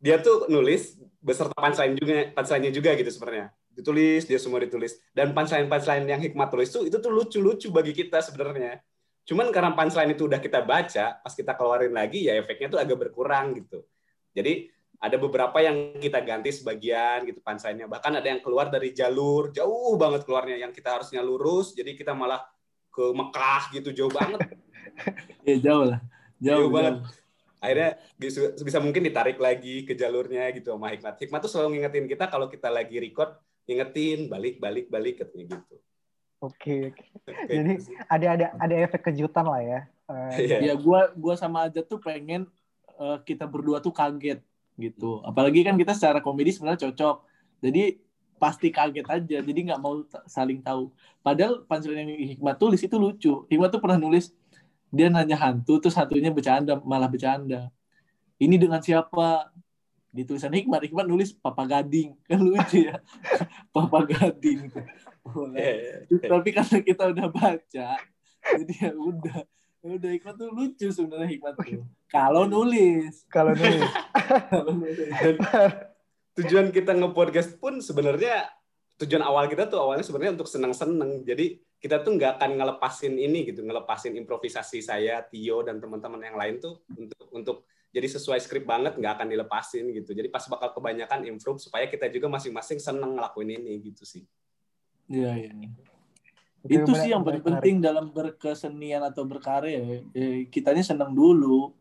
dia 0.00 0.16
tuh 0.22 0.48
nulis 0.48 0.96
beserta 1.20 1.52
punchline 1.52 1.92
juga 1.98 2.32
punchline-nya 2.32 2.72
juga 2.72 2.96
gitu 2.96 3.10
sebenarnya. 3.12 3.52
Ditulis, 3.70 4.24
dia 4.24 4.40
semua 4.40 4.64
ditulis. 4.64 4.96
Dan 5.12 5.36
punchline-punchline 5.36 6.08
yang 6.08 6.20
hikmat 6.20 6.48
tulis 6.48 6.72
tuh 6.72 6.88
itu 6.88 6.96
tuh 6.96 7.12
lucu-lucu 7.12 7.68
bagi 7.68 7.92
kita 7.92 8.24
sebenarnya. 8.24 8.80
Cuman 9.28 9.52
karena 9.52 9.76
punchline 9.76 10.16
itu 10.16 10.24
udah 10.26 10.40
kita 10.40 10.64
baca, 10.64 11.20
pas 11.20 11.34
kita 11.36 11.52
keluarin 11.52 11.92
lagi 11.92 12.26
ya 12.26 12.40
efeknya 12.40 12.72
tuh 12.72 12.80
agak 12.80 12.96
berkurang 12.96 13.52
gitu. 13.60 13.84
Jadi 14.32 14.72
ada 15.00 15.16
beberapa 15.16 15.56
yang 15.64 15.96
kita 15.96 16.20
ganti 16.20 16.52
sebagian 16.52 17.24
gitu 17.28 17.40
punchline-nya. 17.44 17.88
Bahkan 17.88 18.20
ada 18.20 18.28
yang 18.28 18.40
keluar 18.40 18.68
dari 18.68 18.92
jalur, 18.92 19.52
jauh 19.52 19.96
banget 20.00 20.24
keluarnya 20.24 20.60
yang 20.60 20.72
kita 20.72 21.00
harusnya 21.00 21.24
lurus, 21.24 21.72
jadi 21.72 21.96
kita 21.96 22.12
malah 22.12 22.44
ke 22.92 23.04
Mekah 23.12 23.62
gitu 23.76 23.92
jauh 23.92 24.12
banget. 24.12 24.40
Ya 25.48 25.56
jauh 25.56 25.88
lah. 25.88 26.04
Jauh, 26.40 26.66
Jauh 26.66 26.68
banget. 26.72 26.94
jauh. 27.04 27.18
akhirnya 27.60 27.90
bisa, 28.16 28.80
mungkin 28.80 29.04
ditarik 29.04 29.36
lagi 29.36 29.84
ke 29.84 29.92
jalurnya 29.92 30.48
gitu 30.56 30.72
sama 30.72 30.88
Hikmat. 30.90 31.20
Hikmat 31.20 31.40
tuh 31.44 31.50
selalu 31.52 31.76
ngingetin 31.76 32.08
kita 32.08 32.24
kalau 32.26 32.48
kita 32.48 32.72
lagi 32.72 32.96
record, 32.96 33.36
ngingetin 33.68 34.32
balik 34.32 34.56
balik 34.56 34.88
balik 34.88 35.20
katanya 35.20 35.60
gitu. 35.60 35.76
Oke, 36.40 36.96
Jadi 37.28 37.76
gitu 37.76 37.92
sih. 37.92 37.96
ada 38.08 38.26
ada 38.32 38.46
ada 38.56 38.74
efek 38.80 39.12
kejutan 39.12 39.44
lah 39.44 39.60
ya. 39.60 39.80
Eh, 40.08 40.48
Iya. 40.48 40.72
Ya 40.72 40.74
gua 40.74 41.12
gua 41.12 41.36
sama 41.36 41.68
aja 41.68 41.84
tuh 41.84 42.00
pengen 42.00 42.48
eh, 42.96 43.18
kita 43.28 43.44
berdua 43.44 43.84
tuh 43.84 43.92
kaget 43.92 44.40
gitu. 44.80 45.20
Apalagi 45.20 45.60
kan 45.60 45.76
kita 45.76 45.92
secara 45.92 46.24
komedi 46.24 46.56
sebenarnya 46.56 46.88
cocok. 46.88 47.16
Jadi 47.60 48.00
pasti 48.40 48.72
kaget 48.72 49.04
aja. 49.04 49.36
Jadi 49.44 49.60
nggak 49.68 49.80
mau 49.84 50.00
saling 50.24 50.64
tahu. 50.64 50.88
Padahal 51.20 51.60
punchline 51.68 52.08
yang 52.08 52.32
Hikmat 52.32 52.56
tulis 52.56 52.80
itu 52.80 52.96
lucu. 52.96 53.44
Hikmat 53.52 53.68
tuh 53.68 53.80
pernah 53.84 54.00
nulis 54.00 54.32
dia 54.90 55.06
nanya 55.06 55.38
hantu 55.38 55.78
terus 55.78 55.94
hantunya 55.94 56.34
bercanda 56.34 56.78
malah 56.82 57.06
bercanda. 57.06 57.70
Ini 58.42 58.58
dengan 58.58 58.82
siapa? 58.82 59.54
Di 60.10 60.26
tulisan 60.26 60.50
Hikmat, 60.50 60.90
Hikmat 60.90 61.06
nulis 61.06 61.30
Papa 61.30 61.62
Gading. 61.62 62.18
Kan 62.28 62.42
lucu 62.42 62.90
ya. 62.90 62.98
Papa 63.74 64.02
Gading. 64.02 64.66
Iya, 65.54 65.72
iya. 66.10 66.26
Tapi 66.26 66.48
karena 66.50 66.78
kita 66.82 67.02
udah 67.14 67.26
baca, 67.30 67.88
jadi 68.42 68.72
ya 68.74 68.92
udah. 68.98 69.40
Ya 69.80 69.88
udah 69.96 70.10
Hikmat 70.10 70.34
tuh 70.34 70.50
lucu 70.50 70.86
sebenarnya 70.90 71.28
Hikmat 71.30 71.54
tuh. 71.54 71.86
Kalau 72.10 72.50
nulis. 72.50 73.22
Kalau 73.30 73.54
nulis. 73.54 73.86
Kalau 74.50 74.72
nulis. 74.74 75.08
Tujuan 76.36 76.74
kita 76.74 76.98
nge-podcast 76.98 77.56
pun 77.62 77.78
sebenarnya 77.78 78.50
tujuan 79.00 79.24
awal 79.24 79.48
kita 79.48 79.64
tuh 79.64 79.80
awalnya 79.80 80.04
sebenarnya 80.04 80.36
untuk 80.36 80.48
senang-senang. 80.50 81.24
Jadi 81.24 81.56
kita 81.80 82.04
tuh 82.04 82.20
nggak 82.20 82.36
akan 82.36 82.50
ngelepasin 82.60 83.16
ini 83.16 83.48
gitu, 83.48 83.64
ngelepasin 83.64 84.12
improvisasi 84.20 84.84
saya, 84.84 85.24
Tio 85.24 85.64
dan 85.64 85.80
teman-teman 85.80 86.20
yang 86.20 86.36
lain 86.36 86.60
tuh 86.60 86.84
untuk 86.92 87.24
untuk 87.32 87.56
jadi 87.90 88.06
sesuai 88.06 88.38
skrip 88.38 88.68
banget 88.68 89.00
nggak 89.00 89.12
akan 89.16 89.28
dilepasin 89.32 89.88
gitu. 89.96 90.12
Jadi 90.12 90.28
pas 90.28 90.44
bakal 90.44 90.76
kebanyakan 90.76 91.24
improve 91.24 91.58
supaya 91.58 91.88
kita 91.88 92.12
juga 92.12 92.28
masing-masing 92.28 92.76
seneng 92.76 93.16
ngelakuin 93.16 93.56
ini 93.56 93.80
gitu 93.90 94.04
sih. 94.04 94.28
Iya, 95.08 95.48
iya. 95.48 95.52
Itu 96.68 96.92
benar- 96.92 97.00
sih 97.00 97.08
yang 97.08 97.24
paling 97.24 97.40
penting 97.40 97.80
dalam 97.80 98.12
berkesenian 98.12 99.00
atau 99.00 99.24
berkarya. 99.24 100.04
Eh, 100.12 100.44
kitanya 100.52 100.84
senang 100.84 101.16
dulu. 101.16 101.72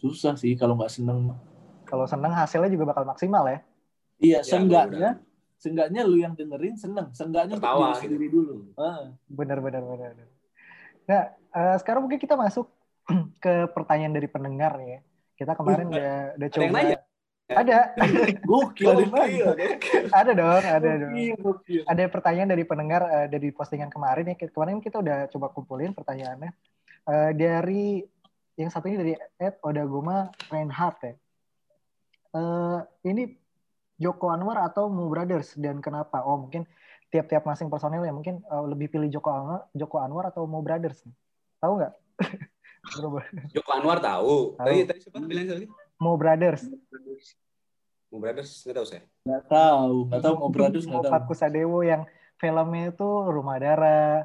Susah 0.00 0.32
sih 0.40 0.56
kalau 0.56 0.80
nggak 0.80 0.90
seneng. 0.90 1.36
Kalau 1.84 2.08
seneng 2.08 2.32
hasilnya 2.32 2.72
juga 2.72 2.96
bakal 2.96 3.04
maksimal 3.04 3.44
ya. 3.46 3.60
Iya, 4.16 4.40
Ya, 4.40 4.48
seenggaknya, 4.48 5.20
seenggaknya 5.56 6.02
lu 6.04 6.20
yang 6.20 6.36
dengerin 6.36 6.76
seneng. 6.76 7.10
Seenggaknya 7.16 7.56
untuk 7.56 7.66
Tertawa 7.68 7.96
diri 7.96 8.00
sendiri 8.04 8.26
dulu. 8.28 8.56
Benar, 9.28 9.58
benar, 9.64 9.82
benar. 9.82 10.12
Nah, 11.06 11.22
eh, 11.34 11.76
sekarang 11.80 12.04
mungkin 12.06 12.20
kita 12.20 12.34
masuk 12.36 12.66
ke 13.44 13.70
pertanyaan 13.72 14.14
dari 14.14 14.28
pendengar 14.28 14.76
nih 14.78 14.88
ya. 14.98 15.00
Kita 15.36 15.52
kemarin 15.52 15.86
Uh, 15.86 15.92
udah, 15.92 16.16
udah 16.40 16.48
Ada 16.48 16.54
coba. 16.56 16.64
yang 16.64 16.74
nanya? 16.74 16.98
Ada, 17.46 17.78
Gokil, 18.50 18.88
ada 18.90 19.00
yang 19.06 19.12
nanya. 19.14 19.44
Gokil, 19.54 19.68
gokil. 19.70 20.04
ada 20.10 20.30
dong, 20.34 20.64
ada 20.66 20.90
dong. 20.98 21.12
Ada 21.86 22.02
pertanyaan 22.10 22.50
dari 22.50 22.64
pendengar 22.66 23.02
eh, 23.06 23.26
dari 23.30 23.48
postingan 23.54 23.86
kemarin 23.92 24.32
ya. 24.32 24.34
Kemarin 24.34 24.82
kita 24.82 24.98
udah 24.98 25.30
coba 25.30 25.46
kumpulin 25.54 25.94
pertanyaannya. 25.94 26.50
Eh, 27.06 27.30
dari 27.38 28.02
yang 28.56 28.72
satu 28.72 28.88
ini 28.90 28.96
dari 28.98 29.12
Ed 29.38 29.62
Odagoma 29.62 30.26
Reinhardt 30.50 30.98
ya. 31.06 31.14
Eh, 32.34 32.78
ini 33.12 33.30
Joko 33.96 34.28
Anwar 34.28 34.60
atau 34.62 34.88
Mu 34.88 35.08
Brothers 35.08 35.56
dan 35.56 35.80
kenapa? 35.80 36.20
Oh 36.20 36.36
mungkin 36.36 36.68
tiap-tiap 37.08 37.42
masing 37.42 37.68
personil 37.68 38.02
ya 38.02 38.12
mungkin 38.12 38.42
eh, 38.42 38.64
lebih 38.68 38.92
pilih 38.92 39.08
Joko 39.08 39.30
Anwar, 39.32 39.60
Joko 39.72 39.96
Anwar 39.98 40.24
atau 40.28 40.44
Mu 40.44 40.60
Brothers. 40.60 41.00
Tahu 41.58 41.72
nggak? 41.80 41.92
Joko 43.56 43.70
Anwar 43.72 43.98
tahu. 43.98 44.54
Tahu. 44.54 44.66
Tadi 44.68 44.78
tadi 44.84 44.98
siapa 45.00 45.18
bilang 45.24 45.46
tadi? 45.48 45.66
Mu 45.96 46.12
Brothers. 46.14 46.62
Mo 48.12 48.16
Brothers 48.20 48.50
nggak 48.62 48.76
tahu 48.76 48.86
saya. 48.86 49.02
Nggak 49.26 49.44
tahu, 49.50 49.94
nggak 50.06 50.22
tahu 50.22 50.34
mau 50.38 50.50
Brothers 50.52 50.84
Mu 50.86 50.90
nggak 50.92 51.04
tahu. 51.08 51.12
Pak 51.16 51.22
Kusadewo 51.26 51.78
yang 51.82 52.02
filmnya 52.36 52.92
itu 52.92 53.08
Rumah 53.08 53.56
Darah, 53.58 54.16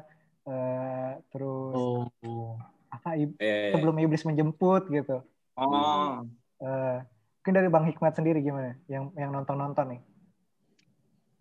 eh, 0.46 1.10
terus 1.32 1.74
Oh, 2.22 2.60
apa 2.92 3.16
Ib- 3.16 3.40
Eh, 3.40 3.72
sebelum 3.72 3.96
iblis 3.98 4.22
menjemput 4.22 4.86
gitu. 4.92 5.24
Oh, 5.56 6.22
Eh, 6.62 6.98
mungkin 7.42 7.58
dari 7.58 7.74
Bang 7.74 7.90
Hikmat 7.90 8.14
sendiri 8.14 8.38
gimana? 8.38 8.78
Yang 8.86 9.10
yang 9.18 9.34
nonton-nonton 9.34 9.98
nih. 9.98 10.02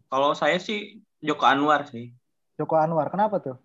kalau 0.10 0.34
saya 0.34 0.58
sih 0.58 0.98
Joko 1.22 1.46
Anwar 1.46 1.86
sih. 1.86 2.10
Joko 2.58 2.74
Anwar, 2.74 3.14
kenapa 3.14 3.38
tuh? 3.38 3.62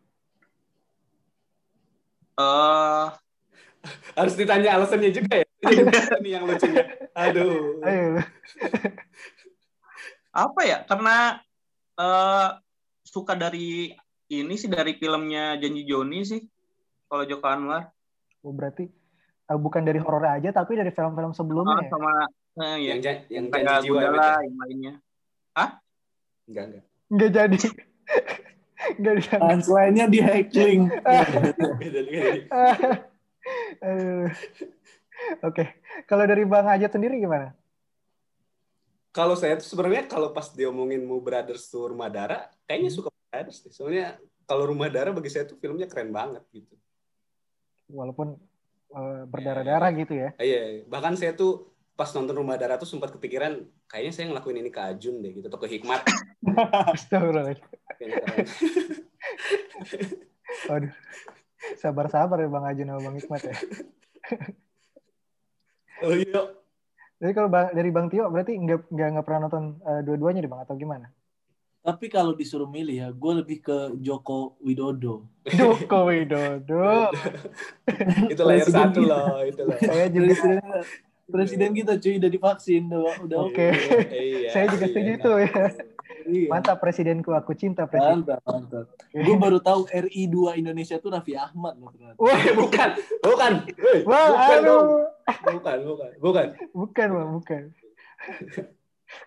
Eh, 2.36 3.06
harus 4.20 4.36
ditanya 4.36 4.76
alasannya 4.76 5.16
juga 5.16 5.40
ya. 5.40 5.48
Ini 6.20 6.28
yang 6.28 6.44
lucunya. 6.44 6.84
Aduh. 7.16 7.80
Ayo, 7.80 8.20
apa 10.36 10.60
ya? 10.68 10.84
Karena 10.84 11.40
eh 11.96 12.48
suka 13.00 13.32
dari 13.32 13.96
ini 14.28 14.54
sih 14.60 14.68
dari 14.68 15.00
filmnya 15.00 15.56
Janji 15.56 15.88
Joni 15.88 16.20
sih. 16.20 16.44
Kalau 17.08 17.24
Joko 17.24 17.48
Anwar 17.48 17.96
oh, 18.44 18.52
berarti 18.52 18.92
bukan 19.48 19.82
dari 19.82 20.02
horor 20.02 20.26
aja, 20.26 20.50
tapi 20.50 20.74
dari 20.74 20.90
film-film 20.90 21.30
Ah, 21.30 21.36
sebelumnya. 21.36 21.78
ya? 21.78 21.88
sama 21.88 22.10
eh, 22.56 22.76
ya 22.82 22.94
Yang 22.98 23.00
yang 23.30 23.46
kayak 23.46 23.62
janji 23.64 23.84
jiwa 23.86 23.96
ya, 23.96 24.08
Gundala 24.08 24.34
yang 24.42 24.56
lainnya. 24.58 24.92
ya? 25.54 25.66
Enggak, 26.46 26.64
enggak. 26.66 26.84
Nggak 27.06 27.30
jadi. 27.32 27.58
Nggak 28.98 29.14
jadi. 29.18 29.40
punchline-nya 29.40 30.06
di 30.06 30.18
heckling. 30.20 30.82
Aduh. 33.82 34.30
Oke, 35.42 35.64
kalau 36.04 36.24
dari 36.24 36.44
Bang 36.44 36.66
Ajat 36.66 36.92
sendiri 36.92 37.16
gimana? 37.16 37.56
Kalau 39.10 39.32
saya 39.32 39.56
tuh 39.56 39.64
sebenarnya 39.64 40.04
kalau 40.04 40.28
pas 40.28 40.52
diomongin 40.52 41.00
Mu 41.00 41.24
Brothers 41.24 41.66
tuh 41.66 41.88
Rumah 41.88 42.10
Dara, 42.12 42.38
kayaknya 42.68 42.90
suka 42.92 43.08
Brothers. 43.32 43.64
Soalnya 43.72 44.20
kalau 44.44 44.68
Rumah 44.68 44.92
Dara 44.92 45.08
bagi 45.10 45.32
saya 45.32 45.48
tuh 45.48 45.56
filmnya 45.56 45.88
keren 45.88 46.12
banget 46.12 46.44
gitu. 46.52 46.76
Walaupun 47.88 48.36
eh, 48.92 49.22
berdarah-darah 49.26 49.90
gitu 49.96 50.12
ya. 50.14 50.28
Ah, 50.36 50.44
Iya, 50.44 50.86
bahkan 50.86 51.14
saya 51.18 51.32
tuh 51.34 51.72
pas 51.96 52.12
nonton 52.12 52.36
Rumah 52.36 52.60
Dara 52.60 52.76
tuh 52.76 52.84
sempat 52.84 53.08
kepikiran 53.08 53.56
kayaknya 53.88 54.12
saya 54.12 54.24
ngelakuin 54.28 54.60
ini 54.60 54.68
ke 54.68 54.80
Ajun 54.84 55.24
deh 55.24 55.32
gitu 55.32 55.48
atau 55.48 55.56
ke 55.56 55.64
Hikmat. 55.66 56.04
Kayaknya 57.96 58.16
keren. 58.24 58.46
Waduh. 60.68 60.92
Sabar-sabar 61.80 62.38
ya 62.38 62.48
Bang 62.52 62.68
Ajun 62.68 62.86
sama 62.86 63.00
Bang 63.00 63.16
Hikmat 63.16 63.42
ya. 63.42 63.56
Oh 66.04 66.12
iya. 66.12 66.52
Jadi 67.16 67.32
kalau 67.32 67.48
dari 67.48 67.88
Bang 67.88 68.12
Tio 68.12 68.28
berarti 68.28 68.52
nggak 68.52 68.92
nggak 68.92 69.08
nggak 69.16 69.24
pernah 69.24 69.48
nonton 69.48 69.80
eh, 69.80 70.04
dua-duanya 70.04 70.44
deh 70.44 70.50
Bang 70.52 70.60
atau 70.60 70.76
gimana? 70.76 71.08
Tapi 71.86 72.10
kalau 72.10 72.34
disuruh 72.34 72.66
milih 72.66 72.96
ya, 72.98 73.08
gue 73.14 73.32
lebih 73.38 73.62
ke 73.62 73.78
Joko 74.02 74.58
Widodo. 74.58 75.22
Joko 75.46 75.98
Widodo. 76.10 77.14
itu 78.34 78.42
layer 78.42 78.66
Presiden 78.66 78.90
satu 78.90 79.00
kita. 79.06 79.14
loh, 79.14 79.38
itu 79.46 79.62
loh. 79.62 79.78
Saya 79.78 80.06
juga 80.10 80.26
Presiden, 80.26 80.58
presiden 81.30 81.70
kita 81.78 81.92
cuy 82.02 82.14
udah 82.18 82.30
divaksin, 82.30 82.82
udah, 82.90 83.14
udah 83.22 83.38
Oke. 83.46 83.70
Iya, 84.10 84.50
Saya 84.50 84.66
juga 84.66 84.82
iya, 84.82 84.90
setuju 84.90 85.10
nah. 85.10 85.18
itu 85.18 85.32
ya. 85.38 85.62
Iya. 86.26 86.48
Mantap 86.50 86.82
presidenku, 86.82 87.30
aku 87.30 87.54
cinta 87.54 87.86
presiden. 87.86 88.26
Mantap, 88.26 88.42
mantap. 88.42 88.86
Gue 89.14 89.36
baru 89.38 89.58
tahu 89.62 89.86
RI 89.86 90.26
2 90.26 90.58
Indonesia 90.58 90.98
tuh 90.98 91.14
Raffi 91.14 91.38
Ahmad 91.38 91.78
loh 91.78 91.94
ternyata. 91.94 92.18
Wah, 92.18 92.34
Eh, 92.34 92.50
bukan, 92.50 92.88
bukan. 93.22 93.52
Woi, 93.78 93.98
wah, 94.02 94.26
bukan 94.34 94.58
aduh. 94.58 94.82
Bukan, 95.54 95.78
bukan, 95.86 96.10
bukan. 96.18 96.46
Bukan, 96.74 97.08
Bang, 97.14 97.30
bukan. 97.30 97.62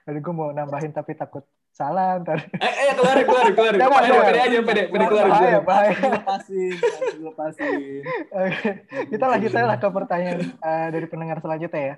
Aduh, 0.03 0.19
gue 0.19 0.33
mau 0.35 0.51
nambahin 0.51 0.91
tapi 0.91 1.15
takut 1.15 1.47
salah 1.73 2.19
ntar. 2.19 2.43
Eh, 2.59 2.73
eh 2.89 2.93
keluarin, 2.97 3.25
keluarin, 3.25 3.53
kelurin. 3.55 3.79
Jangan, 3.79 4.01
Pede, 4.01 4.09
jangan. 4.11 4.27
pede 4.27 4.39
aja, 4.39 4.57
pede, 4.63 4.83
pede 4.91 5.05
keluarin. 5.07 5.31
Bahaya, 5.31 5.59
bahaya. 5.63 5.93
Dilepasin, 5.95 6.73
dilepasin. 7.15 8.01
Oke, 8.29 8.69
kita 9.15 9.25
lanjut 9.25 9.51
aja 9.55 9.65
lah 9.67 9.77
ke 9.79 9.87
pertanyaan 9.87 10.39
eh, 10.51 10.87
dari 10.91 11.07
pendengar 11.07 11.37
selanjutnya 11.39 11.81
ya. 11.81 11.95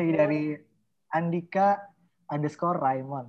Ini 0.00 0.12
dari 0.12 0.42
Andika 1.12 1.80
underscore 2.28 2.80
Raymond. 2.80 3.28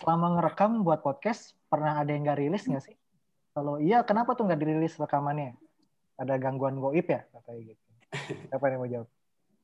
Selama 0.00 0.38
ngerekam 0.38 0.82
buat 0.86 1.04
podcast, 1.04 1.54
pernah 1.68 2.00
ada 2.00 2.10
yang 2.10 2.24
nggak 2.24 2.40
rilis 2.40 2.64
nggak 2.66 2.84
sih? 2.86 2.96
Kalau 3.50 3.82
iya, 3.82 4.06
kenapa 4.06 4.38
tuh 4.38 4.46
nggak 4.46 4.60
dirilis 4.62 4.94
rekamannya? 4.94 5.58
Ada 6.16 6.38
gangguan 6.38 6.78
goib 6.78 7.06
ya? 7.06 7.26
Katanya 7.34 7.60
gitu. 7.74 7.82
Siapa 8.50 8.64
yang 8.70 8.80
mau 8.82 8.90
jawab? 8.90 9.08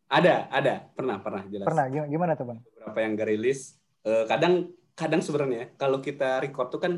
Ada, 0.06 0.34
ada. 0.50 0.74
Pernah, 0.94 1.16
pernah 1.18 1.42
jelas. 1.50 1.66
Pernah, 1.66 1.86
gimana, 1.90 2.08
gimana 2.10 2.32
tuh 2.38 2.46
Bang? 2.46 2.58
Beberapa 2.62 2.98
yang 3.02 3.12
gak 3.18 3.28
rilis. 3.30 3.60
Eh, 4.06 4.24
kadang, 4.30 4.70
kadang 4.94 5.18
sebenarnya 5.18 5.74
kalau 5.74 5.98
kita 5.98 6.38
record 6.38 6.70
tuh 6.70 6.78
kan 6.78 6.92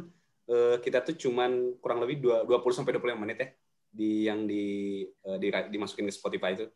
eh, 0.48 0.76
kita 0.84 1.00
tuh 1.00 1.16
cuman 1.16 1.80
kurang 1.80 2.04
lebih 2.04 2.20
dua- 2.20 2.44
20 2.44 2.76
sampai 2.76 2.92
25 2.96 3.16
menit 3.16 3.38
ya 3.40 3.48
di 3.88 4.28
yang 4.28 4.44
di, 4.44 4.64
eh, 5.08 5.36
di 5.40 5.48
dimasukin 5.48 6.04
ke 6.04 6.12
Spotify 6.12 6.52
itu. 6.52 6.68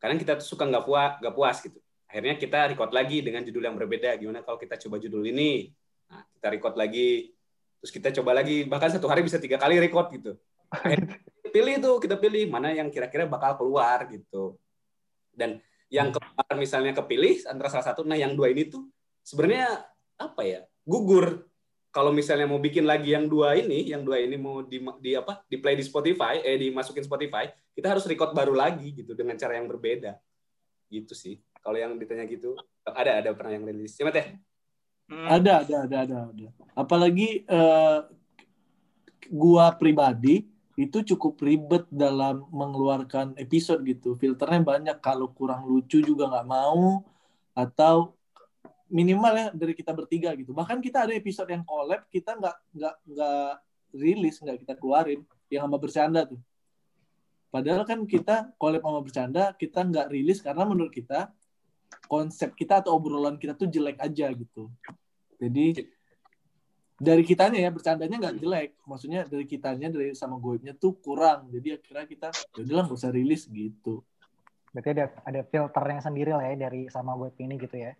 Kadang 0.00 0.16
kita 0.16 0.40
tuh 0.40 0.46
suka 0.48 0.64
nggak 0.64 0.84
puas, 0.88 1.20
nggak 1.20 1.34
puas 1.36 1.56
gitu. 1.60 1.76
Akhirnya 2.08 2.40
kita 2.40 2.72
record 2.72 2.96
lagi 2.96 3.20
dengan 3.20 3.44
judul 3.44 3.68
yang 3.68 3.76
berbeda. 3.76 4.16
Gimana 4.16 4.40
kalau 4.40 4.56
kita 4.56 4.80
coba 4.80 4.96
judul 4.96 5.28
ini? 5.28 5.68
Nah, 6.08 6.24
kita 6.32 6.46
record 6.48 6.74
lagi, 6.80 7.36
terus 7.84 7.92
kita 7.92 8.08
coba 8.16 8.40
lagi. 8.40 8.64
Bahkan 8.64 8.96
satu 8.96 9.04
hari 9.12 9.20
bisa 9.20 9.36
tiga 9.36 9.60
kali 9.60 9.76
record 9.76 10.08
gitu. 10.16 10.32
Akhirnya 10.72 11.20
pilih 11.52 11.74
tuh 11.84 11.94
kita 12.00 12.16
pilih 12.16 12.48
mana 12.48 12.72
yang 12.72 12.88
kira-kira 12.88 13.28
bakal 13.28 13.60
keluar 13.60 14.08
gitu. 14.08 14.56
Dan 15.36 15.60
yang 15.92 16.08
keluar 16.08 16.56
misalnya 16.56 16.96
kepilih 16.96 17.44
antara 17.44 17.68
salah 17.68 17.92
satu, 17.92 18.04
nah 18.04 18.16
yang 18.16 18.32
dua 18.32 18.48
ini 18.48 18.68
tuh 18.68 18.88
sebenarnya 19.28 19.84
apa 20.16 20.42
ya 20.48 20.60
gugur. 20.88 21.44
Kalau 21.88 22.12
misalnya 22.12 22.44
mau 22.44 22.60
bikin 22.60 22.84
lagi 22.84 23.16
yang 23.16 23.26
dua 23.26 23.56
ini, 23.56 23.88
yang 23.88 24.04
dua 24.04 24.20
ini 24.20 24.36
mau 24.36 24.60
di, 24.60 24.76
di 25.00 25.16
apa 25.16 25.40
di 25.48 25.56
play 25.56 25.72
di 25.72 25.84
Spotify, 25.84 26.40
eh 26.44 26.56
dimasukin 26.60 27.00
Spotify, 27.00 27.48
kita 27.72 27.96
harus 27.96 28.04
record 28.04 28.36
baru 28.36 28.52
lagi 28.52 28.92
gitu 28.92 29.16
dengan 29.16 29.40
cara 29.40 29.56
yang 29.56 29.66
berbeda. 29.66 30.20
Gitu 30.92 31.16
sih. 31.16 31.40
Kalau 31.64 31.80
yang 31.80 31.96
ditanya 31.96 32.28
gitu, 32.28 32.54
ada 32.84 33.24
ada 33.24 33.30
pernah 33.32 33.56
yang 33.56 33.64
rilis. 33.66 33.96
Siapa 33.96 34.12
teh? 34.14 34.36
Hmm, 35.08 35.26
Ada, 35.26 35.64
ada, 35.64 35.76
ada, 35.88 35.96
ada, 36.04 36.16
ada. 36.28 36.48
Apalagi 36.76 37.42
eh, 37.48 37.98
gua 39.32 39.72
pribadi 39.72 40.44
itu 40.78 41.02
cukup 41.02 41.40
ribet 41.40 41.88
dalam 41.88 42.46
mengeluarkan 42.52 43.34
episode 43.40 43.80
gitu. 43.88 44.14
Filternya 44.20 44.60
banyak. 44.60 44.96
Kalau 45.00 45.32
kurang 45.32 45.66
lucu 45.66 46.04
juga 46.04 46.28
nggak 46.28 46.46
mau. 46.46 47.02
Atau 47.56 48.17
minimal 48.88 49.32
ya 49.36 49.46
dari 49.52 49.72
kita 49.76 49.92
bertiga 49.92 50.32
gitu. 50.34 50.56
Bahkan 50.56 50.80
kita 50.80 51.04
ada 51.08 51.12
episode 51.12 51.48
yang 51.48 51.62
collab 51.64 52.08
kita 52.08 52.36
nggak 52.36 52.56
nggak 52.74 52.94
nggak 53.04 53.52
rilis 53.96 54.36
nggak 54.40 54.58
kita 54.64 54.74
keluarin 54.76 55.20
yang 55.52 55.68
sama 55.68 55.76
bercanda 55.80 56.24
tuh. 56.24 56.40
Padahal 57.48 57.84
kan 57.88 58.04
kita 58.04 58.52
collab 58.60 58.84
sama 58.84 59.00
bercanda 59.00 59.42
kita 59.56 59.80
nggak 59.84 60.06
rilis 60.12 60.40
karena 60.44 60.64
menurut 60.68 60.92
kita 60.92 61.32
konsep 62.08 62.52
kita 62.52 62.84
atau 62.84 62.96
obrolan 62.96 63.40
kita 63.40 63.56
tuh 63.56 63.68
jelek 63.68 64.00
aja 64.00 64.28
gitu. 64.32 64.68
Jadi 65.38 65.86
dari 66.98 67.22
kitanya 67.22 67.62
ya 67.62 67.70
bercandanya 67.70 68.16
nggak 68.18 68.36
jelek, 68.42 68.70
maksudnya 68.82 69.22
dari 69.22 69.46
kitanya 69.46 69.86
dari 69.86 70.12
sama 70.18 70.34
goibnya 70.36 70.74
tuh 70.74 70.98
kurang. 70.98 71.46
Jadi 71.54 71.78
akhirnya 71.78 72.06
kita 72.10 72.28
ya 72.58 72.60
udahlah 72.66 72.84
nggak 72.90 72.98
usah 72.98 73.12
rilis 73.14 73.46
gitu. 73.46 74.02
Berarti 74.74 74.88
ada 74.98 75.04
ada 75.24 75.40
filternya 75.46 76.00
sendiri 76.02 76.34
lah 76.34 76.44
ya 76.50 76.68
dari 76.68 76.90
sama 76.90 77.14
web 77.14 77.32
ini 77.38 77.54
gitu 77.56 77.76
ya. 77.78 77.94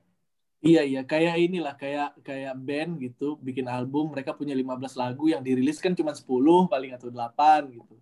Iya 0.59 0.83
iya 0.83 1.03
kayak 1.07 1.39
inilah 1.39 1.75
kayak 1.79 2.19
kayak 2.27 2.55
band 2.59 2.99
gitu 2.99 3.39
bikin 3.39 3.71
album 3.71 4.11
mereka 4.11 4.35
punya 4.35 4.59
15 4.59 4.99
lagu 4.99 5.31
yang 5.31 5.39
dirilis 5.39 5.79
kan 5.79 5.95
cuma 5.95 6.11
10 6.11 6.27
paling 6.67 6.91
atau 6.99 7.15
8 7.15 7.71
gitu. 7.79 7.95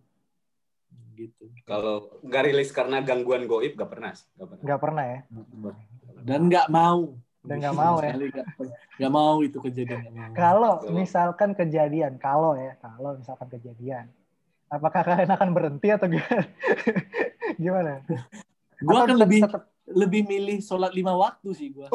Gitu. 1.16 1.44
Kalau 1.68 2.12
nggak 2.24 2.42
rilis 2.48 2.72
karena 2.72 3.00
gangguan 3.00 3.48
goib, 3.48 3.72
nggak 3.76 3.88
pernah. 3.88 4.12
sih, 4.12 4.28
Nggak 4.36 4.48
pernah. 4.48 4.62
Nggak 4.64 4.80
pernah 4.80 5.04
ya. 5.04 5.20
Dan 6.24 6.40
nggak 6.48 6.68
mau. 6.68 7.00
Dan 7.44 7.56
nggak 7.60 7.76
mau 7.76 7.96
ya. 8.00 8.12
Nggak 8.96 9.12
mau 9.12 9.36
itu 9.44 9.58
kejadian. 9.60 10.00
Kalau 10.32 10.80
misalkan 10.92 11.50
kejadian, 11.52 12.16
kalau 12.16 12.56
ya, 12.56 12.76
kalau 12.80 13.16
misalkan 13.16 13.48
kejadian, 13.52 14.12
apakah 14.68 15.04
kalian 15.04 15.32
akan 15.32 15.50
berhenti 15.52 15.88
atau 15.92 16.08
gimana? 16.08 16.44
gimana? 17.64 17.92
Gue 18.80 18.92
akan 18.96 19.08
tetap- 19.08 19.22
lebih 19.24 19.40
tetap- 19.44 19.66
lebih 19.86 20.26
milih 20.26 20.58
sholat 20.62 20.90
lima 20.90 21.14
waktu 21.14 21.48
sih 21.54 21.70
gue. 21.70 21.86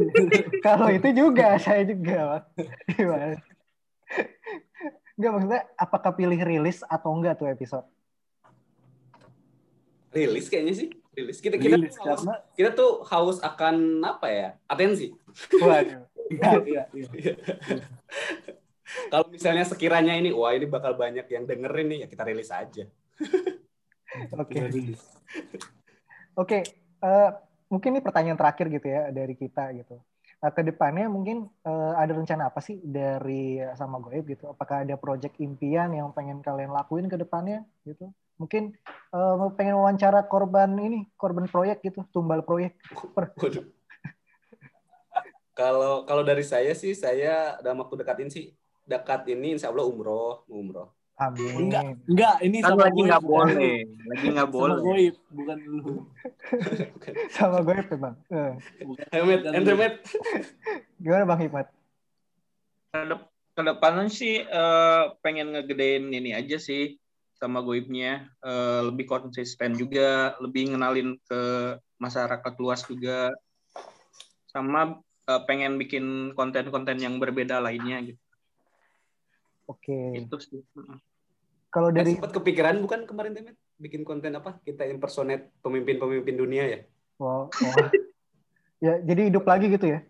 kalau 0.66 0.88
itu 0.90 1.08
juga 1.10 1.58
saya 1.58 1.82
juga. 1.82 2.46
Gimana? 2.94 3.38
Enggak 5.14 5.30
maksudnya 5.30 5.62
apakah 5.74 6.12
pilih 6.14 6.40
rilis 6.42 6.82
atau 6.86 7.10
enggak 7.14 7.38
tuh 7.38 7.50
episode? 7.50 7.86
rilis 10.14 10.46
kayaknya 10.46 10.74
sih 10.78 10.88
rilis 11.14 11.38
kita 11.42 11.58
kita 11.58 11.76
Rilis, 11.76 11.98
tuh 11.98 12.06
haus, 12.06 12.22
karena 12.22 12.34
kita 12.54 12.70
tuh 12.72 12.92
haus 13.02 13.38
akan 13.42 13.76
apa 14.06 14.26
ya 14.30 14.48
atensi 14.70 15.10
Waduh. 15.58 16.06
iya 16.30 16.52
iya 16.62 16.82
iya. 16.94 17.34
kalau 19.10 19.26
misalnya 19.28 19.66
sekiranya 19.66 20.14
ini 20.14 20.30
wah 20.30 20.54
ini 20.54 20.70
bakal 20.70 20.94
banyak 20.94 21.26
yang 21.26 21.44
dengerin 21.44 21.86
nih 21.90 21.98
ya 22.02 22.08
kita 22.08 22.22
rilis 22.22 22.54
aja 22.54 22.86
Oke. 24.38 24.62
Oke, 26.38 26.58
eh, 27.04 27.30
mungkin 27.68 27.96
ini 27.96 28.00
pertanyaan 28.00 28.38
terakhir 28.40 28.66
gitu 28.72 28.86
ya 28.88 29.12
dari 29.12 29.36
kita 29.36 29.70
gitu. 29.76 30.00
Nah, 30.40 30.52
ke 30.52 30.60
depannya 30.60 31.08
mungkin 31.08 31.48
eh, 31.64 31.92
ada 31.96 32.12
rencana 32.12 32.48
apa 32.48 32.60
sih 32.60 32.80
dari 32.80 33.60
sama 33.76 34.00
Goib 34.00 34.24
gitu? 34.28 34.48
Apakah 34.52 34.84
ada 34.84 34.96
project 34.96 35.36
impian 35.40 35.92
yang 35.92 36.12
pengen 36.16 36.40
kalian 36.40 36.72
lakuin 36.72 37.08
ke 37.08 37.16
depannya 37.20 37.64
gitu? 37.84 38.12
Mungkin 38.40 38.72
eh, 39.14 39.34
mau 39.36 39.52
pengen 39.52 39.76
wawancara 39.80 40.24
korban 40.24 40.72
ini, 40.80 41.08
korban 41.16 41.48
proyek 41.48 41.84
gitu, 41.84 42.04
tumbal 42.12 42.44
proyek. 42.44 42.76
Kalau 45.54 46.02
kalau 46.02 46.26
dari 46.26 46.42
saya 46.42 46.74
sih 46.74 46.98
saya 46.98 47.54
dalam 47.62 47.86
waktu 47.86 48.02
dekat 48.02 48.26
ini 48.26 48.30
sih 48.34 48.44
dekat 48.82 49.22
ini 49.30 49.54
insya 49.54 49.70
Allah 49.70 49.86
umroh 49.86 50.42
umroh. 50.50 50.90
Amin. 51.14 51.70
Enggak, 51.70 51.82
enggak 52.10 52.34
ini 52.42 52.58
Kan 52.58 52.74
sama 52.74 52.90
lagi 52.90 53.00
nggak 53.06 53.22
boleh, 53.22 53.74
lagi 53.86 54.26
nggak 54.34 54.48
Sama 54.50 54.56
boleh. 54.58 54.76
Goib, 54.82 55.14
bukan 55.30 55.58
lu. 55.62 55.92
Sama 57.38 57.58
Goib 57.62 57.86
ya 57.86 57.96
Bang. 57.96 58.16
Eh. 58.28 58.52
Hemet, 59.14 59.40
Dan- 59.46 59.54
ente 59.54 59.72
Met. 59.74 59.94
gimana 60.98 61.22
Bang 61.24 61.38
Hikmat? 61.38 61.66
Kedep- 62.90 63.30
Ke 63.54 63.62
depannya 63.62 64.10
sih 64.10 64.42
eh, 64.42 65.02
pengen 65.22 65.54
ngegedein 65.54 66.10
ini 66.10 66.34
aja 66.34 66.58
sih 66.58 66.98
sama 67.38 67.62
goibnya 67.62 68.26
Eh, 68.42 68.80
lebih 68.82 69.06
konsisten 69.06 69.78
juga, 69.78 70.34
lebih 70.42 70.74
ngenalin 70.74 71.14
ke 71.22 71.42
masyarakat 71.96 72.52
luas 72.58 72.82
juga, 72.82 73.30
sama 74.50 74.98
eh, 75.24 75.42
pengen 75.46 75.78
bikin 75.78 76.34
konten-konten 76.34 76.98
yang 76.98 77.22
berbeda 77.22 77.62
lainnya 77.62 78.02
gitu. 78.02 78.18
Oke. 79.68 80.20
Itu 80.20 80.36
sih. 80.40 80.60
Kalau 81.72 81.90
Dari 81.90 81.98
dari 82.06 82.10
sempat 82.14 82.32
kepikiran 82.36 82.78
bukan 82.84 83.02
kemarin 83.08 83.34
Temet 83.34 83.56
bikin 83.80 84.06
konten 84.06 84.30
apa? 84.38 84.62
Kita 84.62 84.86
impersonate 84.86 85.50
pemimpin-pemimpin 85.58 86.36
dunia 86.38 86.64
ya. 86.70 86.80
Wow, 87.18 87.50
wow. 87.50 87.88
ya, 88.84 89.02
jadi 89.02 89.30
hidup 89.30 89.42
lagi 89.46 89.66
gitu 89.70 89.86
ya? 89.90 90.00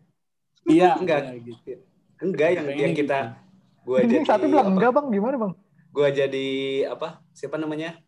Iya, 0.65 0.97
Enggak. 0.97 1.37
gitu. 1.41 1.81
Enggak 2.21 2.51
yang 2.57 2.67
yang 2.73 2.95
kita 2.97 3.37
gua 3.85 4.01
Ini 4.01 4.25
jadi 4.25 4.25
satu 4.25 4.49
bilang 4.49 4.65
apa? 4.69 4.73
enggak 4.77 4.91
Bang, 4.97 5.07
gimana 5.13 5.37
Bang? 5.37 5.53
Gua 5.93 6.09
jadi 6.09 6.49
apa? 6.89 7.21
Siapa 7.37 7.61
namanya? 7.61 8.01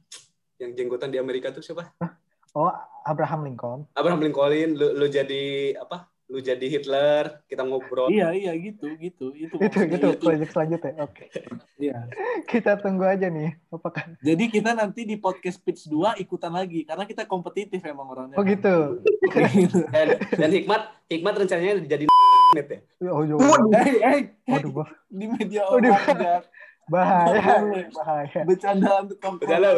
Yang 0.56 0.70
jenggotan 0.80 1.12
di 1.12 1.20
Amerika 1.20 1.52
tuh 1.52 1.60
siapa? 1.60 1.92
Oh, 2.56 2.72
Abraham 3.04 3.44
Lincoln. 3.44 3.84
Abraham 3.92 4.24
Lincoln, 4.24 4.72
lu, 4.72 4.96
lu 4.96 5.06
jadi 5.12 5.76
apa? 5.76 6.08
Lu 6.26 6.42
jadi 6.42 6.66
Hitler, 6.66 7.38
kita 7.46 7.62
ngobrol. 7.62 8.10
Iya, 8.10 8.34
iya 8.34 8.52
gitu, 8.58 8.90
gitu. 8.98 9.30
Itu 9.30 9.62
Itu 9.62 9.78
gitu 9.86 10.06
itu. 10.10 10.18
proyek 10.26 10.50
selanjutnya. 10.50 11.06
Oke. 11.06 11.30
Iya. 11.78 12.10
Kita 12.50 12.82
tunggu 12.82 13.06
aja 13.06 13.30
nih 13.30 13.54
apakah 13.70 14.10
Jadi 14.26 14.50
kita 14.50 14.74
nanti 14.74 15.06
di 15.06 15.14
podcast 15.22 15.62
pitch 15.62 15.86
2 15.86 16.18
ikutan 16.18 16.50
lagi 16.50 16.82
karena 16.82 17.06
kita 17.06 17.30
kompetitif 17.30 17.78
emang 17.86 18.10
orangnya. 18.10 18.34
Oh 18.34 18.42
gitu. 18.42 18.98
Dan, 19.94 20.18
dan 20.18 20.50
Hikmat, 20.50 20.82
Hikmat 21.06 21.34
rencananya 21.46 21.78
jadi 21.86 22.04
net 22.58 22.68
ya. 22.74 22.80
Oh, 23.06 23.22
yo. 23.22 23.38
Hei, 23.70 23.94
hei, 24.02 24.20
hei, 24.50 24.50
Waduh, 24.50 24.82
Bang. 24.82 24.90
di 25.06 25.26
media 25.30 25.62
Waduh. 25.70 25.94
orang 25.94 26.18
Jack. 26.18 26.42
Bahaya, 26.86 27.90
bahaya. 27.90 28.40
bercanda 28.46 29.02
untuk 29.02 29.18
bercanda. 29.18 29.74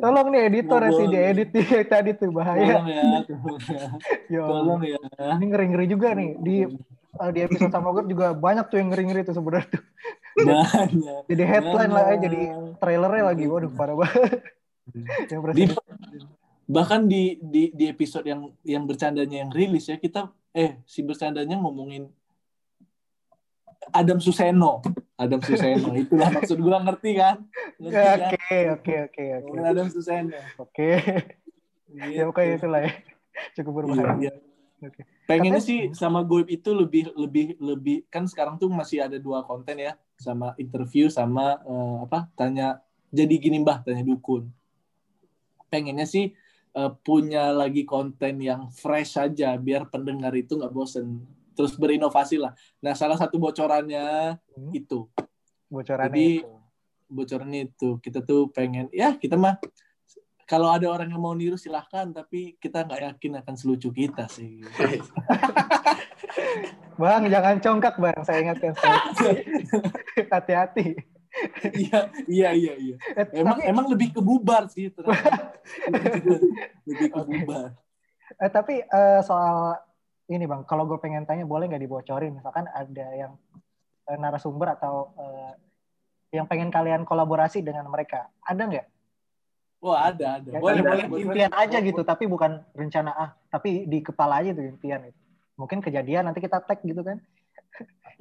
Tolong 0.00 0.26
nih 0.32 0.40
editor 0.48 0.80
Nggak 0.80 0.96
sih 0.96 1.06
boleh. 1.06 1.12
diedit 1.12 1.48
nih 1.52 1.84
tadi 1.84 2.10
tuh 2.16 2.30
bahaya. 2.32 2.80
Tolong 2.80 2.86
ya, 2.88 3.04
tolong 4.32 4.80
ya. 4.80 4.98
Ya. 5.20 5.36
Ini 5.36 5.44
ngeri-ngeri 5.44 5.86
juga 5.92 6.08
nih 6.16 6.30
di 6.40 6.56
eh, 7.20 7.30
di 7.36 7.40
episode 7.44 7.68
sama 7.68 7.92
gue 7.92 8.08
juga 8.08 8.32
banyak 8.32 8.64
tuh 8.72 8.80
yang 8.80 8.88
ngeri-ngeri 8.88 9.28
tuh 9.28 9.36
sebenarnya 9.36 9.68
tuh. 9.76 9.82
Banyak. 10.32 11.28
Jadi 11.28 11.42
headline 11.44 11.92
lah 11.92 12.04
ya, 12.08 12.16
Banyak. 12.16 12.22
jadi 12.24 12.40
trailernya 12.80 13.24
lagi. 13.28 13.44
Waduh, 13.52 13.70
parah 13.76 13.96
banget. 14.00 14.40
yang 15.30 15.40
di, 15.40 15.44
presiden. 15.46 15.76
bahkan 16.66 17.00
di, 17.06 17.38
di 17.38 17.70
di 17.70 17.84
episode 17.86 18.26
yang 18.26 18.50
yang 18.66 18.82
bercandanya 18.82 19.46
yang 19.46 19.50
rilis 19.54 19.86
ya 19.86 19.94
kita 19.94 20.32
eh 20.50 20.80
si 20.88 21.06
bercandanya 21.06 21.54
ngomongin 21.60 22.10
Adam 23.94 24.18
Suseno 24.18 24.82
Adam 25.22 25.40
Suseno 25.40 25.94
itulah 25.94 26.28
maksud 26.28 26.58
gua 26.58 26.82
ngerti 26.82 27.10
kan 27.14 27.36
Ya, 27.78 28.18
kan 28.18 28.34
Oke, 28.34 28.58
oke, 28.74 28.94
oke, 29.06 29.24
oke. 29.38 29.56
Adam 29.62 29.86
Suseno 29.88 30.34
Oke. 30.58 30.88
Ya 31.92 32.24
pokoknya 32.24 32.54
itulah 32.56 32.80
ya. 32.82 32.92
Cukup 33.52 33.72
berbahaya. 33.84 34.16
Iya, 34.18 34.32
iya. 34.32 34.32
Oke. 34.82 35.06
pengennya 35.30 35.62
Katanya- 35.62 35.94
sih 35.94 35.94
sama 35.94 36.26
Goib 36.26 36.50
itu 36.50 36.74
lebih 36.74 37.14
lebih 37.14 37.54
lebih 37.62 38.02
kan 38.10 38.26
sekarang 38.26 38.58
tuh 38.58 38.66
masih 38.66 39.06
ada 39.06 39.14
dua 39.14 39.46
konten 39.46 39.78
ya 39.78 39.94
sama 40.18 40.58
interview 40.58 41.06
sama 41.06 41.62
eh, 41.62 41.96
apa 42.02 42.26
tanya 42.34 42.82
jadi 43.14 43.30
gini 43.38 43.62
mbah 43.62 43.78
tanya 43.86 44.02
dukun 44.02 44.50
pengennya 45.70 46.02
sih 46.02 46.34
eh, 46.74 46.90
punya 47.06 47.54
lagi 47.54 47.86
konten 47.86 48.42
yang 48.42 48.74
fresh 48.74 49.14
saja 49.14 49.54
biar 49.54 49.86
pendengar 49.86 50.34
itu 50.34 50.58
nggak 50.58 50.74
bosen 50.74 51.22
terus 51.52 51.74
berinovasi 51.74 52.36
lah 52.36 52.52
nah 52.78 52.92
salah 52.92 53.14
satu 53.14 53.36
bocorannya 53.36 54.36
Hmm, 54.52 54.72
itu 54.72 55.08
Bocorannya 55.66 56.10
Jadi- 56.10 56.40
itu. 56.40 56.52
bocorannya 57.08 57.60
itu 57.66 57.88
kita 57.98 58.20
tuh 58.20 58.48
pengen 58.48 58.88
ya 58.88 59.14
kita 59.14 59.36
mah 59.36 59.56
kalau 60.42 60.68
ada 60.68 60.84
orang 60.86 61.08
yang 61.08 61.18
mau 61.18 61.32
niru 61.32 61.56
silahkan 61.56 62.08
tapi 62.08 62.56
kita 62.56 62.82
nggak 62.82 63.00
yakin 63.10 63.32
akan 63.38 63.54
selucu 63.54 63.88
kita 63.88 64.26
sih 64.26 64.60
Bang, 66.92 67.24
jangan 67.26 67.56
congkak, 67.58 67.96
Bang. 67.96 68.20
Saya 68.22 68.38
ingatkan. 68.42 68.72
Hati-hati. 70.32 70.96
iya 71.72 71.98
iya 72.28 72.48
iya 72.52 72.74
iya 72.76 72.96
Eh, 73.16 73.24
emang 73.34 73.56
tapi, 73.56 73.64
emang 73.66 73.86
lebih 73.88 74.12
ke 74.12 74.20
bubar 74.20 74.68
sih 74.68 74.92
lebih 76.84 77.08
ke 77.08 77.16
Oke. 77.16 77.24
bubar 77.40 77.72
eh, 78.36 78.50
tapi 78.52 78.84
eh, 78.84 79.20
soal 79.22 79.80
ini, 80.32 80.44
Bang. 80.48 80.64
Kalau 80.64 80.84
gue 80.84 80.96
pengen 80.96 81.24
tanya, 81.24 81.44
boleh 81.44 81.68
nggak 81.68 81.82
dibocorin? 81.82 82.32
Misalkan 82.32 82.66
ada 82.66 83.06
yang 83.12 83.32
eh, 84.08 84.18
narasumber 84.18 84.74
atau 84.74 85.12
eh, 85.16 85.52
yang 86.32 86.48
pengen 86.48 86.72
kalian 86.72 87.04
kolaborasi 87.04 87.60
dengan 87.60 87.84
mereka. 87.88 88.28
Ada 88.42 88.64
nggak? 88.64 88.86
wah 89.82 90.14
ada 90.14 90.38
ada 90.38 90.46
Ya, 90.54 90.62
boleh 90.62 90.78
impian- 90.78 90.86
boleh 90.86 91.06
boleh. 91.10 91.22
impian 91.26 91.52
aja 91.52 91.78
gitu, 91.82 92.06
tapi 92.06 92.30
bukan 92.30 92.62
rencana 92.70 93.10
ah, 93.12 93.30
tapi 93.50 93.82
di 93.82 93.98
kepala 93.98 94.38
aja 94.38 94.54
tuh 94.54 94.62
impian 94.62 95.02
itu. 95.02 95.18
Mungkin 95.58 95.82
kejadian 95.82 96.30
nanti 96.30 96.38
kita 96.38 96.62
tag 96.62 96.78
gitu 96.86 97.02
kan? 97.02 97.18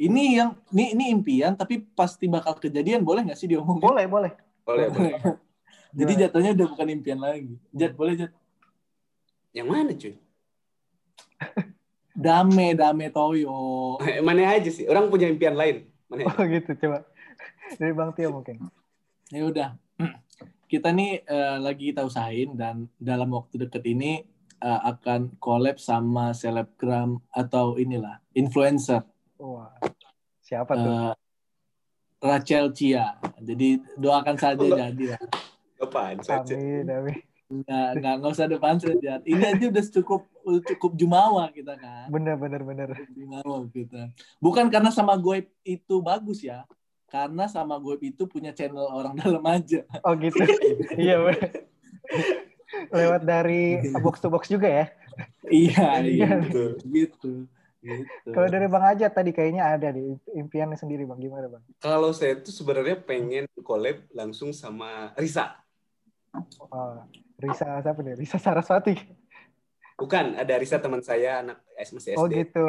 ini 0.02 0.42
yang 0.42 0.58
ini 0.74 0.98
ini 0.98 1.04
impian 1.14 1.54
tapi 1.54 1.78
pasti 1.78 2.26
bakal 2.26 2.58
kejadian 2.58 3.06
boleh 3.06 3.22
nggak 3.22 3.38
sih 3.38 3.46
diomongin 3.46 3.86
Boleh, 3.86 4.06
boleh. 4.10 4.32
Boleh, 4.66 4.88
boleh. 4.90 5.14
jadi 6.00 6.26
jatuhnya 6.26 6.58
udah 6.58 6.68
bukan 6.74 6.88
impian 6.90 7.20
lagi 7.22 7.54
Jat 7.70 7.94
boleh 7.94 8.18
Jat 8.18 8.32
Yang 9.54 9.68
mana 9.70 9.92
cuy? 9.94 10.16
dame 12.14 12.74
dame 12.74 13.08
toyo 13.10 13.96
Mana 14.22 14.52
aja 14.52 14.68
sih? 14.68 14.86
Orang 14.86 15.08
punya 15.08 15.28
impian 15.28 15.56
lain. 15.56 15.88
Mana 16.06 16.28
aja? 16.28 16.36
Oh 16.36 16.46
gitu, 16.46 16.72
coba. 16.76 17.08
Dari 17.76 17.94
Bang 17.96 18.12
Tio 18.12 18.30
mungkin. 18.32 18.68
ya 19.32 19.48
udah 19.48 19.70
kita 20.72 20.92
nih 20.92 21.24
eh, 21.24 21.58
lagi 21.58 21.96
kita 21.96 22.04
usahain 22.04 22.52
dan 22.52 22.92
dalam 23.00 23.32
waktu 23.32 23.64
deket 23.64 23.88
ini 23.88 24.28
eh, 24.60 24.82
akan 24.84 25.40
collab 25.40 25.80
sama 25.80 26.36
selebgram 26.36 27.16
atau 27.32 27.80
inilah 27.80 28.20
influencer 28.36 29.08
Wah, 29.40 29.72
siapa 30.44 30.76
tuh? 30.76 30.84
eh, 30.84 31.14
Rachel 32.20 32.76
Chia 32.76 33.16
jadi 33.40 33.80
doakan 33.96 34.36
saja 34.36 34.92
jadi 34.92 35.16
lah 35.16 35.22
Apaan 35.82 36.20
saja? 36.22 36.54
Amin, 36.54 36.86
amin. 36.86 37.24
Nggak 37.54 37.88
nggak 37.98 38.14
nggak 38.18 38.32
usah 38.32 38.48
depan 38.48 38.76
saja 38.76 39.20
ini 39.22 39.44
aja 39.44 39.66
udah 39.68 39.84
cukup 39.92 40.22
cukup 40.66 40.92
jumawa 40.94 41.48
kita 41.50 41.76
kan 41.76 42.08
Bener, 42.08 42.36
bener, 42.36 42.62
bener. 42.62 42.90
Jumawa 43.10 43.68
kita 43.68 44.08
bukan 44.38 44.68
karena 44.68 44.88
sama 44.88 45.14
gue 45.16 45.44
itu 45.62 45.96
bagus 46.00 46.40
ya 46.40 46.64
karena 47.06 47.46
sama 47.46 47.76
gue 47.76 48.00
itu 48.02 48.24
punya 48.24 48.50
channel 48.50 48.88
orang 48.88 49.14
dalam 49.20 49.44
aja 49.44 49.84
Oh 50.02 50.16
gitu. 50.16 50.40
iya 50.96 51.20
bener. 51.20 51.68
Lewat 52.88 53.22
dari 53.22 53.64
box 53.96 54.18
to 54.18 54.28
box 54.28 54.48
juga 54.48 54.68
ya. 54.68 54.86
iya 55.46 56.00
iya 56.00 56.08
Iya. 56.08 56.28
gitu 56.42 56.64
gitu 56.88 57.32
gitu 57.82 58.30
Kalau 58.30 58.46
dari 58.46 58.70
Bang 58.70 58.86
Aja 58.88 59.10
tadi 59.10 59.30
kayaknya 59.30 59.66
ada 59.68 59.90
di 59.90 60.06
impiannya 60.32 60.78
sendiri 60.78 61.04
Bang. 61.04 61.18
Gimana 61.18 61.50
Bang? 61.50 61.66
Kalau 61.78 62.14
saya 62.14 62.38
tuh 62.38 62.54
sebenarnya 62.54 62.96
pengen 62.96 63.44
collab 63.60 64.06
langsung 64.12 64.54
sama 64.54 65.12
Risa. 65.18 65.58
Oh, 66.64 67.02
Risa 67.42 67.82
siapa 67.82 68.00
nih? 68.00 68.14
Risa 68.16 68.38
Saraswati. 68.38 68.96
Bukan, 69.98 70.34
ada 70.34 70.54
Risa 70.58 70.82
teman 70.82 71.02
saya 71.02 71.46
anak 71.46 71.62
masih 71.78 72.14
SD. 72.14 72.18
Oh 72.18 72.26
gitu. 72.26 72.66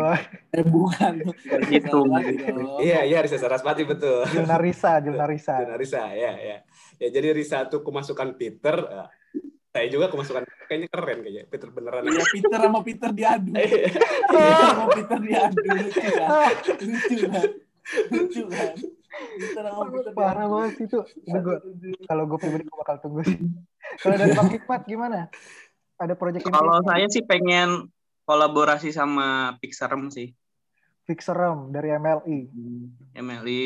eh 0.53 0.65
bukan 0.65 1.15
Gitu. 1.69 1.99
Iya, 2.81 3.05
iya 3.05 3.19
Risa 3.21 3.37
Sarasvati 3.37 3.85
betul. 3.85 4.25
Julna 4.29 4.57
Risa, 4.57 5.01
Julna 5.01 5.25
Risa. 5.25 5.57
Benar 5.61 5.81
Risa, 5.81 6.13
ya, 6.13 6.33
ya. 6.37 6.57
Ya 6.97 7.09
jadi 7.09 7.33
Risa 7.33 7.69
tuh 7.69 7.81
kemasukan 7.81 8.37
Peter. 8.37 8.77
eh, 8.77 9.09
Saya 9.73 9.89
juga 9.89 10.13
kemasukan 10.13 10.45
kayaknya 10.69 10.89
keren 10.93 11.19
kayaknya 11.25 11.43
Peter 11.49 11.69
beneran. 11.73 12.05
Iya 12.05 12.25
Peter 12.29 12.59
sama 12.61 12.81
Peter 12.85 13.11
diadu. 13.17 13.51
Iya. 13.57 13.89
Peter 14.29 14.69
sama 14.69 14.87
Peter 14.93 15.19
diadu 15.25 15.59
lucu 15.65 16.01
kan? 16.13 16.29
Lucu 16.85 17.17
kan? 17.33 17.49
Lucu 18.13 18.43
kan? 18.53 18.75
Parah 20.17 20.47
banget 20.49 20.89
itu. 20.89 20.99
Kalau 22.09 22.25
gue 22.29 22.39
pribadi 22.41 22.65
gue 22.65 22.79
bakal 22.81 22.97
tunggu 23.01 23.21
sih. 23.25 23.39
Kalau 24.01 24.15
dari 24.17 24.33
Bang 24.33 24.51
Hikmat 24.51 24.83
gimana? 24.89 25.29
Ada 26.01 26.15
project 26.17 26.49
Kalau 26.49 26.81
saya 26.83 27.07
sih 27.13 27.23
pengen 27.23 27.93
kolaborasi 28.25 28.91
sama 28.91 29.59
Pixarm 29.61 30.09
sih. 30.09 30.33
Fixerum 31.05 31.75
dari 31.75 31.93
MLI. 31.93 32.39
MLI. 33.19 33.63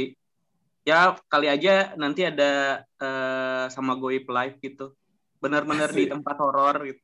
Ya 0.87 1.19
kali 1.27 1.51
aja 1.51 1.95
nanti 1.99 2.23
ada 2.27 2.83
eh, 2.99 3.65
sama 3.71 3.95
Goip 3.99 4.27
live 4.27 4.57
gitu. 4.63 4.95
Bener-bener 5.39 5.91
di 5.93 6.09
tempat 6.09 6.37
horor 6.41 6.87
gitu. 6.87 7.03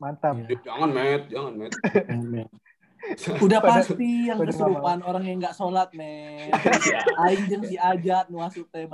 Mantap. 0.00 0.48
Iya. 0.48 0.56
Jangan, 0.64 0.90
Met. 0.92 1.22
Jangan, 1.28 1.52
Met. 1.56 1.72
Udah 3.44 3.58
Pada- 3.58 3.80
pasti 3.80 4.28
yang 4.28 4.38
kesurupan 4.38 5.00
orang 5.02 5.24
yang 5.24 5.36
nggak 5.40 5.56
sholat, 5.56 5.88
men. 5.92 6.52
Aing 7.24 7.44
jeung 7.48 7.64
si 7.64 7.76
Ajat 7.76 8.28
nu 8.28 8.38
asup 8.38 8.68
teh 8.68 8.84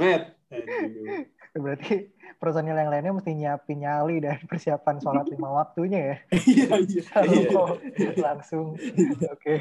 Met. 0.00 0.22
Aduh. 0.50 1.24
Berarti 1.50 2.06
personil 2.38 2.78
yang 2.78 2.88
lainnya 2.88 3.10
mesti 3.10 3.34
nyiapin 3.34 3.82
nyali 3.82 4.22
dan 4.22 4.38
persiapan 4.46 5.02
sholat 5.02 5.26
lima 5.26 5.50
waktunya 5.50 5.98
ya. 5.98 6.16
Iya, 6.30 6.68
iya. 6.78 7.02
Iya. 7.26 8.10
langsung. 8.16 8.78
Oke. 9.26 9.54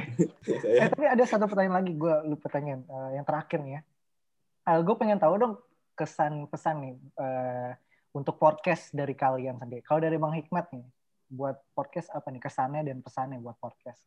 Saya- 0.46 0.86
Eh, 0.86 0.90
tapi 0.90 1.06
ada 1.06 1.24
satu 1.26 1.50
pertanyaan 1.50 1.82
lagi 1.82 1.98
gue 1.98 2.16
lupa 2.30 2.46
tanyain. 2.48 2.86
Eh, 2.86 3.10
yang 3.18 3.26
terakhir 3.26 3.60
nih 3.62 3.74
ya. 3.76 3.82
gue 4.80 4.96
pengen 4.96 5.18
tahu 5.18 5.34
dong 5.36 5.54
kesan 5.98 6.46
pesan 6.46 6.76
nih 6.80 6.94
eh, 7.18 7.72
untuk 8.14 8.38
podcast 8.38 8.94
dari 8.94 9.18
kalian 9.18 9.58
sendiri. 9.58 9.82
Kalau 9.82 9.98
dari 9.98 10.22
Bang 10.22 10.38
Hikmat 10.38 10.70
nih, 10.70 10.86
buat 11.30 11.62
podcast 11.78 12.10
apa 12.10 12.34
nih 12.34 12.42
kesannya 12.42 12.82
dan 12.90 13.06
pesannya 13.06 13.38
buat 13.38 13.56
podcast? 13.62 14.02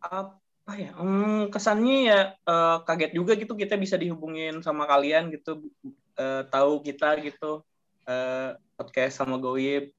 Apa 0.00 0.72
ya? 0.76 0.92
Hmm, 0.94 1.48
kesannya 1.48 1.96
ya 2.06 2.20
eh, 2.36 2.76
kaget 2.84 3.12
juga 3.16 3.32
gitu 3.34 3.56
kita 3.56 3.80
bisa 3.80 3.96
dihubungin 3.96 4.60
sama 4.60 4.84
kalian 4.84 5.32
gitu. 5.32 5.64
Eh, 6.20 6.42
tahu 6.52 6.84
kita 6.84 7.16
gitu. 7.24 7.64
eh, 8.08 8.56
podcast 8.76 9.20
sama 9.20 9.36
Goib. 9.40 9.92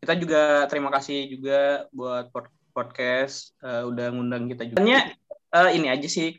Kita 0.00 0.14
juga 0.16 0.68
terima 0.68 0.92
kasih 0.92 1.28
juga 1.28 1.88
buat 1.92 2.28
pod- 2.32 2.52
podcast 2.72 3.52
eh, 3.60 3.84
udah 3.84 4.12
ngundang 4.12 4.48
kita 4.48 4.64
juga. 4.64 4.80
Sebenarnya 4.80 5.02
eh, 5.52 5.70
ini 5.76 5.86
aja 5.92 6.08
sih 6.08 6.36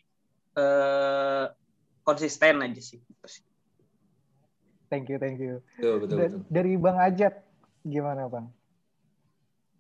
eh, 0.56 1.46
konsisten 2.06 2.62
aja 2.62 2.82
sih. 2.82 3.02
Thank 4.90 5.10
you, 5.10 5.18
thank 5.18 5.42
you. 5.42 5.66
Betul, 5.82 5.96
betul, 6.06 6.18
betul. 6.22 6.40
Dari 6.54 6.74
Bang 6.78 7.02
Ajat, 7.02 7.42
gimana 7.86 8.26
Bang? 8.26 8.50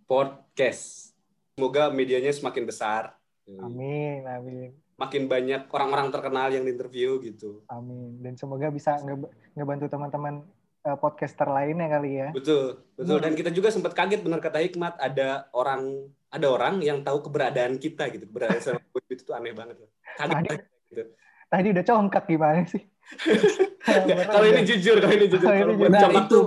Podcast. 0.05 1.11
Semoga 1.57 1.89
medianya 1.89 2.29
semakin 2.29 2.63
besar. 2.63 3.17
Amin, 3.45 4.21
amin, 4.21 4.73
Makin 4.95 5.25
banyak 5.25 5.69
orang-orang 5.69 6.09
terkenal 6.09 6.49
yang 6.49 6.63
diinterview 6.63 7.17
gitu. 7.19 7.61
amin. 7.67 8.17
Dan 8.19 8.33
semoga 8.35 8.69
bisa 8.69 8.97
nge- 8.97 9.29
ngebantu 9.53 9.85
teman-teman 9.87 10.45
eh, 10.81 10.97
podcaster 10.97 11.45
lainnya 11.45 11.89
kali 11.89 12.11
ya. 12.15 12.29
Betul, 12.31 12.85
betul. 12.93 13.17
Dan 13.17 13.33
kita 13.33 13.49
juga 13.49 13.69
sempat 13.69 13.93
kaget 13.93 14.21
benar 14.21 14.39
kata 14.39 14.61
Hikmat 14.61 14.97
ada 14.97 15.49
orang 15.51 16.09
ada 16.27 16.47
orang 16.47 16.81
yang 16.81 17.01
tahu 17.01 17.21
keberadaan 17.21 17.77
kita 17.77 18.09
gitu. 18.09 18.25
Keberadaan 18.25 18.61
sama 18.61 18.81
itu 19.13 19.21
tuh 19.21 19.33
aneh 19.33 19.53
banget. 19.53 19.77
Kaget 20.15 20.35
Tadi, 20.35 20.47
gitu. 20.89 21.03
tadi 21.49 21.67
udah 21.71 21.83
congkak 21.85 22.23
gimana 22.25 22.61
sih? 22.65 22.83
Kalau 24.25 24.47
ini 24.49 24.65
jujur, 24.65 24.97
kalau 24.97 25.13
ini 25.13 25.29
jujur. 25.29 25.45
Kalau 25.45 25.61
ini 25.61 25.77
buat 25.77 25.93
jujur. 25.93 26.09
Nah, 26.09 26.25
itu. 26.25 26.41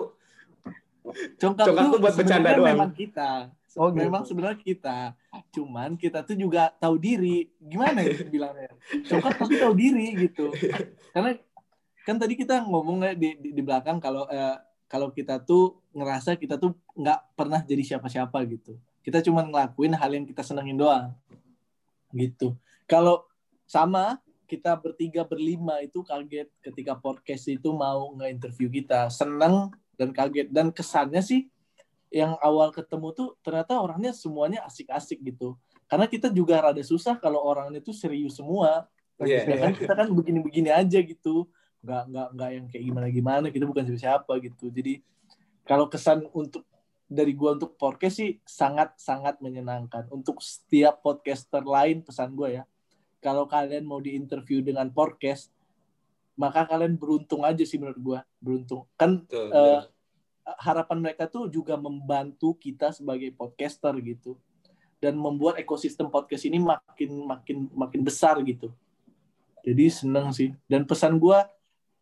Congkak, 1.36 1.66
Congkak 1.70 1.84
tuh 1.92 2.00
buat 2.00 2.14
bercanda 2.14 2.50
doang. 2.54 2.68
Memang 2.74 2.92
kita. 2.92 3.30
Oh, 3.78 3.94
gitu. 3.94 4.00
Memang 4.08 4.22
sebenarnya 4.26 4.58
kita. 4.58 4.98
Cuman 5.54 5.94
kita 5.94 6.26
tuh 6.26 6.34
juga 6.34 6.72
tahu 6.80 6.98
diri. 6.98 7.46
Gimana 7.60 8.02
ya 8.02 8.26
bilangnya? 8.26 8.70
Congkak 9.06 9.38
pasti 9.38 9.56
tahu 9.60 9.74
diri 9.76 10.16
gitu. 10.28 10.50
Karena 11.14 11.36
kan 12.02 12.16
tadi 12.16 12.34
kita 12.34 12.64
ngomong 12.64 13.04
di, 13.14 13.36
di, 13.38 13.48
di 13.52 13.62
belakang 13.62 14.00
kalau 14.00 14.24
eh, 14.32 14.56
kalau 14.88 15.12
kita 15.12 15.44
tuh 15.44 15.76
ngerasa 15.92 16.40
kita 16.40 16.56
tuh 16.56 16.72
nggak 16.96 17.36
pernah 17.36 17.60
jadi 17.60 17.84
siapa-siapa 17.84 18.40
gitu. 18.48 18.80
Kita 19.04 19.20
cuma 19.20 19.44
ngelakuin 19.44 19.94
hal 19.94 20.10
yang 20.16 20.24
kita 20.24 20.40
senengin 20.40 20.80
doang. 20.80 21.12
Gitu. 22.10 22.56
Kalau 22.88 23.28
sama 23.68 24.16
kita 24.48 24.72
bertiga 24.80 25.28
berlima 25.28 25.84
itu 25.84 26.00
kaget 26.00 26.48
ketika 26.64 26.96
podcast 26.96 27.44
itu 27.52 27.68
mau 27.76 28.16
nge-interview 28.16 28.72
kita. 28.72 29.12
Seneng 29.12 29.68
dan 29.98 30.14
kaget 30.14 30.48
dan 30.54 30.70
kesannya 30.70 31.20
sih 31.20 31.50
yang 32.08 32.38
awal 32.40 32.72
ketemu 32.72 33.12
tuh 33.12 33.28
ternyata 33.44 33.76
orangnya 33.76 34.16
semuanya 34.16 34.64
asik-asik 34.64 35.20
gitu. 35.20 35.58
Karena 35.88 36.08
kita 36.08 36.32
juga 36.32 36.60
rada 36.60 36.80
susah 36.80 37.16
kalau 37.20 37.40
orangnya 37.44 37.80
tuh 37.84 37.92
serius 37.92 38.36
semua. 38.40 38.88
Iya. 39.20 39.44
Ya 39.44 39.56
kan 39.60 39.72
kita 39.74 39.92
kan 39.92 40.08
begini-begini 40.08 40.70
aja 40.72 41.00
gitu. 41.00 41.48
Nggak 41.84 42.02
nggak 42.08 42.28
nggak 42.36 42.50
yang 42.52 42.66
kayak 42.72 42.84
gimana-gimana. 42.84 43.46
Kita 43.52 43.64
bukan 43.68 43.84
siapa-siapa 43.88 44.32
gitu. 44.40 44.72
Jadi 44.72 45.04
kalau 45.68 45.90
kesan 45.90 46.24
untuk 46.32 46.64
dari 47.08 47.32
gua 47.32 47.56
untuk 47.56 47.76
podcast 47.76 48.20
sih 48.20 48.40
sangat-sangat 48.44 49.40
menyenangkan. 49.40 50.08
Untuk 50.12 50.40
setiap 50.44 51.00
podcaster 51.04 51.64
lain 51.64 52.04
pesan 52.04 52.32
gua 52.36 52.48
ya. 52.52 52.64
Kalau 53.18 53.50
kalian 53.50 53.82
mau 53.82 53.98
diinterview 53.98 54.62
dengan 54.62 54.86
podcast, 54.94 55.50
maka 56.38 56.62
kalian 56.64 56.94
beruntung 56.94 57.42
aja 57.42 57.66
sih 57.66 57.82
menurut 57.82 57.98
gua. 57.98 58.20
Beruntung. 58.38 58.86
Kan 58.94 59.26
Betul, 59.26 59.50
eh, 59.50 59.82
harapan 60.62 60.98
mereka 61.02 61.26
tuh 61.26 61.50
juga 61.50 61.74
membantu 61.74 62.54
kita 62.54 62.94
sebagai 62.94 63.34
podcaster 63.34 63.92
gitu. 64.00 64.38
Dan 65.02 65.18
membuat 65.18 65.58
ekosistem 65.58 66.06
podcast 66.06 66.46
ini 66.46 66.62
makin 66.62 67.26
makin 67.26 67.58
makin 67.74 68.00
besar 68.06 68.38
gitu. 68.46 68.70
Jadi 69.66 69.90
seneng 69.90 70.30
sih. 70.30 70.54
Dan 70.70 70.86
pesan 70.86 71.18
gua 71.18 71.50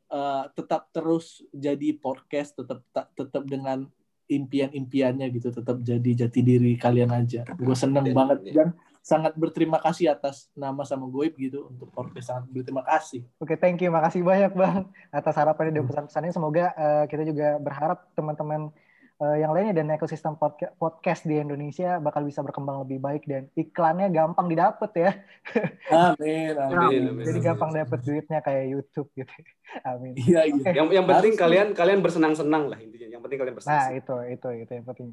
eh, 0.07 0.45
tetap 0.55 0.93
terus 0.93 1.41
jadi 1.51 1.97
podcast 1.97 2.55
tetap 2.55 2.79
ta- 2.93 3.11
tetap 3.11 3.43
dengan 3.43 3.89
impian-impiannya 4.27 5.27
gitu. 5.33 5.49
Tetap 5.51 5.81
jadi 5.81 6.11
jati 6.27 6.41
diri 6.43 6.77
kalian 6.77 7.11
aja. 7.11 7.43
Gue 7.57 7.75
seneng 7.75 8.07
Dan- 8.07 8.15
banget. 8.15 8.39
dan 8.55 8.69
sangat 9.07 9.33
berterima 9.35 9.79
kasih 9.79 10.11
atas 10.11 10.51
nama 10.53 10.83
sama 10.83 11.07
Goib 11.07 11.39
gitu 11.39 11.71
untuk 11.71 11.87
podcast 11.89 12.27
sangat 12.27 12.51
berterima 12.51 12.83
kasih 12.83 13.23
Oke, 13.39 13.55
thank 13.55 13.79
you. 13.79 13.89
Makasih 13.89 14.21
banyak, 14.21 14.51
Bang, 14.53 14.91
atas 15.11 15.35
harapannya 15.35 15.71
dan 15.73 15.87
pesan-pesannya. 15.87 16.33
Semoga 16.33 16.75
eh, 16.75 17.05
kita 17.07 17.23
juga 17.23 17.55
berharap 17.57 18.11
teman-teman 18.13 18.75
eh, 19.17 19.37
yang 19.39 19.55
lainnya 19.55 19.73
dan 19.73 19.87
ekosistem 19.91 20.35
podca- 20.35 20.75
podcast 20.75 21.23
di 21.23 21.39
Indonesia 21.39 21.97
bakal 21.99 22.27
bisa 22.27 22.43
berkembang 22.43 22.83
lebih 22.83 22.99
baik 22.99 23.23
dan 23.25 23.47
iklannya 23.55 24.11
gampang 24.11 24.51
didapat 24.51 24.91
ya. 24.93 25.11
amin 25.87 26.53
amin, 26.53 26.77
Amin, 26.77 27.03
amin. 27.09 27.25
Jadi 27.25 27.39
gampang 27.41 27.71
dapat 27.73 27.99
duitnya 28.03 28.39
kayak 28.41 28.65
YouTube 28.69 29.09
gitu. 29.15 29.31
Amin. 29.87 30.15
iya 30.17 30.47
iya 30.47 30.71
Yang 30.73 30.89
yang 30.95 31.07
penting 31.07 31.35
Harus 31.35 31.43
kalian 31.43 31.67
kalian 31.73 32.01
bersenang-senang 32.01 32.65
lah 32.67 32.79
intinya. 32.79 33.07
Yang 33.09 33.23
penting 33.23 33.39
kalian 33.39 33.55
Nah, 33.55 33.59
bersenang. 33.61 33.91
itu 33.95 34.15
itu 34.33 34.49
itu 34.61 34.73
yang 34.73 34.85
penting. 34.85 35.09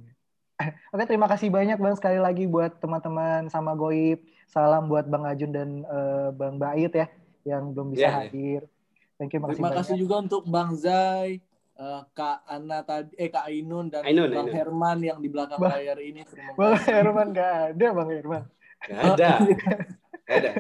Oke, 0.90 1.04
terima 1.06 1.26
kasih 1.26 1.50
banyak 1.50 1.76
Bang 1.76 1.94
sekali 1.94 2.18
lagi 2.18 2.46
buat 2.46 2.78
teman-teman 2.78 3.48
sama 3.48 3.74
Goib. 3.74 4.22
Salam 4.46 4.86
buat 4.86 5.04
Bang 5.04 5.26
Ajun 5.26 5.50
dan 5.50 5.70
eh, 5.82 6.30
Bang 6.32 6.56
Bait 6.56 6.90
ya 6.90 7.10
yang 7.44 7.72
belum 7.72 7.92
bisa 7.92 8.00
Iya, 8.00 8.08
iya. 8.08 8.18
hadir. 8.22 8.62
Thank 9.16 9.32
you, 9.32 9.40
makasih 9.40 9.56
Terima 9.56 9.68
banyak. 9.68 9.80
kasih 9.82 9.96
juga 9.98 10.16
untuk 10.20 10.42
Bang 10.46 10.72
Zai, 10.74 11.42
eh, 11.74 12.02
Kak 12.12 12.46
Ana 12.46 12.80
tadi, 12.82 13.12
eh 13.16 13.28
Kak 13.28 13.46
Ainun 13.46 13.88
dan 13.88 14.06
Ainun, 14.06 14.30
Bang 14.30 14.46
Ainun. 14.46 14.54
Herman 14.54 14.98
yang 15.02 15.18
di 15.18 15.28
belakang 15.28 15.58
Bang- 15.58 15.74
layar 15.74 15.98
ini. 15.98 16.22
Terima 16.24 16.54
Bang 16.54 16.78
kasih. 16.78 16.92
Herman 16.94 17.28
gak 17.32 17.52
ada, 17.72 17.88
Bang 17.92 18.10
Herman. 18.10 18.44
Gak 18.80 19.00
ada. 19.10 19.32
Gak 20.24 20.38
ada. 20.38 20.52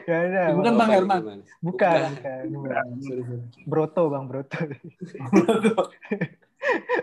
Gak 0.00 0.20
ada. 0.22 0.42
Bukan 0.52 0.62
Bang. 0.70 0.78
Bang 0.78 0.90
Herman. 0.92 1.18
Bukan, 1.60 1.98
bukan. 2.54 2.84
Sorry. 3.00 3.22
Broto, 3.66 4.02
Bang 4.06 4.24
Broto. 4.26 4.56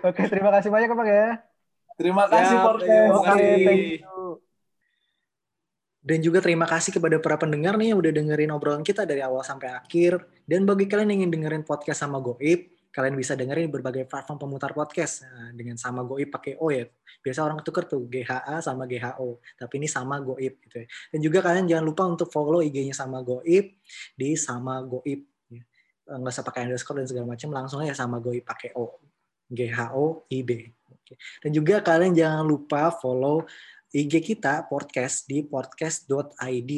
Oke, 0.03 0.21
terima 0.27 0.49
kasih 0.51 0.69
banyak 0.69 0.89
Bang 0.89 1.05
ya. 1.05 1.43
Terima 1.97 2.29
kasih 2.29 2.55
Siap, 2.55 2.65
podcast. 2.65 2.87
terima 2.87 3.21
kasih. 3.25 3.89
Dan 6.07 6.23
juga 6.23 6.39
terima 6.39 6.63
kasih 6.63 6.95
kepada 6.95 7.19
para 7.19 7.35
pendengar 7.35 7.75
nih 7.75 7.91
yang 7.91 7.99
udah 7.99 8.13
dengerin 8.15 8.53
obrolan 8.55 8.85
kita 8.85 9.03
dari 9.03 9.19
awal 9.19 9.43
sampai 9.43 9.75
akhir. 9.75 10.23
Dan 10.47 10.63
bagi 10.63 10.87
kalian 10.87 11.11
yang 11.11 11.19
ingin 11.25 11.31
dengerin 11.35 11.63
podcast 11.67 12.05
sama 12.05 12.23
Goib, 12.23 12.69
kalian 12.95 13.17
bisa 13.19 13.35
dengerin 13.35 13.67
di 13.67 13.71
berbagai 13.73 14.07
platform 14.07 14.39
pemutar 14.39 14.71
podcast 14.71 15.27
Nah, 15.27 15.51
dengan 15.51 15.75
sama 15.75 16.07
Goib 16.07 16.31
pakai 16.31 16.55
O 16.63 16.71
ya. 16.71 16.87
Biasa 17.19 17.43
orang 17.43 17.59
tuker 17.59 17.83
tuh 17.83 18.07
GHA 18.07 18.63
sama 18.63 18.87
GHO, 18.87 19.43
tapi 19.59 19.73
ini 19.83 19.89
sama 19.91 20.21
Goib 20.23 20.53
gitu 20.63 20.79
ya. 20.79 20.87
Dan 21.11 21.19
juga 21.19 21.43
kalian 21.43 21.65
jangan 21.67 21.83
lupa 21.83 22.07
untuk 22.07 22.31
follow 22.31 22.63
IG-nya 22.63 22.95
sama 22.95 23.19
Goib 23.19 23.65
di 24.15 24.29
sama 24.39 24.79
Goib. 24.87 25.27
ya. 25.51 25.59
Eh, 25.59 26.15
Nggak 26.23 26.31
usah 26.39 26.45
pakai 26.45 26.71
underscore 26.71 27.03
dan 27.03 27.07
segala 27.11 27.25
macam, 27.35 27.49
langsung 27.51 27.83
aja 27.83 27.91
sama 27.91 28.23
Goib 28.23 28.47
pakai 28.47 28.71
O. 28.79 28.95
GHO 29.51 30.23
IB. 30.31 30.76
Dan 31.43 31.51
juga 31.55 31.79
kalian 31.79 32.15
jangan 32.17 32.43
lupa 32.43 32.91
follow 32.97 33.45
IG 33.93 34.19
kita 34.19 34.67
podcast 34.67 35.23
di 35.29 35.45
podcast.id. 35.47 36.71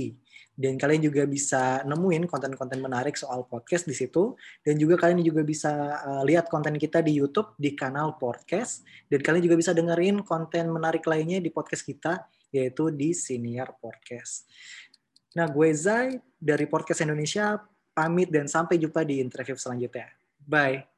Dan 0.59 0.75
kalian 0.75 0.99
juga 0.99 1.23
bisa 1.23 1.79
nemuin 1.87 2.27
konten-konten 2.27 2.83
menarik 2.83 3.15
soal 3.15 3.47
podcast 3.47 3.87
di 3.87 3.95
situ. 3.95 4.35
Dan 4.59 4.75
juga 4.75 4.99
kalian 4.99 5.23
juga 5.23 5.39
bisa 5.47 5.71
uh, 6.03 6.23
lihat 6.27 6.51
konten 6.51 6.75
kita 6.75 6.99
di 6.99 7.15
YouTube 7.15 7.55
di 7.55 7.71
kanal 7.71 8.19
podcast. 8.19 8.83
Dan 9.07 9.23
kalian 9.23 9.47
juga 9.47 9.55
bisa 9.55 9.71
dengerin 9.71 10.19
konten 10.27 10.67
menarik 10.67 11.07
lainnya 11.07 11.39
di 11.39 11.47
podcast 11.47 11.87
kita, 11.87 12.27
yaitu 12.51 12.91
di 12.91 13.15
Senior 13.15 13.79
Podcast. 13.79 14.51
Nah, 15.39 15.47
gue 15.47 15.69
Zai 15.71 16.19
dari 16.35 16.67
Podcast 16.67 17.07
Indonesia, 17.07 17.55
pamit 17.95 18.27
dan 18.27 18.51
sampai 18.51 18.75
jumpa 18.75 19.07
di 19.07 19.23
interview 19.23 19.55
selanjutnya. 19.55 20.11
Bye. 20.43 20.89